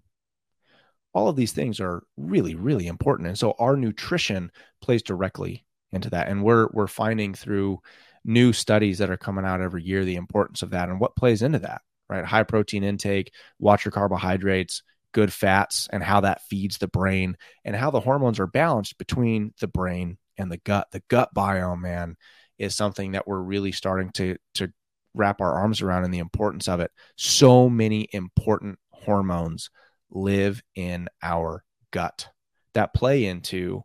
[1.13, 3.27] All of these things are really, really important.
[3.27, 4.51] And so our nutrition
[4.81, 6.27] plays directly into that.
[6.27, 7.79] And we're we're finding through
[8.25, 11.41] new studies that are coming out every year the importance of that and what plays
[11.41, 12.25] into that, right?
[12.25, 14.83] High protein intake, watch your carbohydrates,
[15.13, 19.53] good fats, and how that feeds the brain and how the hormones are balanced between
[19.61, 20.87] the brain and the gut.
[20.91, 22.17] The gut biome, man,
[22.57, 24.71] is something that we're really starting to to
[25.13, 26.91] wrap our arms around and the importance of it.
[27.15, 29.69] So many important hormones
[30.09, 32.27] live in our gut
[32.73, 33.83] that play into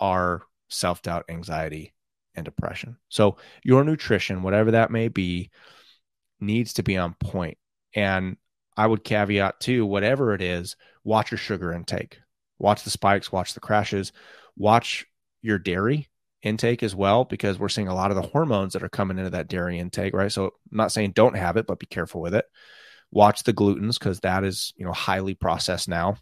[0.00, 1.94] our self doubt, anxiety,
[2.34, 2.96] and depression.
[3.08, 5.50] So, your nutrition, whatever that may be,
[6.40, 7.58] needs to be on point.
[7.94, 8.36] And
[8.76, 12.18] I would caveat too, whatever it is, watch your sugar intake,
[12.58, 14.12] watch the spikes, watch the crashes,
[14.56, 15.06] watch
[15.40, 16.08] your dairy
[16.46, 19.30] intake as well, because we're seeing a lot of the hormones that are coming into
[19.30, 20.32] that dairy intake, right?
[20.32, 22.46] So, I'm not saying don't have it, but be careful with it.
[23.10, 26.16] Watch the glutens because that is, you know, highly processed now.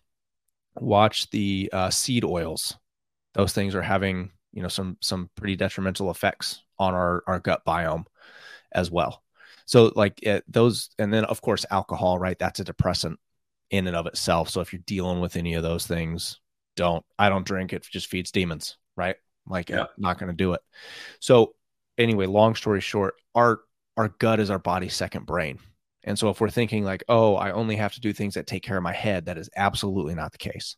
[0.77, 2.77] Watch the uh, seed oils;
[3.35, 7.63] those things are having you know some some pretty detrimental effects on our our gut
[7.67, 8.05] biome
[8.73, 9.23] as well
[9.67, 13.19] so like it, those and then of course alcohol right that's a depressant
[13.71, 16.41] in and of itself so if you're dealing with any of those things
[16.77, 19.83] don't i don't drink it just feeds demons right like yeah.
[19.83, 20.61] I'm not going to do it
[21.21, 21.55] so
[21.99, 23.61] anyway long story short our
[23.97, 25.59] our gut is our body's second brain
[26.03, 28.63] and so if we're thinking like oh i only have to do things that take
[28.63, 30.77] care of my head that is absolutely not the case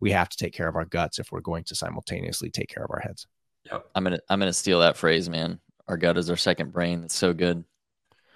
[0.00, 2.84] we have to take care of our guts if we're going to simultaneously take care
[2.84, 3.26] of our heads.
[3.70, 3.86] Yep.
[3.94, 5.60] I'm gonna I'm gonna steal that phrase, man.
[5.88, 7.04] Our gut is our second brain.
[7.04, 7.64] It's so good.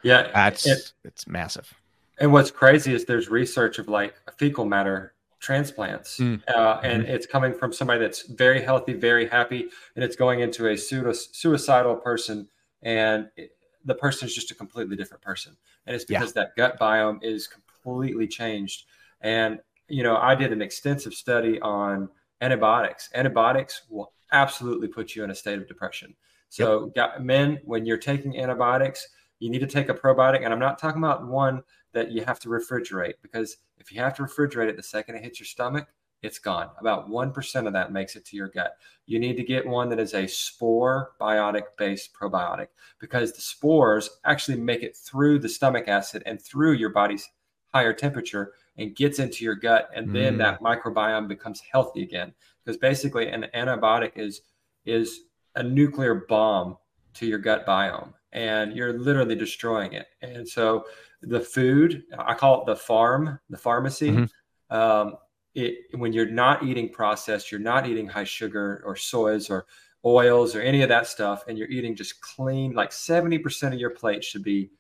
[0.02, 1.72] Yeah, that's it, it's massive.
[2.18, 6.42] And what's crazy is there's research of like fecal matter transplants, mm.
[6.48, 7.12] uh, and mm-hmm.
[7.12, 11.12] it's coming from somebody that's very healthy, very happy, and it's going into a pseudo,
[11.12, 12.48] suicidal person,
[12.82, 13.52] and it,
[13.84, 15.56] the person is just a completely different person,
[15.86, 16.42] and it's because yeah.
[16.42, 18.84] that gut biome is completely changed.
[19.20, 22.08] And you know, I did an extensive study on
[22.40, 23.08] antibiotics.
[23.14, 26.14] Antibiotics will absolutely put you in a state of depression.
[26.50, 27.20] So, yep.
[27.20, 29.08] men, when you're taking antibiotics,
[29.38, 30.44] you need to take a probiotic.
[30.44, 31.62] And I'm not talking about one
[31.92, 35.24] that you have to refrigerate because if you have to refrigerate it the second it
[35.24, 35.88] hits your stomach,
[36.22, 36.70] it's gone.
[36.80, 38.72] About 1% of that makes it to your gut.
[39.06, 44.18] You need to get one that is a spore biotic based probiotic because the spores
[44.24, 47.28] actually make it through the stomach acid and through your body's
[47.72, 50.38] higher temperature and gets into your gut and then mm.
[50.38, 52.32] that microbiome becomes healthy again
[52.64, 54.40] because basically an antibiotic is
[54.86, 55.20] is
[55.54, 56.76] a nuclear bomb
[57.12, 60.84] to your gut biome and you're literally destroying it and so
[61.22, 64.76] the food i call it the farm the pharmacy mm-hmm.
[64.76, 65.14] um,
[65.54, 69.66] it, when you're not eating processed you're not eating high sugar or soys or
[70.04, 73.90] oils or any of that stuff and you're eating just clean like 70% of your
[73.90, 74.70] plate should be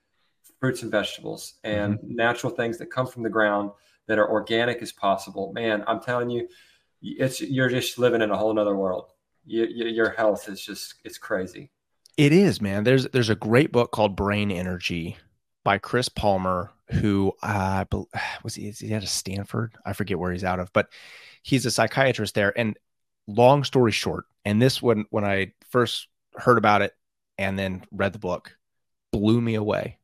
[0.60, 2.14] fruits and vegetables and mm-hmm.
[2.14, 3.70] natural things that come from the ground
[4.06, 5.52] that are organic as possible.
[5.52, 6.48] Man, I'm telling you,
[7.00, 9.10] it's you're just living in a whole nother world.
[9.46, 11.70] You, you, your health is just it's crazy.
[12.18, 12.82] It is, man.
[12.82, 15.16] There's there's a great book called Brain Energy
[15.64, 18.02] by Chris Palmer, who I uh,
[18.42, 19.76] was he, is he at Stanford?
[19.86, 20.88] I forget where he's out of, but
[21.44, 22.52] he's a psychiatrist there.
[22.58, 22.76] And
[23.28, 26.92] long story short, and this when when I first heard about it
[27.38, 28.58] and then read the book
[29.12, 29.98] blew me away.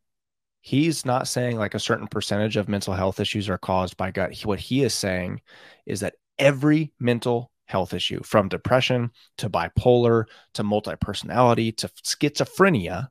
[0.60, 4.38] He's not saying like a certain percentage of mental health issues are caused by gut.
[4.44, 5.42] What he is saying
[5.84, 10.24] is that every mental health issue, from depression to bipolar
[10.54, 13.08] to multi personality to schizophrenia,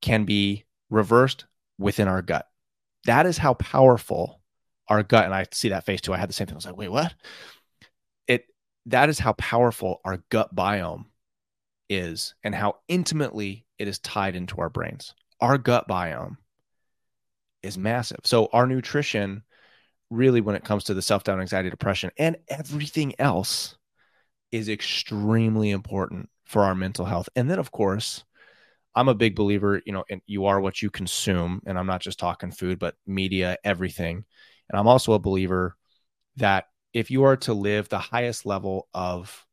[0.00, 1.46] can be reversed
[1.78, 2.46] within our gut.
[3.04, 4.40] That is how powerful
[4.88, 6.12] our gut, and I see that face too.
[6.12, 6.54] I had the same thing.
[6.54, 7.14] I was like, wait, what?
[8.26, 8.46] It
[8.86, 11.06] that is how powerful our gut biome
[11.88, 15.14] is and how intimately it is tied into our brains.
[15.40, 16.36] Our gut biome
[17.62, 18.20] is massive.
[18.24, 19.42] So our nutrition
[20.12, 23.76] really when it comes to the self-doubt, anxiety, depression and everything else
[24.50, 27.28] is extremely important for our mental health.
[27.34, 28.24] And then of course,
[28.94, 32.02] I'm a big believer, you know, and you are what you consume and I'm not
[32.02, 34.24] just talking food, but media, everything.
[34.68, 35.76] And I'm also a believer
[36.36, 39.46] that if you are to live the highest level of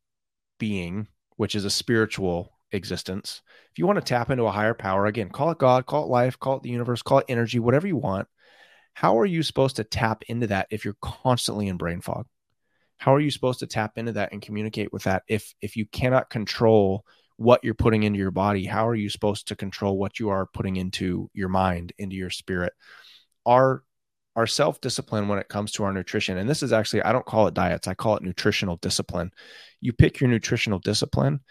[0.58, 1.08] being,
[1.38, 3.42] which is a spiritual existence,
[3.72, 6.10] if you want to tap into a higher power, again, call it God, call it
[6.10, 8.28] life, call it the universe, call it energy, whatever you want.
[8.94, 12.26] How are you supposed to tap into that if you're constantly in brain fog?
[12.98, 15.86] How are you supposed to tap into that and communicate with that if if you
[15.86, 17.06] cannot control
[17.38, 18.66] what you're putting into your body?
[18.66, 22.30] How are you supposed to control what you are putting into your mind, into your
[22.30, 22.74] spirit?
[23.46, 23.84] Our
[24.36, 27.26] our self discipline when it comes to our nutrition, and this is actually, I don't
[27.26, 29.32] call it diets, I call it nutritional discipline.
[29.82, 31.42] You pick your nutritional discipline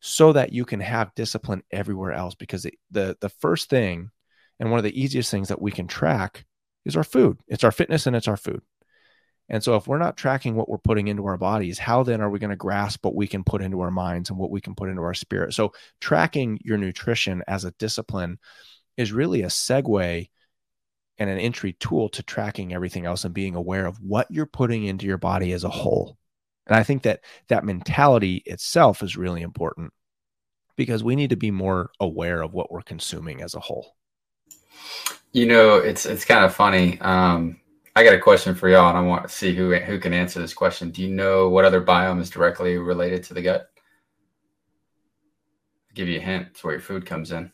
[0.00, 4.10] so that you can have discipline everywhere else because the, the, the first thing
[4.58, 6.44] and one of the easiest things that we can track
[6.84, 7.38] is our food.
[7.48, 8.62] It's our fitness and it's our food.
[9.48, 12.30] And so, if we're not tracking what we're putting into our bodies, how then are
[12.30, 14.74] we going to grasp what we can put into our minds and what we can
[14.74, 15.52] put into our spirit?
[15.52, 18.38] So, tracking your nutrition as a discipline
[18.96, 20.28] is really a segue
[21.18, 24.84] and an entry tool to tracking everything else and being aware of what you're putting
[24.84, 26.16] into your body as a whole.
[26.66, 29.92] And I think that that mentality itself is really important
[30.76, 33.94] because we need to be more aware of what we're consuming as a whole.
[35.32, 37.00] You know, it's it's kind of funny.
[37.00, 37.60] Um,
[37.96, 40.40] I got a question for y'all, and I want to see who who can answer
[40.40, 40.90] this question.
[40.90, 43.70] Do you know what other biome is directly related to the gut?
[45.88, 46.48] I'll give you a hint.
[46.50, 47.52] It's where your food comes in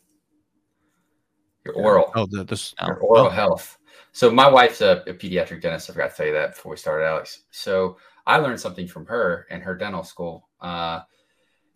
[1.65, 2.13] your oral.
[2.15, 3.31] Oh, the, this, your oral oh.
[3.31, 3.79] health.
[4.13, 5.91] So my wife's a, a, pediatric dentist.
[5.91, 7.45] I forgot to tell you that before we started, Alex.
[7.51, 11.01] So I learned something from her in her dental school uh,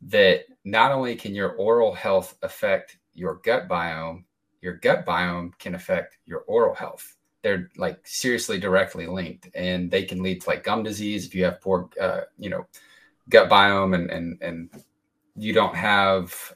[0.02, 4.24] that not only can your oral health affect your gut biome,
[4.64, 7.16] your gut biome can affect your oral health.
[7.42, 11.44] They're like seriously directly linked, and they can lead to like gum disease if you
[11.44, 12.66] have poor, uh, you know,
[13.28, 14.70] gut biome and and and
[15.36, 16.54] you don't have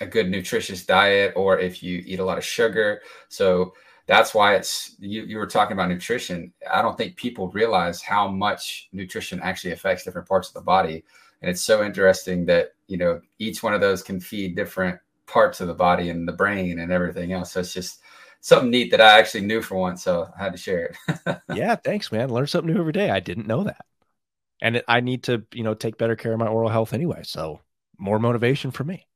[0.00, 3.00] a good nutritious diet or if you eat a lot of sugar.
[3.28, 3.74] So
[4.06, 6.52] that's why it's you, you were talking about nutrition.
[6.68, 11.04] I don't think people realize how much nutrition actually affects different parts of the body.
[11.42, 15.60] And it's so interesting that, you know, each one of those can feed different parts
[15.60, 17.52] of the body and the brain and everything else.
[17.52, 18.00] So it's just
[18.40, 20.02] something neat that I actually knew for once.
[20.02, 21.38] So I had to share it.
[21.54, 21.76] yeah.
[21.76, 22.30] Thanks, man.
[22.30, 23.10] Learn something new every day.
[23.10, 23.84] I didn't know that.
[24.62, 27.22] And it, I need to, you know, take better care of my oral health anyway.
[27.24, 27.60] So
[27.98, 29.06] more motivation for me.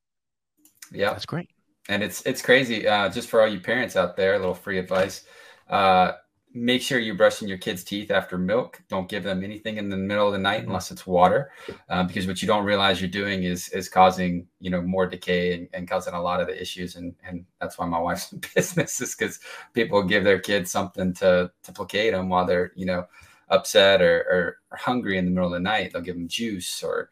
[0.93, 1.51] Yeah, that's great.
[1.89, 2.87] And it's it's crazy.
[2.87, 5.25] Uh, just for all you parents out there, a little free advice.
[5.69, 6.13] Uh,
[6.53, 8.83] make sure you're brushing your kids' teeth after milk.
[8.89, 10.71] Don't give them anything in the middle of the night mm-hmm.
[10.71, 11.53] unless it's water,
[11.89, 15.55] um, because what you don't realize you're doing is is causing you know more decay
[15.55, 16.97] and, and causing a lot of the issues.
[16.97, 19.41] And and that's why my wife's in business is because
[19.75, 23.07] people give their kids something to to placate them while they're you know
[23.49, 25.93] upset or, or, or hungry in the middle of the night.
[25.93, 27.11] They'll give them juice or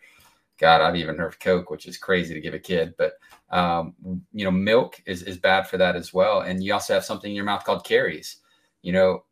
[0.59, 3.13] God, I've even heard of Coke, which is crazy to give a kid, but
[3.51, 3.95] um,
[4.33, 6.41] you know, milk is, is bad for that as well.
[6.41, 8.39] And you also have something in your mouth called caries.
[8.83, 9.25] You know,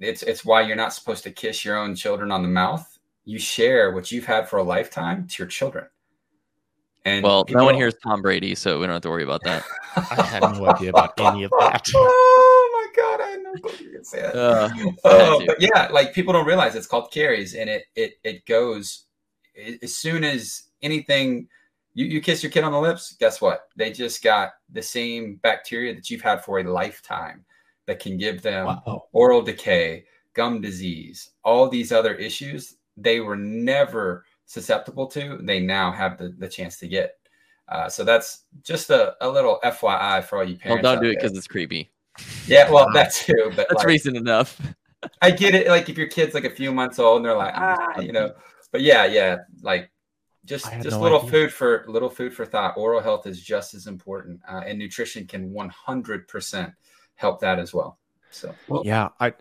[0.00, 2.98] it's it's why you're not supposed to kiss your own children on the mouth.
[3.24, 5.86] You share what you've had for a lifetime to your children.
[7.06, 9.42] And well, no one here is Tom Brady, so we don't have to worry about
[9.44, 9.62] that.
[9.96, 11.86] I had no idea about any of that.
[11.94, 14.34] oh my god, I had no clue you could say that.
[14.34, 14.70] Uh,
[15.04, 19.04] uh, but yeah, like people don't realize it's called caries, and it it it goes
[19.82, 21.48] as soon as anything
[21.94, 23.68] you, you kiss your kid on the lips, guess what?
[23.76, 27.44] They just got the same bacteria that you've had for a lifetime
[27.86, 29.04] that can give them wow.
[29.12, 35.38] oral decay, gum disease, all these other issues they were never susceptible to.
[35.42, 37.18] They now have the, the chance to get.
[37.68, 40.82] Uh, so that's just a, a little FYI for all you parents.
[40.82, 41.90] Well, don't do it because it's creepy.
[42.46, 43.52] Yeah, well, that too.
[43.56, 44.60] But that's like, reason enough.
[45.22, 45.68] I get it.
[45.68, 48.34] Like if your kid's like a few months old and they're like, ah, you know,
[48.70, 49.90] but yeah, yeah, like
[50.44, 51.30] just just no little idea.
[51.30, 52.76] food for little food for thought.
[52.76, 56.72] Oral health is just as important, uh, and nutrition can 100%
[57.16, 57.98] help that as well.
[58.30, 59.34] So well, yeah, I.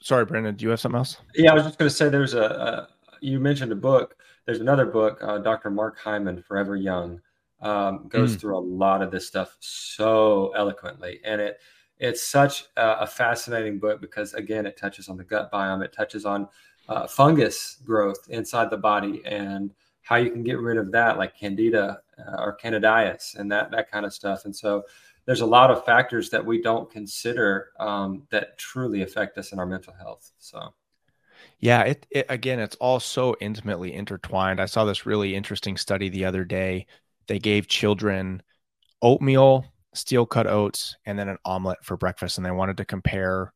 [0.00, 0.54] Sorry, Brandon.
[0.54, 1.16] Do you have something else?
[1.34, 2.88] Yeah, I was just going to say there's a, a,
[3.20, 4.16] you mentioned a book.
[4.44, 5.70] There's another book, uh, Dr.
[5.70, 7.20] Mark Hyman, Forever Young.
[7.60, 8.40] um, goes mm.
[8.40, 11.58] through a lot of this stuff so eloquently, and it
[11.98, 15.94] it's such a, a, fascinating book because again, it touches on the gut biome, it
[15.94, 16.46] touches on
[16.88, 21.36] uh, fungus growth inside the body, and how you can get rid of that, like
[21.36, 24.44] candida uh, or candidiasis, and that that kind of stuff.
[24.44, 24.84] And so,
[25.26, 29.58] there's a lot of factors that we don't consider um, that truly affect us in
[29.58, 30.30] our mental health.
[30.38, 30.72] So.
[31.58, 34.60] Yeah, it, it, again, it's all so intimately intertwined.
[34.60, 36.86] I saw this really interesting study the other day.
[37.26, 38.42] They gave children
[39.02, 43.52] oatmeal, steel cut oats, and then an omelet for breakfast, and they wanted to compare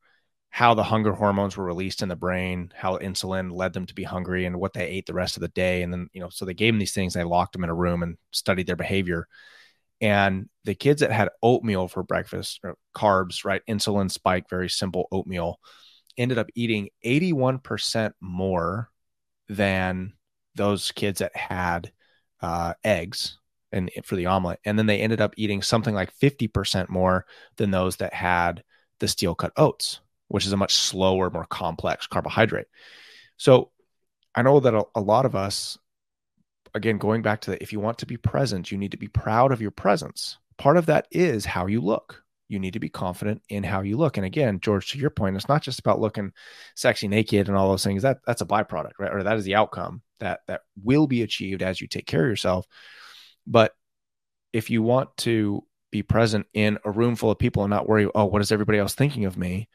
[0.49, 4.03] how the hunger hormones were released in the brain, how insulin led them to be
[4.03, 5.81] hungry, and what they ate the rest of the day.
[5.81, 7.13] And then, you know, so they gave them these things.
[7.13, 9.27] They locked them in a room and studied their behavior.
[10.01, 12.59] And the kids that had oatmeal for breakfast,
[12.95, 15.59] carbs, right, insulin spike, very simple oatmeal
[16.17, 18.89] ended up eating 81% more
[19.47, 20.13] than
[20.55, 21.91] those kids that had
[22.41, 23.37] uh, eggs
[23.71, 24.59] and for the omelet.
[24.65, 27.25] And then they ended up eating something like 50% more
[27.57, 28.63] than those that had
[28.99, 32.67] the steel cut oats, which is a much slower, more complex carbohydrate.
[33.37, 33.71] So
[34.35, 35.77] I know that a, a lot of us,
[36.73, 39.07] again, going back to that, if you want to be present, you need to be
[39.07, 40.37] proud of your presence.
[40.57, 43.97] Part of that is how you look you need to be confident in how you
[43.97, 44.17] look.
[44.17, 46.33] And again, George, to your point, it's not just about looking
[46.75, 48.03] sexy naked and all those things.
[48.03, 49.13] That that's a byproduct, right?
[49.13, 52.29] Or that is the outcome that that will be achieved as you take care of
[52.29, 52.67] yourself.
[53.47, 53.73] But
[54.51, 58.09] if you want to be present in a room full of people and not worry,
[58.13, 59.69] oh, what is everybody else thinking of me?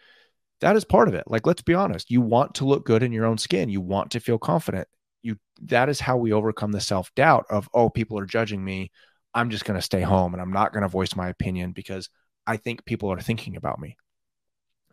[0.61, 1.25] That is part of it.
[1.27, 2.11] Like, let's be honest.
[2.11, 3.71] You want to look good in your own skin.
[3.71, 4.87] You want to feel confident.
[5.23, 8.91] You that is how we overcome the self-doubt of, oh, people are judging me.
[9.35, 12.09] I'm just going to stay home and I'm not going to voice my opinion because
[12.47, 13.97] I think people are thinking about me.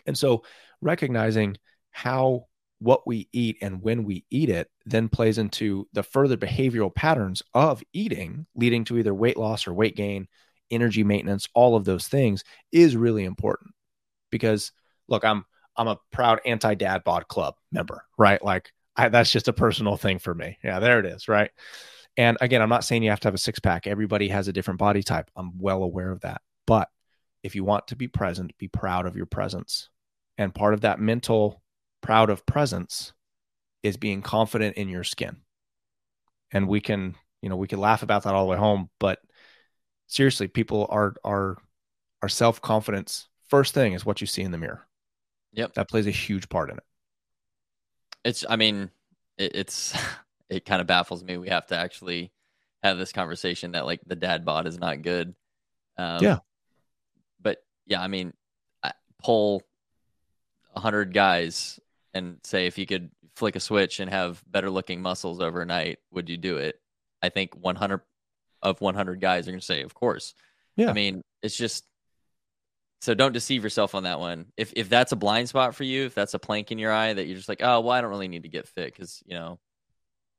[0.06, 0.44] And so
[0.82, 1.58] recognizing
[1.92, 2.48] how
[2.80, 7.42] what we eat and when we eat it then plays into the further behavioral patterns
[7.54, 10.28] of eating, leading to either weight loss or weight gain,
[10.70, 12.44] energy maintenance, all of those things
[12.74, 13.72] is really important.
[14.30, 14.72] Because
[15.08, 15.46] look, I'm
[15.78, 18.44] I'm a proud anti-dad bod club member, right?
[18.44, 20.58] Like I, that's just a personal thing for me.
[20.64, 21.52] Yeah, there it is, right?
[22.16, 23.88] And again, I'm not saying you have to have a six pack.
[23.88, 25.32] Everybody has a different body type.
[25.36, 26.42] I'm well aware of that.
[26.68, 26.90] But
[27.42, 29.90] if you want to be present, be proud of your presence.
[30.38, 31.62] And part of that mental
[32.02, 33.14] proud of presence
[33.82, 35.38] is being confident in your skin.
[36.52, 39.20] And we can, you know, we can laugh about that all the way home, but
[40.08, 41.58] seriously, people are are
[42.22, 44.88] our self-confidence first thing is what you see in the mirror.
[45.52, 45.76] Yep.
[45.76, 46.84] That plays a huge part in it.
[48.24, 48.90] It's I mean,
[49.38, 49.98] it, it's
[50.50, 52.32] it kind of baffles me we have to actually
[52.84, 55.34] have this conversation that like the dad bod is not good.
[55.98, 56.40] Um, yeah
[57.42, 58.34] But yeah, I mean,
[59.24, 59.64] pull
[60.76, 61.80] a hundred guys
[62.14, 66.30] and say if you could flick a switch and have better looking muscles overnight, would
[66.30, 66.80] you do it?
[67.22, 68.02] I think 100
[68.62, 70.36] of 100 guys are going to say, of course.
[70.76, 70.90] Yeah.
[70.90, 71.86] I mean, it's just
[73.04, 74.46] so don't deceive yourself on that one.
[74.56, 77.12] If if that's a blind spot for you, if that's a plank in your eye
[77.12, 79.34] that you're just like, oh well, I don't really need to get fit because you
[79.34, 79.60] know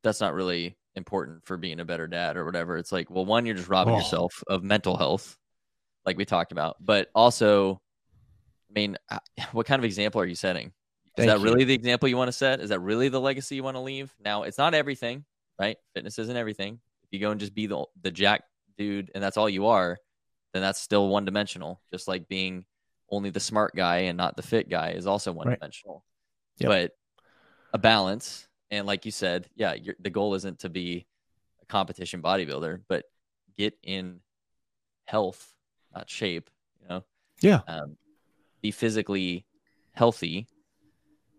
[0.02, 2.78] that's not really important for being a better dad or whatever.
[2.78, 3.98] It's like, well, one, you're just robbing oh.
[3.98, 5.36] yourself of mental health
[6.06, 6.76] like we talked about.
[6.80, 7.82] But also,
[8.70, 9.18] I mean, uh,
[9.52, 10.68] what kind of example are you setting?
[10.68, 10.72] Is
[11.18, 11.44] Thank that you.
[11.44, 12.60] really the example you want to set?
[12.60, 14.10] Is that really the legacy you want to leave?
[14.24, 15.26] Now, it's not everything,
[15.60, 15.76] right?
[15.94, 16.80] Fitness isn't everything.
[17.02, 18.44] If you go and just be the the jack
[18.78, 19.98] dude and that's all you are,
[20.54, 21.82] then that's still one dimensional.
[21.92, 22.64] Just like being
[23.10, 26.04] only the smart guy and not the fit guy is also one dimensional.
[26.60, 26.68] Right.
[26.68, 26.70] Yep.
[26.70, 26.92] But
[27.74, 31.06] a balance, and like you said, yeah, the goal isn't to be
[31.60, 33.04] a competition bodybuilder, but
[33.56, 34.20] get in
[35.04, 35.52] health
[35.92, 36.50] not shape,
[36.80, 37.04] you know.
[37.40, 37.60] Yeah.
[37.66, 37.96] Um,
[38.62, 39.44] be physically
[39.92, 40.46] healthy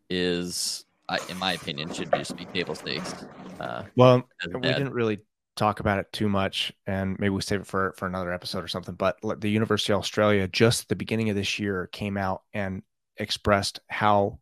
[0.10, 0.86] is,
[1.30, 3.16] in my opinion, should just be table stakes.
[3.60, 5.20] Uh, well, we didn't really
[5.56, 8.68] talk about it too much, and maybe we save it for for another episode or
[8.68, 8.96] something.
[8.96, 12.84] But the University of Australia, just at the beginning of this year, came out and
[13.18, 14.40] expressed how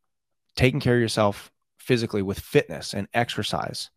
[0.55, 3.89] taking care of yourself physically with fitness and exercise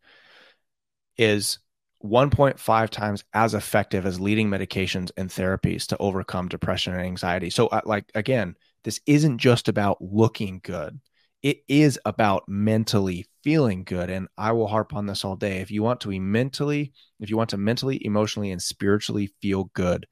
[1.17, 1.59] is
[2.03, 7.49] 1.5 times as effective as leading medications and therapies to overcome depression and anxiety.
[7.49, 10.99] So, uh, like, again, this isn't just about looking good,
[11.47, 14.09] it is about mentally feeling good.
[14.09, 15.59] And I will harp on this all day.
[15.59, 16.91] If you want to be mentally,
[17.21, 20.07] if you want to mentally, emotionally, and spiritually feel good,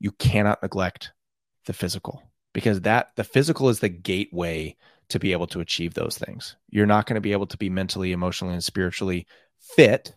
[0.00, 1.12] you cannot neglect
[1.64, 2.22] the physical
[2.52, 4.76] because that the physical is the gateway
[5.08, 6.56] to be able to achieve those things.
[6.68, 9.26] You're not going to be able to be mentally, emotionally, and spiritually
[9.58, 10.14] fit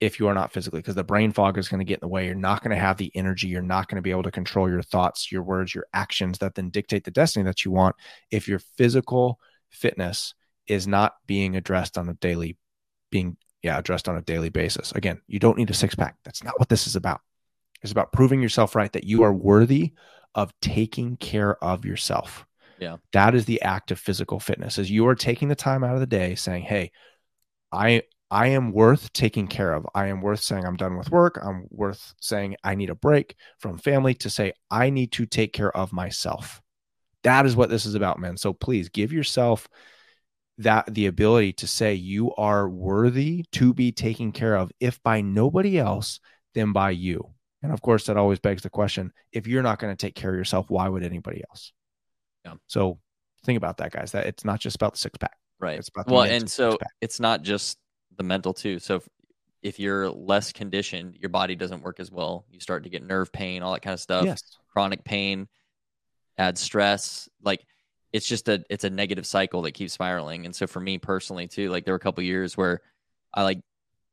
[0.00, 2.08] if you are not physically because the brain fog is going to get in the
[2.08, 4.30] way you're not going to have the energy you're not going to be able to
[4.30, 7.94] control your thoughts your words your actions that then dictate the destiny that you want
[8.30, 9.38] if your physical
[9.70, 10.34] fitness
[10.66, 12.56] is not being addressed on a daily
[13.10, 14.92] being yeah, addressed on a daily basis.
[14.92, 16.16] Again, you don't need a six pack.
[16.24, 17.20] That's not what this is about.
[17.82, 19.92] It's about proving yourself right that you are worthy
[20.34, 22.46] of taking care of yourself.
[22.78, 22.96] Yeah.
[23.12, 24.78] That is the act of physical fitness.
[24.78, 26.92] As you are taking the time out of the day saying, "Hey,
[27.72, 29.86] I I am worth taking care of.
[29.94, 31.38] I am worth saying I'm done with work.
[31.42, 35.52] I'm worth saying I need a break from family to say I need to take
[35.52, 36.62] care of myself."
[37.24, 38.36] That is what this is about, man.
[38.36, 39.68] So please give yourself
[40.60, 45.22] that the ability to say you are worthy to be taken care of if by
[45.22, 46.20] nobody else
[46.54, 47.30] then by you.
[47.62, 50.30] And of course that always begs the question if you're not going to take care
[50.30, 51.72] of yourself why would anybody else?
[52.44, 52.54] Yeah.
[52.66, 52.98] So
[53.44, 54.12] think about that guys.
[54.12, 55.36] That it's not just about the six pack.
[55.58, 55.78] Right.
[55.78, 57.78] It's about well and so it's not just
[58.16, 58.78] the mental too.
[58.78, 59.08] So if,
[59.62, 62.44] if you're less conditioned your body doesn't work as well.
[62.50, 64.42] You start to get nerve pain all that kind of stuff yes.
[64.72, 65.48] chronic pain
[66.40, 67.64] add stress like
[68.12, 70.44] it's just a it's a negative cycle that keeps spiraling.
[70.46, 72.80] And so for me personally too, like there were a couple years where
[73.32, 73.60] I like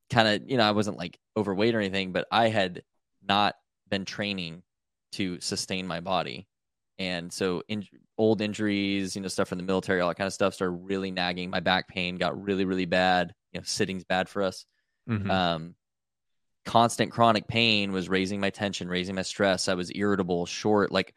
[0.09, 2.83] kind of you know I wasn't like overweight or anything, but I had
[3.27, 3.55] not
[3.89, 4.61] been training
[5.13, 6.47] to sustain my body,
[6.99, 7.87] and so in,
[8.17, 11.11] old injuries, you know, stuff from the military, all that kind of stuff started really
[11.11, 11.49] nagging.
[11.49, 13.33] My back pain got really really bad.
[13.53, 14.65] You know, sitting's bad for us.
[15.09, 15.31] Mm-hmm.
[15.31, 15.75] Um,
[16.65, 19.69] constant chronic pain was raising my tension, raising my stress.
[19.69, 21.15] I was irritable, short, like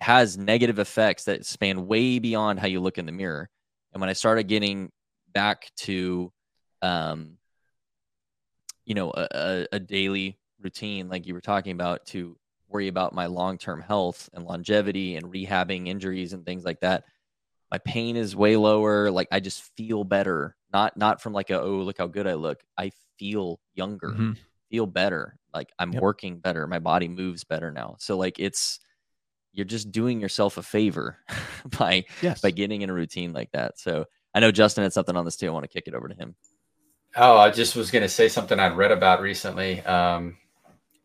[0.00, 3.48] has negative effects that span way beyond how you look in the mirror.
[3.92, 4.90] And when I started getting
[5.32, 6.32] back to,
[6.82, 7.36] um,
[8.84, 12.36] you know, a, a daily routine like you were talking about to
[12.68, 17.04] worry about my long term health and longevity and rehabbing injuries and things like that,
[17.70, 19.10] my pain is way lower.
[19.10, 20.56] Like I just feel better.
[20.72, 22.60] Not not from like a oh look how good I look.
[22.78, 24.32] I feel younger, mm-hmm.
[24.70, 25.36] feel better.
[25.52, 26.02] Like I'm yep.
[26.02, 26.66] working better.
[26.66, 27.96] My body moves better now.
[27.98, 28.78] So like it's
[29.52, 31.18] you're just doing yourself a favor
[31.78, 32.40] by yes.
[32.40, 33.78] by getting in a routine like that.
[33.78, 35.48] So I know Justin had something on this too.
[35.48, 36.34] I want to kick it over to him.
[37.16, 39.80] Oh, I just was going to say something I'd read about recently.
[39.82, 40.36] Um,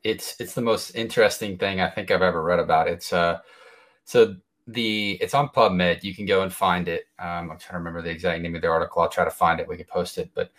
[0.03, 2.88] it's it's the most interesting thing I think I've ever read about.
[2.88, 3.39] It's uh,
[4.03, 4.35] so
[4.67, 6.03] the it's on PubMed.
[6.03, 7.05] You can go and find it.
[7.17, 9.01] Um, I'm trying to remember the exact name of the article.
[9.01, 9.67] I'll try to find it.
[9.67, 10.30] We can post it.
[10.35, 10.51] But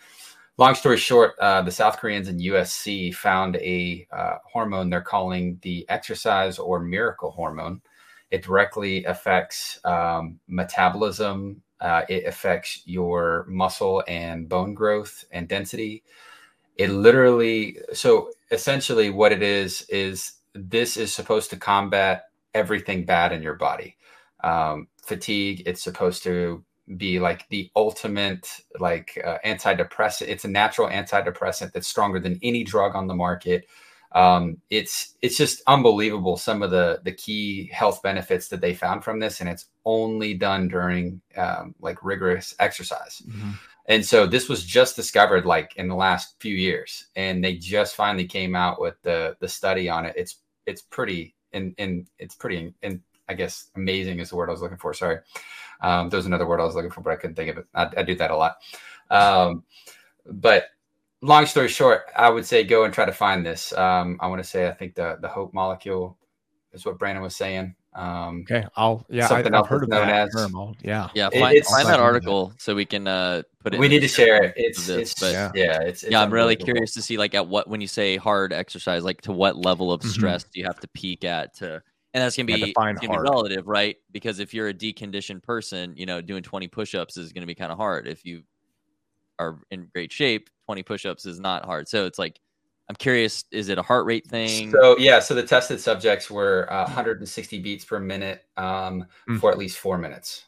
[0.57, 5.59] long story short, uh, the South Koreans and USC found a uh, hormone they're calling
[5.61, 7.81] the exercise or miracle hormone.
[8.31, 11.61] It directly affects um, metabolism.
[11.79, 16.03] Uh, it affects your muscle and bone growth and density.
[16.75, 23.31] It literally, so essentially, what it is is this is supposed to combat everything bad
[23.31, 23.95] in your body.
[24.43, 25.63] Um, fatigue.
[25.65, 26.63] It's supposed to
[26.95, 28.49] be like the ultimate
[28.79, 30.29] like uh, antidepressant.
[30.29, 33.67] It's a natural antidepressant that's stronger than any drug on the market.
[34.13, 39.03] Um, it's it's just unbelievable some of the the key health benefits that they found
[39.03, 43.21] from this, and it's only done during um, like rigorous exercise.
[43.27, 43.51] Mm-hmm.
[43.89, 47.95] And so this was just discovered like in the last few years, and they just
[47.95, 50.13] finally came out with the the study on it.
[50.15, 54.53] It's it's pretty and and it's pretty and I guess amazing is the word I
[54.53, 54.93] was looking for.
[54.93, 55.19] Sorry.
[55.81, 57.65] Um, there's another word I was looking for, but I couldn't think of it.
[57.73, 58.57] I, I do that a lot.
[59.09, 59.63] Um,
[60.25, 60.65] but
[61.21, 63.73] long story short, I would say go and try to find this.
[63.73, 66.17] Um, I want to say I think the the hope molecule
[66.73, 67.75] is what Brandon was saying.
[67.93, 70.29] Um, okay, I'll yeah, something I, have heard of known that.
[70.35, 71.29] As, yeah, yeah.
[71.31, 73.79] Find, find that article so we can uh, put it.
[73.79, 74.53] We need to share it.
[74.55, 76.21] It's, this, it's but yeah, yeah it's, it's, yeah.
[76.21, 79.31] I'm really curious to see like at what when you say hard exercise, like to
[79.31, 80.09] what level of mm-hmm.
[80.09, 81.81] stress do you have to peak at to
[82.13, 83.97] and that's gonna be, gonna be relative, right?
[84.11, 87.71] Because if you're a deconditioned person, you know, doing 20 push-ups is gonna be kind
[87.71, 88.07] of hard.
[88.07, 88.43] If you
[89.39, 91.87] are in great shape, 20 push-ups is not hard.
[91.87, 92.39] So it's like,
[92.89, 94.71] I'm curious, is it a heart rate thing?
[94.71, 99.39] So yeah, so the tested subjects were uh, 160 beats per minute um, mm.
[99.39, 100.45] for at least four minutes.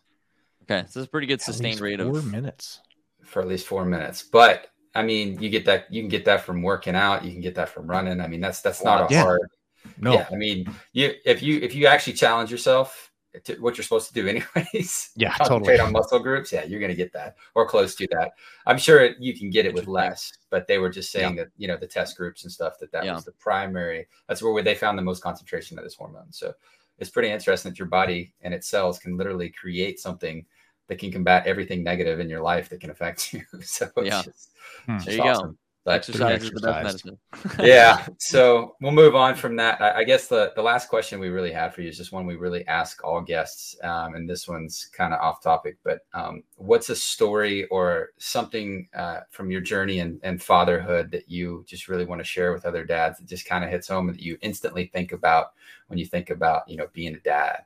[0.64, 2.80] Okay, so it's a pretty good sustained rate four of four minutes
[3.26, 4.24] for at least four minutes.
[4.24, 7.42] But I mean, you get that you can get that from working out, you can
[7.42, 8.22] get that from running.
[8.22, 9.24] I mean, that's that's not a yeah.
[9.24, 9.50] hard
[9.98, 13.12] no, yeah, I mean, you if you if you actually challenge yourself
[13.44, 16.96] to what you're supposed to do anyways, yeah, totally on muscle groups, yeah, you're gonna
[16.96, 18.32] get that or close to that.
[18.66, 21.44] I'm sure you can get it with less, but they were just saying yeah.
[21.44, 23.14] that you know the test groups and stuff that that yeah.
[23.14, 24.08] was the primary.
[24.28, 26.32] That's where they found the most concentration of this hormone.
[26.32, 26.54] So
[27.00, 30.46] it's pretty interesting that your body and its cells can literally create something
[30.88, 33.44] that can combat everything negative in your life that can affect you.
[33.62, 34.52] so yeah, just,
[34.86, 34.98] hmm.
[35.00, 35.52] there you awesome.
[35.52, 35.58] go.
[35.90, 37.18] But exercise is the best medicine.
[37.60, 38.06] yeah.
[38.20, 39.82] So we'll move on from that.
[39.82, 42.28] I, I, guess the, the last question we really have for you is just one
[42.28, 43.76] we really ask all guests.
[43.84, 48.88] Um, and this one's kind of off topic, but um, what's a story or something
[48.96, 52.68] uh, from your journey and, and fatherhood that you just really want to share with
[52.68, 55.54] other dads that just kind of hits home and that you instantly think about
[55.88, 57.64] when you think about, you know, being a dad?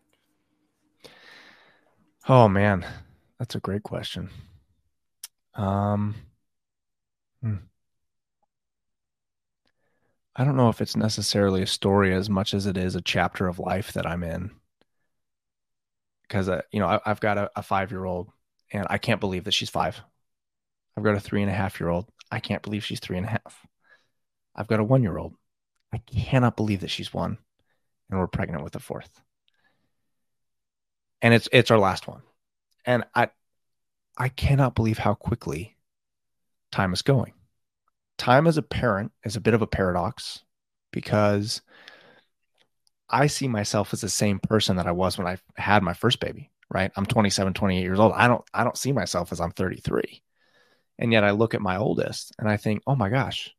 [2.29, 2.85] Oh man,
[3.37, 4.29] that's a great question.
[5.55, 6.15] Um,
[7.43, 7.57] Hmm.
[10.35, 13.47] I don't know if it's necessarily a story as much as it is a chapter
[13.47, 14.51] of life that I'm in.
[16.23, 18.29] Because, uh, you know, I, have got a, a five year old
[18.71, 20.01] and I can't believe that she's five.
[20.97, 22.07] I've got a three and a half year old.
[22.31, 23.67] I can't believe she's three and a half.
[24.55, 25.35] I've got a one year old.
[25.93, 27.37] I cannot believe that she's one
[28.09, 29.21] and we're pregnant with a fourth.
[31.21, 32.21] And it's it's our last one.
[32.85, 33.29] And I
[34.17, 35.77] I cannot believe how quickly
[36.71, 37.33] time is going.
[38.23, 40.45] Time as a parent is a bit of a paradox
[40.93, 41.61] because
[43.09, 46.21] I see myself as the same person that I was when I had my first
[46.21, 46.89] baby, right?
[46.95, 48.13] I'm 27, 28 years old.
[48.15, 50.23] I don't I don't see myself as I'm 33.
[50.97, 53.53] And yet I look at my oldest and I think, "Oh my gosh,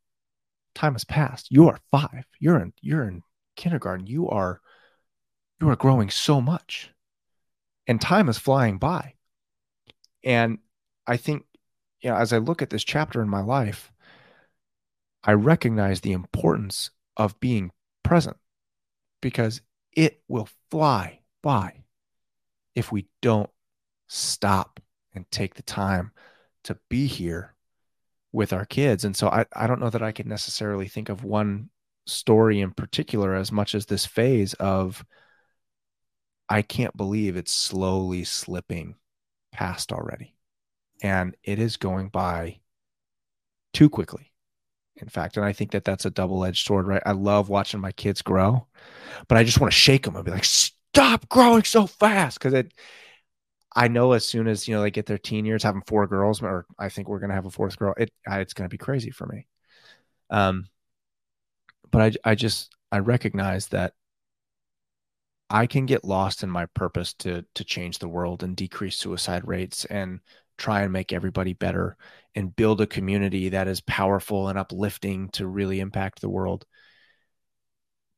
[0.74, 1.50] time has passed.
[1.50, 2.24] You are 5.
[2.38, 3.22] You're in you're in
[3.56, 4.06] kindergarten.
[4.06, 4.62] You are
[5.60, 6.90] you are growing so much."
[7.86, 9.12] And time is flying by.
[10.24, 10.60] And
[11.06, 11.44] I think,
[12.00, 13.90] you know, as I look at this chapter in my life,
[15.24, 17.70] I recognize the importance of being
[18.02, 18.36] present
[19.22, 21.84] because it will fly by
[22.74, 23.50] if we don't
[24.06, 24.80] stop
[25.14, 26.12] and take the time
[26.64, 27.54] to be here
[28.32, 29.04] with our kids.
[29.04, 31.70] And so I, I don't know that I could necessarily think of one
[32.06, 35.04] story in particular as much as this phase of
[36.48, 38.96] I can't believe it's slowly slipping
[39.52, 40.36] past already.
[41.02, 42.60] And it is going by
[43.72, 44.33] too quickly.
[44.96, 47.02] In fact, and I think that that's a double edged sword, right?
[47.04, 48.66] I love watching my kids grow,
[49.28, 52.38] but I just want to shake them and be like, stop growing so fast.
[52.40, 52.72] Cause it,
[53.74, 56.40] I know as soon as, you know, they get their teen years having four girls,
[56.42, 58.78] or I think we're going to have a fourth girl, it, it's going to be
[58.78, 59.48] crazy for me.
[60.30, 60.68] Um,
[61.90, 63.94] but I, I just, I recognize that
[65.50, 69.46] I can get lost in my purpose to to change the world and decrease suicide
[69.46, 70.20] rates and
[70.56, 71.96] try and make everybody better
[72.34, 76.66] and build a community that is powerful and uplifting to really impact the world.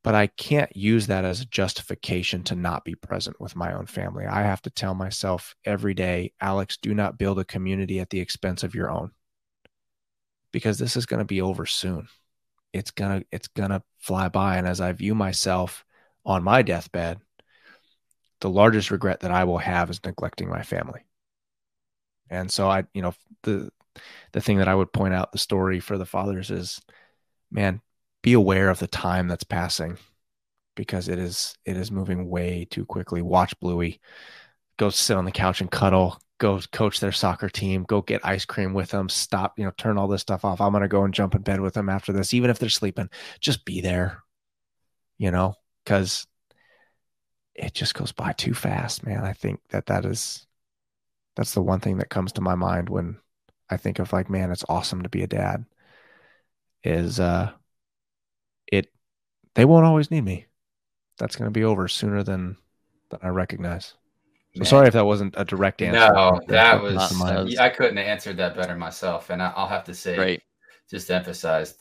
[0.03, 3.85] But I can't use that as a justification to not be present with my own
[3.87, 4.25] family.
[4.25, 8.21] I have to tell myself every day, Alex, do not build a community at the
[8.21, 9.11] expense of your own.
[10.53, 12.07] Because this is going to be over soon.
[12.73, 15.83] It's going to it's going to fly by and as I view myself
[16.25, 17.19] on my deathbed,
[18.41, 21.01] the largest regret that I will have is neglecting my family.
[22.29, 23.13] And so I, you know,
[23.43, 23.71] the
[24.33, 26.81] the thing that I would point out the story for the fathers is,
[27.51, 27.81] man,
[28.21, 29.97] be aware of the time that's passing
[30.75, 33.21] because it is it is moving way too quickly.
[33.21, 33.99] Watch Bluey,
[34.77, 38.45] go sit on the couch and cuddle, go coach their soccer team, go get ice
[38.45, 40.61] cream with them, stop, you know, turn all this stuff off.
[40.61, 43.09] I'm gonna go and jump in bed with them after this, even if they're sleeping.
[43.39, 44.23] Just be there,
[45.17, 46.25] you know, because
[47.55, 49.23] it just goes by too fast, man.
[49.23, 50.45] I think that that is
[51.35, 53.19] that's the one thing that comes to my mind when
[53.69, 55.65] I think of like, man, it's awesome to be a dad.
[56.83, 57.51] Is uh,
[58.67, 58.91] it?
[59.55, 60.45] They won't always need me.
[61.17, 62.57] That's going to be over sooner than
[63.09, 63.95] than I recognize.
[64.55, 66.13] So sorry if that wasn't a direct answer.
[66.13, 67.57] No, that was.
[67.57, 70.43] I couldn't have answered that better myself, and I'll have to say, right.
[70.89, 71.75] just to emphasize,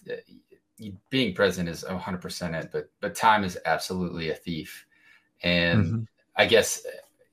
[1.08, 4.86] being present is 100% it, but but time is absolutely a thief,
[5.42, 6.02] and mm-hmm.
[6.36, 6.84] I guess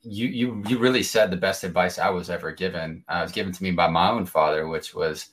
[0.03, 3.03] you you you really said the best advice I was ever given.
[3.07, 5.29] Uh, was given to me by my own father, which was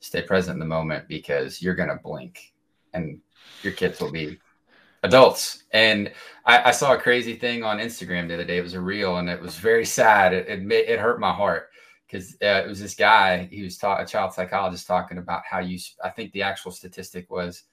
[0.00, 2.54] stay present in the moment because you're gonna blink,
[2.94, 3.20] and
[3.62, 4.38] your kids will be
[5.02, 5.64] adults.
[5.72, 6.12] And
[6.44, 8.58] I, I, saw a crazy thing on Instagram the other day.
[8.58, 10.32] It was a reel, and it was very sad.
[10.32, 11.68] It it, made, it hurt my heart
[12.06, 13.48] because uh, it was this guy.
[13.50, 15.78] He was ta- a child psychologist talking about how you.
[16.02, 17.64] I think the actual statistic was.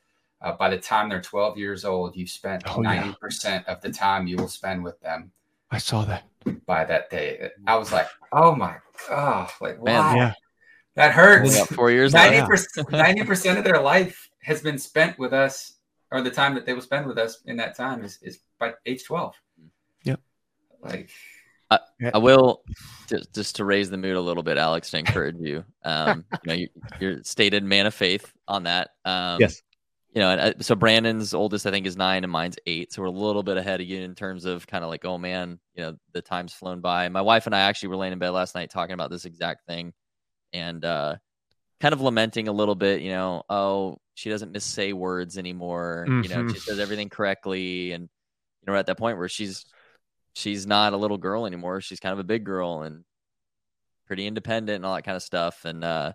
[0.42, 3.62] Uh, by the time they're 12 years old, you've spent oh, 90% yeah.
[3.68, 5.32] of the time you will spend with them.
[5.72, 6.24] I saw that.
[6.66, 8.76] By that day, I was like, "Oh my
[9.10, 10.34] god!" Like, wow, Man, yeah.
[10.96, 11.66] that hurts.
[11.68, 12.14] four years.
[12.14, 15.74] Ninety percent of their life has been spent with us,
[16.12, 18.74] or the time that they will spend with us in that time is, is by
[18.86, 19.36] age twelve.
[20.04, 20.20] Yep.
[20.82, 21.10] Like,
[21.72, 21.80] I,
[22.14, 22.62] I will
[23.08, 25.66] just, just to raise the mood a little bit, Alex, to encourage you.
[25.84, 26.70] Um, you know, you,
[27.00, 28.92] you're stated man of faith on that.
[29.04, 29.64] Um, yes
[30.16, 32.94] you know, and uh, so Brandon's oldest, I think, is nine, and mine's eight.
[32.94, 35.18] So we're a little bit ahead of you in terms of kind of like, oh
[35.18, 37.10] man, you know, the time's flown by.
[37.10, 39.68] My wife and I actually were laying in bed last night talking about this exact
[39.68, 39.92] thing,
[40.54, 41.18] and uh,
[41.82, 43.02] kind of lamenting a little bit.
[43.02, 46.06] You know, oh, she doesn't missay words anymore.
[46.08, 46.24] Mm-hmm.
[46.24, 46.60] You know, she mm-hmm.
[46.60, 49.66] says everything correctly, and you know, we're at that point where she's
[50.34, 51.82] she's not a little girl anymore.
[51.82, 53.04] She's kind of a big girl and
[54.08, 55.66] pretty independent and all that kind of stuff.
[55.66, 56.14] And uh,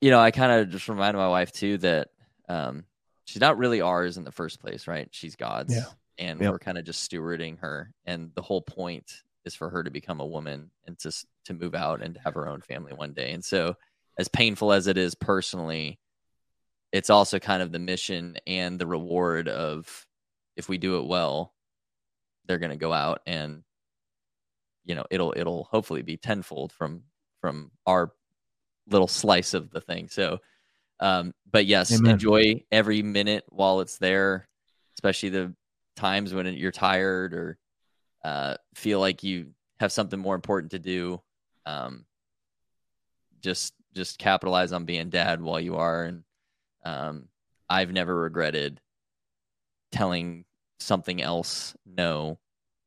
[0.00, 2.08] you know, I kind of just reminded my wife too that
[2.52, 2.84] um,
[3.24, 5.08] she's not really ours in the first place, right?
[5.10, 5.74] She's God's.
[5.74, 5.86] Yeah.
[6.18, 6.52] And yep.
[6.52, 7.92] we're kind of just stewarding her.
[8.04, 11.12] And the whole point is for her to become a woman and to
[11.46, 13.32] to move out and to have her own family one day.
[13.32, 13.76] And so
[14.18, 15.98] as painful as it is personally,
[16.92, 20.06] it's also kind of the mission and the reward of
[20.56, 21.54] if we do it well,
[22.46, 23.62] they're going to go out and
[24.84, 27.02] you know it'll it'll hopefully be tenfold from
[27.40, 28.12] from our
[28.86, 30.08] little slice of the thing.
[30.08, 30.38] So,
[31.02, 32.12] um, but yes, Amen.
[32.12, 34.48] enjoy every minute while it's there,
[34.96, 35.54] especially the
[35.96, 37.58] times when you're tired or
[38.24, 39.48] uh, feel like you
[39.80, 41.20] have something more important to do.
[41.66, 42.06] Um,
[43.40, 46.22] just just capitalize on being dad while you are, and
[46.84, 47.28] um,
[47.68, 48.80] I've never regretted
[49.90, 50.44] telling
[50.78, 52.38] something else no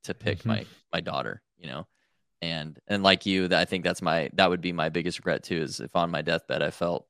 [0.05, 0.49] to pick mm-hmm.
[0.49, 1.41] my my daughter.
[1.57, 1.87] You know,
[2.41, 5.43] and and like you that i think that's my that would be my biggest regret
[5.43, 7.07] too is if on my deathbed i felt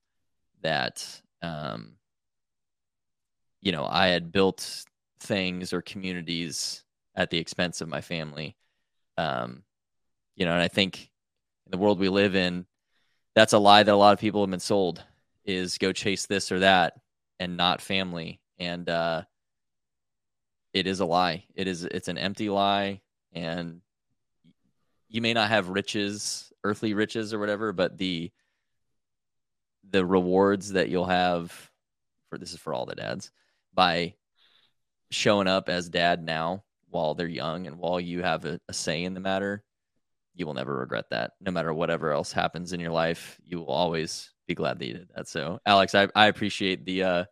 [0.66, 1.94] that um
[3.62, 4.86] you know i had built
[5.20, 6.84] things or communities
[7.16, 8.58] at the expense of my family.
[9.18, 9.64] Um
[10.36, 11.12] you know and i think
[11.66, 12.66] in the world we live in
[13.36, 15.04] that's a lie that a lot of people have been sold
[15.46, 16.94] is go chase this or that
[17.40, 18.40] and not family.
[18.60, 19.24] And uh
[20.74, 21.46] it is a lie.
[21.56, 23.02] It is it's an empty lie.
[23.34, 23.82] And
[25.10, 28.32] you may not have riches, earthly riches or whatever, but the
[29.96, 31.72] the rewards that you'll have
[32.30, 33.32] for this is for all the dads
[33.74, 34.14] by
[35.10, 39.06] showing up as dad now while they're young and while you have a, a say
[39.06, 39.64] in the matter,
[40.34, 41.32] you will never regret that.
[41.40, 44.96] No matter whatever else happens in your life, you will always be glad that you
[44.96, 45.30] did that.
[45.30, 47.26] So, Alex, I, I appreciate the uh,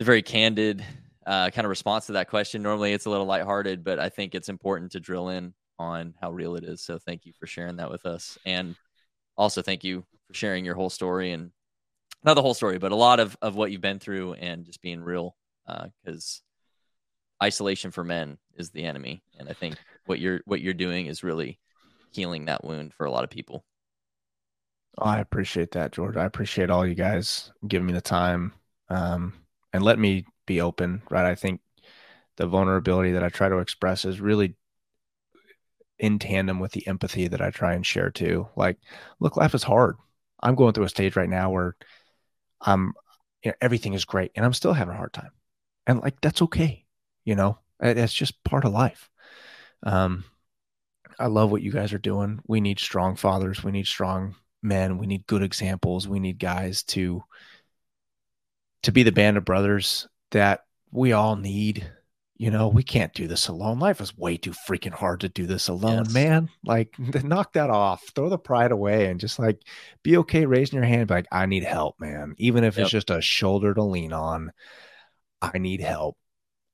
[0.00, 0.84] the very candid
[1.24, 2.62] uh, kind of response to that question.
[2.62, 6.32] Normally, it's a little lighthearted, but I think it's important to drill in on how
[6.32, 6.82] real it is.
[6.82, 8.36] So thank you for sharing that with us.
[8.44, 8.74] And
[9.36, 11.52] also thank you for sharing your whole story and
[12.24, 14.82] not the whole story, but a lot of, of what you've been through and just
[14.82, 15.36] being real.
[16.04, 16.42] Because
[17.40, 19.22] uh, isolation for men is the enemy.
[19.38, 19.76] And I think
[20.06, 21.58] what you're what you're doing is really
[22.10, 23.64] healing that wound for a lot of people.
[24.98, 26.16] Oh, I appreciate that, George.
[26.16, 28.52] I appreciate all you guys giving me the time
[28.88, 29.32] um,
[29.72, 31.02] and let me be open.
[31.08, 31.60] Right, I think
[32.36, 34.56] the vulnerability that I try to express is really
[35.98, 38.48] in tandem with the empathy that I try and share too.
[38.56, 38.78] Like,
[39.20, 39.96] look, life is hard.
[40.42, 41.76] I'm going through a stage right now where
[42.60, 42.94] I'm,
[43.42, 45.30] you know, everything is great and I'm still having a hard time.
[45.86, 46.84] And like, that's okay.
[47.24, 49.08] You know, that's just part of life.
[49.82, 50.24] Um,
[51.18, 52.40] I love what you guys are doing.
[52.46, 53.62] We need strong fathers.
[53.62, 54.98] We need strong men.
[54.98, 56.06] We need good examples.
[56.06, 57.24] We need guys to,
[58.82, 61.90] to be the band of brothers that we all need
[62.40, 63.80] you know, we can't do this alone.
[63.80, 66.14] Life is way too freaking hard to do this alone, yes.
[66.14, 66.48] man.
[66.64, 68.02] Like, knock that off.
[68.14, 69.60] Throw the pride away and just like
[70.02, 71.10] be okay raising your hand.
[71.10, 72.34] like, I need help, man.
[72.38, 72.84] Even if yep.
[72.84, 74.52] it's just a shoulder to lean on,
[75.42, 76.16] I need help.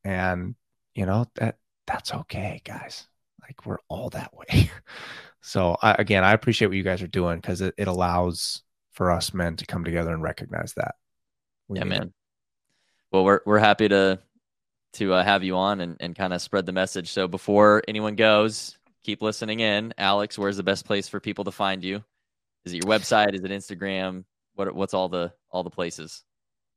[0.05, 0.55] And
[0.95, 1.57] you know that
[1.89, 3.09] that's okay, guys.
[3.43, 4.71] Like, we're all that way.
[5.41, 8.63] so, I, again, I appreciate what you guys are doing because it, it allows
[8.93, 10.95] for us men to come together and recognize that.
[11.67, 12.03] We yeah, man.
[12.03, 12.13] It.
[13.11, 14.21] Well, we're we're happy to
[14.97, 17.11] to uh, have you on and, and kind of spread the message.
[17.11, 19.95] So before anyone goes, keep listening in.
[19.99, 22.05] Alex, where's the best place for people to find you?
[22.65, 23.35] Is it your website?
[23.35, 24.25] Is it Instagram?
[24.55, 26.25] What what's all the all the places?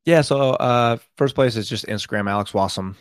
[0.05, 2.95] Yeah, so uh, first place is just Instagram, Alex Wassom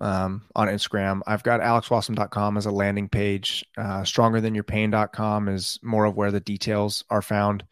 [0.00, 1.22] um, on Instagram.
[1.26, 3.64] I've got alexwassom.com as a landing page.
[3.76, 7.64] Uh, strongerthanyourpain.com is more of where the details are found.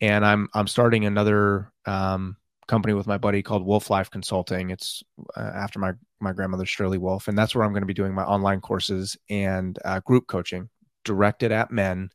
[0.00, 2.36] And I'm I'm starting another um,
[2.68, 4.70] company with my buddy called Wolf Life Consulting.
[4.70, 5.02] It's
[5.36, 8.14] uh, after my my grandmother Shirley Wolf, and that's where I'm going to be doing
[8.14, 10.68] my online courses and uh, group coaching
[11.04, 12.10] directed at men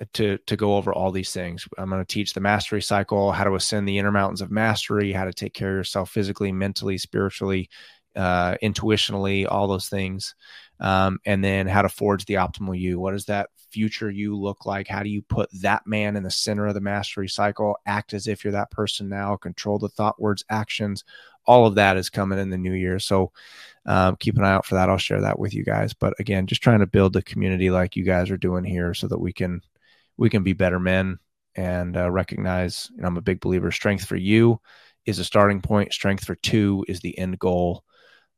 [0.00, 1.66] uh, to to go over all these things.
[1.78, 5.12] I'm going to teach the mastery cycle, how to ascend the inner mountains of mastery,
[5.12, 7.68] how to take care of yourself physically, mentally, spiritually,
[8.16, 10.34] uh, intuitionally, all those things,
[10.80, 13.00] um, and then how to forge the optimal you.
[13.00, 14.86] What does that future you look like?
[14.86, 17.76] How do you put that man in the center of the mastery cycle?
[17.86, 19.36] Act as if you're that person now.
[19.36, 21.04] Control the thought, words, actions.
[21.46, 22.98] All of that is coming in the new year.
[22.98, 23.32] So
[23.86, 24.88] um, keep an eye out for that.
[24.88, 25.92] I'll share that with you guys.
[25.92, 29.08] But again, just trying to build a community like you guys are doing here, so
[29.08, 29.60] that we can
[30.16, 31.18] we can be better men
[31.54, 32.90] and uh, recognize.
[32.94, 33.72] You know, I'm a big believer.
[33.72, 34.60] Strength for you
[35.04, 35.92] is a starting point.
[35.92, 37.84] Strength for two is the end goal.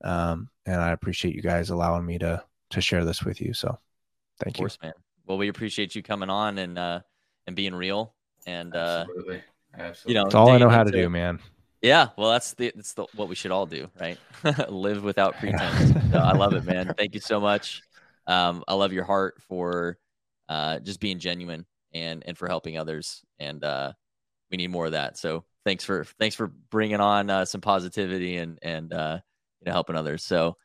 [0.02, 3.52] Um, and I appreciate you guys allowing me to to share this with you.
[3.55, 3.78] So,
[4.40, 4.94] thank of course, you, man.
[5.26, 7.01] Well, we appreciate you coming on and uh,
[7.47, 8.14] and being real.
[8.47, 9.43] And uh, absolutely,
[9.76, 10.12] absolutely.
[10.12, 11.40] You know, it's all I know how to do, man.
[11.85, 14.19] Yeah, well, that's the that's the what we should all do, right?
[14.70, 15.93] Live without pretense.
[16.11, 16.94] so I love it, man.
[16.97, 17.82] Thank you so much.
[18.27, 19.98] Um, I love your heart for
[20.48, 23.93] uh, just being genuine and and for helping others, and uh,
[24.51, 25.19] we need more of that.
[25.19, 29.19] So thanks for thanks for bringing on uh, some positivity and and uh,
[29.61, 30.24] you know helping others.
[30.24, 30.56] So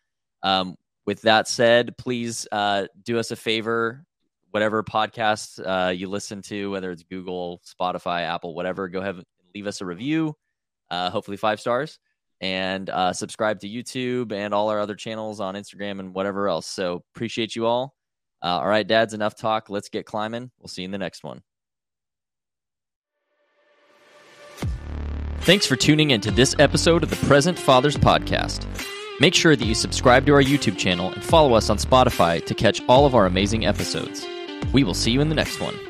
[0.41, 4.06] um, with that said, please uh, do us a favor
[4.52, 8.88] whatever podcast uh, you listen to, whether it's Google, Spotify, Apple, whatever.
[8.88, 10.36] Go ahead and leave us a review,
[10.91, 11.99] uh, hopefully five stars,
[12.41, 16.68] and uh, subscribe to YouTube and all our other channels on Instagram and whatever else.
[16.68, 17.95] So appreciate you all.
[18.41, 19.70] Uh, all right, dads, enough talk.
[19.70, 20.52] Let's get climbing.
[20.60, 21.41] We'll see you in the next one.
[25.41, 28.68] Thanks for tuning into this episode of the Present Fathers Podcast.
[29.20, 32.53] Make sure that you subscribe to our YouTube channel and follow us on Spotify to
[32.53, 34.26] catch all of our amazing episodes.
[34.72, 35.89] We will see you in the next one.